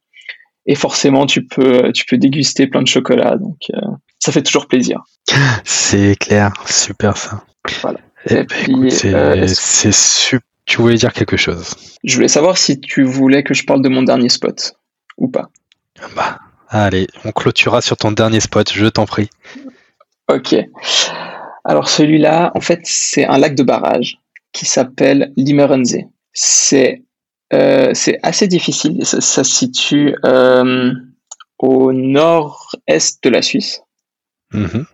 Et 0.69 0.75
forcément, 0.75 1.25
tu 1.25 1.43
peux, 1.43 1.91
tu 1.93 2.05
peux 2.05 2.17
déguster 2.17 2.67
plein 2.67 2.83
de 2.83 2.87
chocolat. 2.87 3.37
Donc, 3.37 3.57
euh, 3.73 3.81
ça 4.19 4.31
fait 4.31 4.43
toujours 4.43 4.67
plaisir. 4.67 5.03
C'est 5.65 6.15
clair. 6.19 6.53
Super 6.67 7.17
ça. 7.17 7.43
Voilà. 7.81 7.99
Et, 8.27 8.35
eh 8.35 8.43
puis, 8.43 8.91
c'est 8.91 9.13
euh, 9.13 9.47
super 9.47 10.45
tu 10.69 10.77
voulais 10.77 10.95
dire 10.95 11.13
quelque 11.13 11.35
chose? 11.35 11.73
Je 12.03 12.13
voulais 12.13 12.27
savoir 12.27 12.55
si 12.55 12.79
tu 12.79 13.03
voulais 13.03 13.43
que 13.43 13.55
je 13.55 13.65
parle 13.65 13.81
de 13.81 13.89
mon 13.89 14.03
dernier 14.03 14.29
spot 14.29 14.73
ou 15.17 15.27
pas. 15.27 15.49
Bah, 16.15 16.37
allez, 16.67 17.07
on 17.25 17.31
clôturera 17.31 17.81
sur 17.81 17.97
ton 17.97 18.11
dernier 18.11 18.39
spot, 18.39 18.71
je 18.71 18.85
t'en 18.85 19.07
prie. 19.07 19.31
Ok. 20.31 20.55
Alors 21.65 21.89
celui-là, 21.89 22.51
en 22.53 22.61
fait, 22.61 22.81
c'est 22.83 23.25
un 23.25 23.39
lac 23.39 23.55
de 23.55 23.63
barrage 23.63 24.19
qui 24.51 24.65
s'appelle 24.67 25.33
Limerenze. 25.37 25.97
C'est 26.33 27.03
euh, 27.53 27.91
c'est 27.93 28.19
assez 28.23 28.47
difficile. 28.47 29.05
Ça, 29.05 29.21
se 29.21 29.43
situe 29.43 30.15
euh, 30.25 30.91
au 31.57 31.91
nord-est 31.93 33.23
de 33.23 33.29
la 33.29 33.41
Suisse. 33.41 33.81
Mm-hmm. 34.53 34.85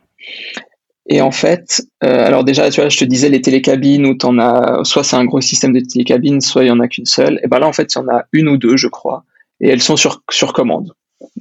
Et 1.08 1.22
en 1.22 1.32
fait, 1.32 1.84
euh, 2.04 2.26
alors 2.26 2.44
déjà, 2.44 2.70
tu 2.72 2.82
vois, 2.82 2.90
je 2.90 2.98
te 2.98 3.06
disais 3.06 3.30
les 3.30 3.42
télécabines 3.42 4.06
où 4.08 4.16
t'en 4.16 4.40
as, 4.40 4.84
soit 4.84 5.04
c'est 5.04 5.16
un 5.16 5.26
gros 5.26 5.42
système 5.42 5.72
de 5.72 5.80
télécabines, 5.80 6.42
soit 6.42 6.64
il 6.64 6.68
y 6.68 6.72
en 6.72 6.80
a 6.80 6.88
qu'une 6.88 7.06
seule. 7.06 7.40
Et 7.44 7.48
ben 7.48 7.60
là, 7.60 7.68
en 7.68 7.74
fait, 7.74 7.94
il 7.94 7.98
y 8.00 8.02
en 8.02 8.08
a 8.08 8.26
une 8.32 8.50
ou 8.50 8.58
deux, 8.58 8.76
je 8.76 8.88
crois, 8.88 9.24
et 9.62 9.70
elles 9.70 9.82
sont 9.82 9.98
sur, 9.98 10.24
sur 10.32 10.54
commande. 10.54 10.94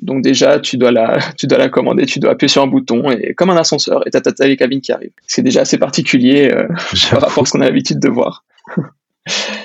Donc 0.03 0.22
déjà, 0.22 0.61
tu 0.61 0.77
dois 0.77 0.92
la, 0.92 1.18
tu 1.38 1.46
dois 1.46 1.59
la 1.59 1.70
commander, 1.70 2.05
tu 2.05 2.18
dois 2.18 2.33
appuyer 2.33 2.48
sur 2.48 2.62
un 2.62 2.66
bouton 2.66 3.11
et 3.11 3.35
comme 3.35 3.50
un 3.50 3.57
ascenseur, 3.57 4.07
et 4.07 4.11
t'as 4.11 4.20
ta 4.20 4.33
télécabine 4.33 4.83
qui 4.83 4.92
arrive. 4.92 5.12
C'est 5.27 5.42
déjà 5.42 5.62
assez 5.62 5.79
particulier 5.79 6.50
euh, 6.53 6.68
par 7.11 7.22
rapport 7.22 7.44
à 7.44 7.46
ce 7.46 7.53
qu'on 7.53 7.61
a 7.62 7.64
l'habitude 7.64 8.00
de 8.00 8.09
voir. 8.09 8.44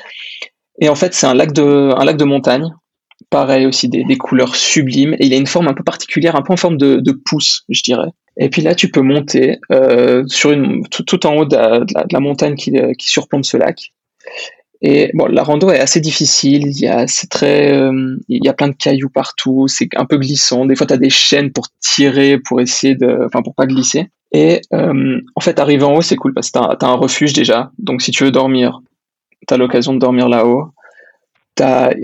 et 0.79 0.89
en 0.89 0.95
fait, 0.95 1.13
c'est 1.13 1.27
un 1.27 1.33
lac 1.33 1.53
de, 1.53 1.93
un 1.95 2.05
lac 2.05 2.17
de 2.17 2.25
montagne. 2.25 2.73
Pareil 3.29 3.65
aussi, 3.65 3.89
des, 3.89 4.03
des, 4.05 4.17
couleurs 4.17 4.55
sublimes. 4.55 5.13
Et 5.19 5.25
il 5.25 5.33
a 5.33 5.37
une 5.37 5.47
forme 5.47 5.67
un 5.67 5.73
peu 5.73 5.83
particulière, 5.83 6.35
un 6.35 6.41
peu 6.41 6.53
en 6.53 6.57
forme 6.57 6.77
de, 6.77 6.97
de 6.97 7.11
pouce, 7.11 7.63
je 7.69 7.83
dirais. 7.83 8.09
Et 8.37 8.49
puis 8.49 8.61
là, 8.61 8.73
tu 8.73 8.89
peux 8.89 9.01
monter 9.01 9.59
euh, 9.71 10.23
sur 10.27 10.51
une, 10.51 10.87
tout, 10.87 11.27
en 11.27 11.35
haut 11.35 11.45
de 11.45 11.55
la, 11.55 12.19
montagne 12.19 12.55
qui, 12.55 12.75
euh, 12.77 12.93
qui, 12.93 13.09
surplombe 13.09 13.43
ce 13.43 13.57
lac. 13.57 13.91
Et 14.81 15.11
bon, 15.13 15.25
la 15.25 15.43
rando 15.43 15.69
est 15.71 15.79
assez 15.79 15.99
difficile. 15.99 16.67
Il 16.67 16.79
y 16.79 16.87
a, 16.87 17.05
c'est 17.07 17.27
très, 17.27 17.73
euh, 17.73 18.15
il 18.29 18.43
y 18.43 18.47
a 18.47 18.53
plein 18.53 18.69
de 18.69 18.75
cailloux 18.75 19.09
partout. 19.09 19.67
C'est 19.67 19.89
un 19.97 20.05
peu 20.05 20.17
glissant. 20.17 20.65
Des 20.65 20.75
fois, 20.75 20.87
tu 20.87 20.93
as 20.93 20.97
des 20.97 21.09
chaînes 21.09 21.51
pour 21.51 21.67
tirer, 21.81 22.39
pour 22.39 22.61
essayer 22.61 22.95
de, 22.95 23.25
enfin, 23.25 23.41
pour 23.41 23.55
pas 23.55 23.65
glisser. 23.65 24.07
Et 24.31 24.61
euh, 24.73 25.19
en 25.35 25.41
fait, 25.41 25.59
arriver 25.59 25.83
en 25.83 25.95
haut, 25.95 26.01
c'est 26.01 26.15
cool 26.15 26.33
parce 26.33 26.51
que 26.51 26.59
tu 26.59 26.85
as, 26.85 26.87
un 26.87 26.93
refuge 26.93 27.33
déjà. 27.33 27.71
Donc, 27.77 28.01
si 28.01 28.11
tu 28.11 28.23
veux 28.23 28.31
dormir, 28.31 28.79
tu 29.49 29.53
as 29.55 29.57
l'occasion 29.57 29.93
de 29.93 29.99
dormir 29.99 30.29
là-haut. 30.29 30.71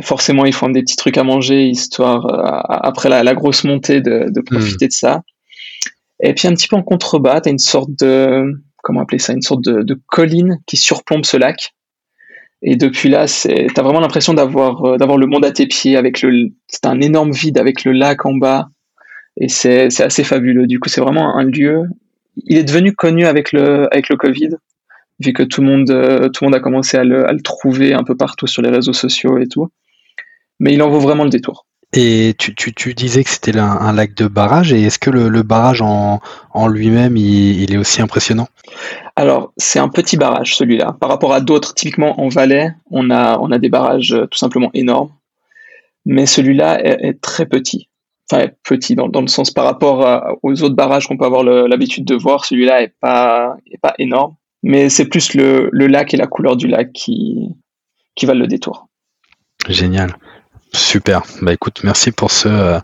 forcément, 0.01 0.45
ils 0.45 0.53
font 0.53 0.69
des 0.69 0.81
petits 0.81 0.97
trucs 0.97 1.17
à 1.17 1.23
manger, 1.23 1.67
histoire, 1.67 2.25
après 2.67 3.07
la, 3.07 3.33
grosse 3.35 3.63
montée, 3.63 4.01
de, 4.01 4.25
hmm. 4.27 4.43
profiter 4.43 4.87
de 4.87 4.91
ça. 4.91 5.21
Et 6.21 6.33
puis 6.33 6.47
un 6.47 6.53
petit 6.53 6.67
peu 6.67 6.75
en 6.75 6.83
contrebas, 6.83 7.41
tu 7.41 7.49
as 7.49 7.51
une 7.51 7.59
sorte 7.59 7.91
de, 7.97 8.43
comment 8.83 9.01
appeler 9.01 9.19
ça, 9.19 9.33
une 9.33 9.41
sorte 9.41 9.63
de, 9.63 9.99
colline 10.07 10.59
qui 10.65 10.75
surplombe 10.75 11.23
ce 11.23 11.37
lac. 11.37 11.73
Et 12.61 12.77
depuis 12.77 13.09
là, 13.09 13.27
c'est, 13.27 13.67
t'as 13.75 13.83
vraiment 13.83 13.99
l'impression 13.99 14.33
d'avoir, 14.33 14.83
euh, 14.85 14.97
d'avoir 14.97 15.19
le 15.19 15.27
monde 15.27 15.45
à 15.45 15.51
tes 15.51 15.67
pieds 15.67 15.97
avec 15.97 16.21
le, 16.21 16.49
c'est 16.67 16.87
un 16.87 16.99
énorme 16.99 17.31
vide 17.31 17.59
avec 17.59 17.83
le 17.83 17.91
lac 17.91 18.25
en 18.25 18.33
bas. 18.33 18.69
Et 19.37 19.49
c'est, 19.49 19.91
c'est 19.91 20.03
assez 20.03 20.23
fabuleux. 20.23 20.65
Du 20.65 20.79
coup, 20.79 20.89
c'est 20.89 21.01
vraiment 21.01 21.37
un 21.37 21.43
lieu. 21.43 21.83
Il 22.37 22.57
est 22.57 22.63
devenu 22.63 22.93
connu 22.93 23.25
avec 23.25 23.51
le, 23.51 23.87
avec 23.93 24.09
le 24.09 24.15
Covid, 24.15 24.51
vu 25.19 25.33
que 25.33 25.43
tout 25.43 25.61
le 25.61 25.67
monde, 25.67 25.89
euh, 25.91 26.29
tout 26.29 26.43
le 26.43 26.49
monde 26.49 26.55
a 26.55 26.59
commencé 26.59 26.97
à 26.97 27.03
le, 27.03 27.27
à 27.27 27.33
le 27.33 27.41
trouver 27.41 27.93
un 27.93 28.03
peu 28.03 28.15
partout 28.15 28.47
sur 28.47 28.61
les 28.61 28.69
réseaux 28.69 28.93
sociaux 28.93 29.37
et 29.37 29.47
tout. 29.47 29.69
Mais 30.59 30.73
il 30.73 30.81
en 30.81 30.89
vaut 30.89 30.99
vraiment 30.99 31.23
le 31.23 31.29
détour. 31.29 31.65
Et 31.93 32.33
tu, 32.37 32.53
tu, 32.55 32.73
tu, 32.73 32.93
disais 32.93 33.23
que 33.23 33.29
c'était 33.29 33.57
un, 33.57 33.93
lac 33.93 34.15
de 34.15 34.27
barrage, 34.27 34.73
et 34.73 34.83
est-ce 34.83 34.99
que 34.99 35.09
le, 35.09 35.29
le, 35.29 35.43
barrage 35.43 35.81
en, 35.81 36.19
en 36.51 36.67
lui-même, 36.67 37.15
il, 37.15 37.61
il, 37.61 37.73
est 37.73 37.77
aussi 37.77 38.01
impressionnant? 38.01 38.47
Alors, 39.15 39.53
c'est 39.55 39.79
un 39.79 39.87
petit 39.87 40.17
barrage, 40.17 40.55
celui-là. 40.55 40.97
Par 40.99 41.09
rapport 41.09 41.33
à 41.33 41.39
d'autres, 41.39 41.73
typiquement 41.73 42.19
en 42.19 42.27
Valais, 42.27 42.73
on 42.91 43.11
a, 43.11 43.37
on 43.39 43.49
a 43.51 43.59
des 43.59 43.69
barrages 43.69 44.13
euh, 44.13 44.25
tout 44.25 44.37
simplement 44.37 44.71
énormes, 44.73 45.11
mais 46.05 46.25
celui-là 46.25 46.83
est, 46.85 47.07
est, 47.07 47.21
très 47.21 47.45
petit. 47.45 47.87
Enfin, 48.29 48.47
petit 48.63 48.95
dans, 48.95 49.07
dans, 49.07 49.21
le 49.21 49.27
sens 49.27 49.51
par 49.51 49.63
rapport 49.63 50.37
aux 50.41 50.63
autres 50.63 50.75
barrages 50.75 51.07
qu'on 51.07 51.15
peut 51.15 51.25
avoir 51.25 51.43
l'habitude 51.43 52.05
de 52.05 52.15
voir, 52.15 52.43
celui-là 52.43 52.81
est 52.81 52.93
pas, 52.99 53.55
est 53.71 53.77
pas 53.77 53.93
énorme, 53.99 54.35
mais 54.65 54.89
c'est 54.89 55.05
plus 55.05 55.35
le, 55.35 55.69
lac 55.71 56.13
et 56.13 56.17
la 56.17 56.25
couleur 56.25 56.57
du 56.57 56.67
lac 56.67 56.91
qui, 56.91 57.49
qui 58.15 58.25
valent 58.25 58.41
le 58.41 58.47
détour. 58.47 58.87
Génial. 59.69 60.17
Super. 60.73 61.21
Bah 61.41 61.53
écoute, 61.53 61.81
merci 61.83 62.11
pour 62.11 62.31
ce 62.31 62.79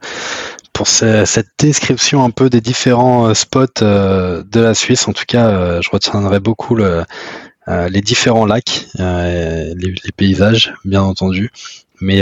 pour 0.73 0.87
cette 0.87 1.49
description 1.59 2.23
un 2.23 2.29
peu 2.29 2.49
des 2.49 2.61
différents 2.61 3.27
euh, 3.27 3.33
spots 3.33 3.81
euh, 3.81 4.43
de 4.49 4.61
la 4.61 4.73
Suisse. 4.73 5.07
En 5.07 5.13
tout 5.13 5.25
cas, 5.27 5.49
euh, 5.49 5.81
je 5.81 5.89
retiendrai 5.91 6.39
beaucoup 6.39 6.75
le, 6.75 7.03
les 7.67 8.01
différents 8.01 8.45
lacs, 8.45 8.87
les, 8.97 9.93
paysages, 10.15 10.73
bien 10.85 11.01
entendu. 11.01 11.51
Mais 11.99 12.21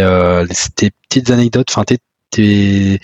tes 0.76 0.92
petites 0.92 1.30
anecdotes, 1.32 1.68
enfin 1.72 1.84
tes, 1.84 2.00
tes, 2.30 3.00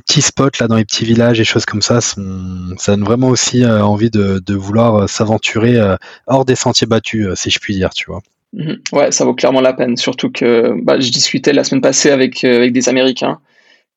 petits 0.00 0.22
spots 0.22 0.58
là 0.60 0.68
dans 0.68 0.76
les 0.76 0.84
petits 0.84 1.04
villages 1.04 1.40
et 1.40 1.44
choses 1.44 1.64
comme 1.64 1.82
ça, 1.82 2.00
ça 2.00 2.16
donne 2.16 3.04
vraiment 3.04 3.28
aussi 3.28 3.64
envie 3.66 4.10
de, 4.10 4.42
de 4.44 4.54
vouloir 4.54 5.08
s'aventurer 5.08 5.78
hors 6.26 6.44
des 6.44 6.56
sentiers 6.56 6.86
battus, 6.86 7.28
si 7.34 7.50
je 7.50 7.58
puis 7.58 7.74
dire, 7.74 7.90
tu 7.90 8.06
vois. 8.06 8.22
Mhm. 8.52 8.80
Ouais, 8.92 9.12
ça 9.12 9.24
vaut 9.24 9.34
clairement 9.34 9.60
la 9.60 9.72
peine. 9.72 9.96
Surtout 9.96 10.30
que 10.30 10.74
bah, 10.82 11.00
je 11.00 11.10
discutais 11.10 11.52
la 11.52 11.64
semaine 11.64 11.80
passée 11.80 12.10
avec, 12.10 12.44
euh, 12.44 12.56
avec 12.56 12.72
des 12.72 12.88
Américains 12.88 13.40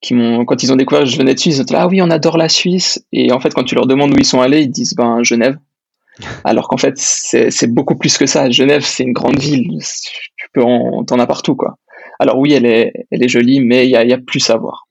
qui 0.00 0.14
m'ont, 0.14 0.44
quand 0.44 0.62
ils 0.62 0.72
ont 0.72 0.76
découvert 0.76 1.04
que 1.04 1.10
je 1.10 1.16
venais 1.16 1.34
de 1.34 1.38
Suisse, 1.38 1.56
ils 1.56 1.60
ont 1.60 1.64
dit 1.64 1.74
ah 1.76 1.88
oui, 1.88 2.00
on 2.02 2.10
adore 2.10 2.38
la 2.38 2.48
Suisse. 2.48 3.04
Et 3.12 3.32
en 3.32 3.40
fait, 3.40 3.52
quand 3.54 3.64
tu 3.64 3.74
leur 3.74 3.86
demandes 3.86 4.12
où 4.12 4.18
ils 4.18 4.24
sont 4.24 4.40
allés, 4.40 4.62
ils 4.62 4.70
disent 4.70 4.94
ben 4.94 5.22
Genève. 5.22 5.58
Alors 6.44 6.68
qu'en 6.68 6.78
fait, 6.78 6.94
c'est 6.96 7.66
beaucoup 7.66 7.96
plus 7.96 8.16
que 8.16 8.26
ça. 8.26 8.48
Genève, 8.50 8.82
c'est 8.82 9.02
une 9.02 9.12
grande 9.12 9.38
ville. 9.38 9.68
Tu 10.36 10.48
peux 10.54 10.62
en, 10.62 11.04
t'en 11.04 11.18
as 11.18 11.26
partout, 11.26 11.56
quoi. 11.56 11.76
Alors 12.18 12.38
oui, 12.38 12.54
elle 12.54 12.64
est, 12.64 12.92
elle 13.10 13.22
est 13.22 13.28
jolie, 13.28 13.60
mais 13.60 13.86
il 13.86 13.90
y 13.90 13.96
a, 13.96 14.04
y 14.04 14.14
a 14.14 14.18
plus 14.18 14.48
à 14.48 14.56
voir. 14.56 14.85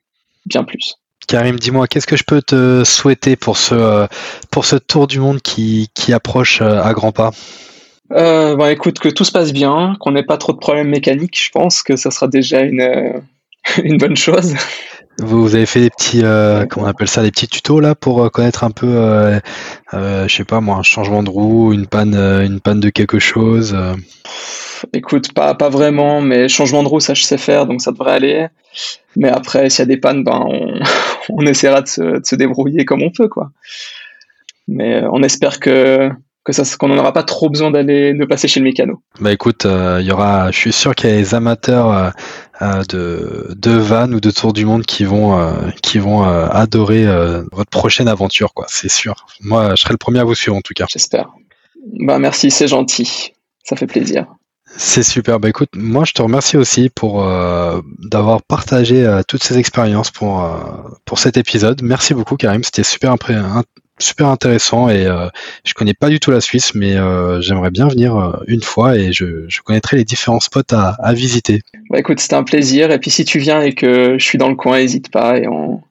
Bien 0.45 0.63
plus. 0.63 0.95
Karim, 1.27 1.57
dis-moi, 1.57 1.87
qu'est-ce 1.87 2.07
que 2.07 2.17
je 2.17 2.23
peux 2.23 2.41
te 2.41 2.83
souhaiter 2.83 3.35
pour 3.35 3.57
ce, 3.57 3.73
euh, 3.73 4.07
pour 4.51 4.65
ce 4.65 4.75
tour 4.75 5.07
du 5.07 5.19
monde 5.19 5.41
qui, 5.41 5.89
qui 5.93 6.13
approche 6.13 6.61
euh, 6.61 6.81
à 6.81 6.93
grands 6.93 7.11
pas? 7.11 7.31
Euh, 8.11 8.55
bon, 8.55 8.67
écoute, 8.67 8.99
que 8.99 9.09
tout 9.09 9.23
se 9.23 9.31
passe 9.31 9.51
bien, 9.51 9.95
qu'on 9.99 10.11
n'ait 10.11 10.23
pas 10.23 10.37
trop 10.37 10.53
de 10.53 10.59
problèmes 10.59 10.89
mécaniques, 10.89 11.41
je 11.43 11.49
pense 11.49 11.81
que 11.81 11.95
ça 11.95 12.11
sera 12.11 12.27
déjà 12.27 12.61
une, 12.61 13.23
une 13.83 13.97
bonne 13.97 14.15
chose. 14.15 14.53
Vous 15.19 15.55
avez 15.55 15.65
fait 15.65 15.79
des 15.79 15.89
petits, 15.89 16.21
euh, 16.23 16.65
comment 16.65 16.87
on 16.87 16.89
appelle 16.89 17.07
ça, 17.07 17.23
des 17.23 17.31
petits 17.31 17.47
tutos 17.47 17.79
là 17.79 17.95
pour 17.95 18.23
euh, 18.23 18.29
connaître 18.29 18.63
un 18.63 18.71
peu, 18.71 18.87
euh, 18.87 19.39
je 19.93 20.27
sais 20.27 20.43
pas 20.43 20.59
moi, 20.59 20.75
un 20.75 20.83
changement 20.83 21.23
de 21.23 21.29
roue, 21.29 21.71
une 21.71 21.87
panne, 21.87 22.15
une 22.15 22.59
panne 22.59 22.81
de 22.81 22.89
quelque 22.89 23.19
chose. 23.19 23.75
Écoute, 24.93 25.33
pas 25.33 25.53
pas 25.53 25.69
vraiment, 25.69 26.19
mais 26.21 26.49
changement 26.49 26.83
de 26.83 26.89
roue 26.89 26.99
ça 26.99 27.13
je 27.13 27.23
sais 27.23 27.37
faire, 27.37 27.65
donc 27.65 27.81
ça 27.81 27.91
devrait 27.91 28.13
aller. 28.13 28.47
Mais 29.15 29.29
après, 29.29 29.69
s'il 29.69 29.79
y 29.79 29.83
a 29.83 29.85
des 29.85 29.97
pannes, 29.97 30.23
ben 30.23 30.43
on, 30.45 30.79
on 31.29 31.45
essaiera 31.45 31.81
de 31.81 31.87
se, 31.87 32.01
de 32.01 32.25
se, 32.25 32.35
débrouiller 32.35 32.83
comme 32.83 33.01
on 33.01 33.11
peut 33.11 33.29
quoi. 33.29 33.51
Mais 34.67 35.03
on 35.11 35.23
espère 35.23 35.59
que 35.59 36.11
que 36.45 36.53
ça 36.53 36.63
qu'on 36.77 36.87
n'en 36.87 36.97
aura 36.97 37.11
pas 37.11 37.23
trop 37.23 37.49
besoin 37.49 37.71
d'aller 37.71 38.13
de 38.13 38.23
passer 38.23 38.47
chez 38.47 38.59
le 38.59 38.65
mécano. 38.65 39.01
Bah 39.19 39.33
écoute, 39.33 39.65
euh, 39.65 39.97
il 39.99 40.05
y 40.05 40.11
aura, 40.11 40.51
je 40.51 40.57
suis 40.57 40.71
sûr 40.71 40.93
qu'il 40.93 41.09
y 41.09 41.13
a 41.13 41.15
des 41.17 41.33
amateurs 41.33 41.91
euh, 41.91 42.03
euh, 42.05 42.11
de 42.61 43.53
de 43.55 43.71
van 43.71 44.11
ou 44.11 44.19
de 44.19 44.31
tour 44.31 44.53
du 44.53 44.65
monde 44.65 44.85
qui 44.85 45.03
vont 45.03 45.55
qui 45.81 45.99
vont 45.99 46.23
adorer 46.23 47.05
votre 47.51 47.69
prochaine 47.69 48.07
aventure 48.07 48.53
quoi, 48.53 48.65
c'est 48.69 48.89
sûr. 48.89 49.25
Moi, 49.41 49.75
je 49.75 49.81
serai 49.81 49.93
le 49.93 49.97
premier 49.97 50.19
à 50.19 50.23
vous 50.23 50.35
suivre 50.35 50.55
en 50.55 50.61
tout 50.61 50.73
cas. 50.73 50.85
J'espère. 50.89 51.29
Bah 51.99 52.19
merci, 52.19 52.51
c'est 52.51 52.67
gentil. 52.67 53.33
Ça 53.63 53.75
fait 53.75 53.87
plaisir. 53.87 54.25
C'est 54.77 55.03
super. 55.03 55.39
Bah 55.39 55.49
écoute, 55.49 55.69
moi 55.75 56.05
je 56.05 56.13
te 56.13 56.21
remercie 56.21 56.57
aussi 56.57 56.89
pour 56.89 57.23
d'avoir 57.99 58.41
partagé 58.43 59.21
toutes 59.27 59.43
ces 59.43 59.57
expériences 59.57 60.11
pour 60.11 60.49
pour 61.05 61.19
cet 61.19 61.37
épisode. 61.37 61.81
Merci 61.81 62.13
beaucoup 62.13 62.35
Karim, 62.35 62.63
c'était 62.63 62.83
super 62.83 63.15
super 63.99 64.27
intéressant 64.27 64.89
et 64.89 65.05
euh, 65.05 65.27
je 65.63 65.73
connais 65.73 65.93
pas 65.93 66.09
du 66.09 66.19
tout 66.19 66.31
la 66.31 66.41
Suisse, 66.41 66.75
mais 66.75 66.95
euh, 66.95 67.41
j'aimerais 67.41 67.71
bien 67.71 67.87
venir 67.87 68.15
euh, 68.15 68.33
une 68.47 68.61
fois 68.61 68.97
et 68.97 69.13
je, 69.13 69.45
je 69.47 69.61
connaîtrai 69.61 69.97
les 69.97 70.03
différents 70.03 70.39
spots 70.39 70.61
à, 70.71 70.95
à 71.01 71.13
visiter. 71.13 71.61
Bah 71.89 71.99
écoute, 71.99 72.19
c'était 72.19 72.35
un 72.35 72.43
plaisir. 72.43 72.91
Et 72.91 72.99
puis 72.99 73.11
si 73.11 73.25
tu 73.25 73.39
viens 73.39 73.61
et 73.61 73.73
que 73.73 74.17
je 74.17 74.23
suis 74.25 74.37
dans 74.37 74.49
le 74.49 74.55
coin, 74.55 74.77
n'hésite 74.77 75.11
pas 75.11 75.37
et 75.37 75.47
on... 75.47 75.81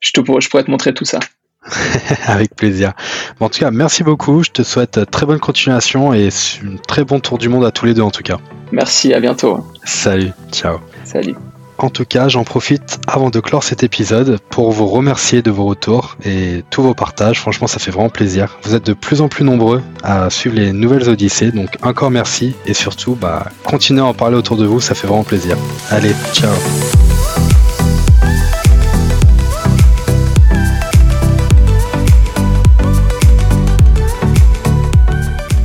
je, 0.00 0.12
te 0.12 0.20
pourrais, 0.20 0.40
je 0.40 0.50
pourrais 0.50 0.64
te 0.64 0.70
montrer 0.70 0.92
tout 0.92 1.04
ça. 1.04 1.20
Avec 2.26 2.54
plaisir. 2.54 2.92
Bon, 3.40 3.46
en 3.46 3.48
tout 3.48 3.60
cas, 3.60 3.70
merci 3.70 4.02
beaucoup. 4.02 4.42
Je 4.42 4.50
te 4.50 4.62
souhaite 4.62 5.00
très 5.10 5.24
bonne 5.24 5.40
continuation 5.40 6.12
et 6.12 6.28
un 6.28 6.76
très 6.86 7.04
bon 7.04 7.20
tour 7.20 7.38
du 7.38 7.48
monde 7.48 7.64
à 7.64 7.70
tous 7.70 7.86
les 7.86 7.94
deux 7.94 8.02
en 8.02 8.10
tout 8.10 8.22
cas. 8.22 8.38
Merci, 8.72 9.14
à 9.14 9.20
bientôt. 9.20 9.64
Salut, 9.84 10.32
ciao. 10.52 10.78
Salut. 11.04 11.34
En 11.78 11.90
tout 11.90 12.04
cas, 12.04 12.28
j'en 12.28 12.44
profite 12.44 12.98
avant 13.06 13.30
de 13.30 13.40
clore 13.40 13.64
cet 13.64 13.82
épisode 13.82 14.38
pour 14.50 14.70
vous 14.70 14.86
remercier 14.86 15.42
de 15.42 15.50
vos 15.50 15.66
retours 15.66 16.16
et 16.24 16.62
tous 16.70 16.82
vos 16.82 16.94
partages. 16.94 17.40
Franchement, 17.40 17.66
ça 17.66 17.78
fait 17.78 17.90
vraiment 17.90 18.10
plaisir. 18.10 18.58
Vous 18.62 18.74
êtes 18.74 18.86
de 18.86 18.92
plus 18.92 19.20
en 19.20 19.28
plus 19.28 19.44
nombreux 19.44 19.82
à 20.02 20.30
suivre 20.30 20.56
les 20.56 20.72
nouvelles 20.72 21.08
Odyssées, 21.08 21.50
donc 21.50 21.76
encore 21.82 22.10
merci 22.10 22.54
et 22.66 22.74
surtout, 22.74 23.16
bah, 23.16 23.46
continuez 23.64 24.00
à 24.00 24.06
en 24.06 24.14
parler 24.14 24.36
autour 24.36 24.56
de 24.56 24.64
vous, 24.64 24.80
ça 24.80 24.94
fait 24.94 25.06
vraiment 25.06 25.24
plaisir. 25.24 25.56
Allez, 25.90 26.14
ciao. 26.32 26.52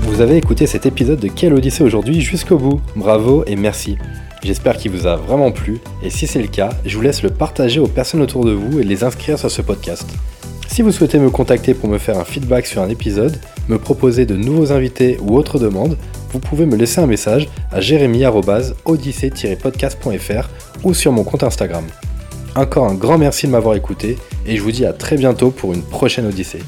Vous 0.02 0.22
avez 0.22 0.36
écouté 0.36 0.68
cet 0.68 0.86
épisode 0.86 1.20
de 1.20 1.30
Quelle 1.30 1.54
Odyssée 1.54 1.82
aujourd'hui 1.82 2.20
jusqu'au 2.20 2.58
bout. 2.58 2.82
Bravo 2.98 3.46
et 3.48 3.56
merci. 3.56 3.98
J'espère 4.44 4.78
qu'il 4.78 4.92
vous 4.92 5.06
a 5.06 5.18
vraiment 5.18 5.52
plu 5.52 5.80
et 6.02 6.10
si 6.10 6.26
c'est 6.28 6.42
le 6.42 6.48
cas, 6.48 6.70
je 6.86 6.96
vous 6.96 7.04
laisse 7.04 7.24
le 7.24 7.30
partager 7.30 7.80
aux 7.80 7.88
personnes 7.88 8.22
autour 8.22 8.46
de 8.46 8.52
vous 8.52 8.80
et 8.80 8.84
les 8.84 9.04
inscrire 9.04 9.38
sur 9.38 9.52
ce 9.52 9.62
podcast. 9.62 10.10
Si 10.68 10.82
vous 10.82 10.92
souhaitez 10.92 11.20
me 11.20 11.30
contacter 11.30 11.74
pour 11.74 11.90
me 11.90 11.98
faire 11.98 12.18
un 12.18 12.24
feedback 12.24 12.66
sur 12.66 12.82
un 12.82 12.88
épisode, 12.90 13.38
me 13.68 13.78
proposer 13.78 14.26
de 14.26 14.36
nouveaux 14.36 14.72
invités 14.72 15.18
ou 15.22 15.36
autres 15.36 15.60
demandes, 15.60 15.98
vous 16.32 16.40
pouvez 16.40 16.66
me 16.66 16.78
laisser 16.78 17.02
un 17.02 17.08
message 17.08 17.50
à 17.72 17.82
jérémy-odyssée-podcast.fr 17.82 20.50
ou 20.84 20.94
sur 20.94 21.12
mon 21.12 21.24
compte 21.24 21.44
Instagram. 21.44 21.86
Encore 22.56 22.88
un 22.88 22.96
grand 22.96 23.18
merci 23.18 23.48
de 23.48 23.52
m'avoir 23.52 23.76
écouté 23.76 24.18
et 24.46 24.56
je 24.56 24.62
vous 24.62 24.72
dis 24.72 24.86
à 24.86 24.94
très 24.94 25.18
bientôt 25.18 25.52
pour 25.52 25.74
une 25.74 25.84
prochaine 25.84 26.28
Odyssée. 26.28 26.62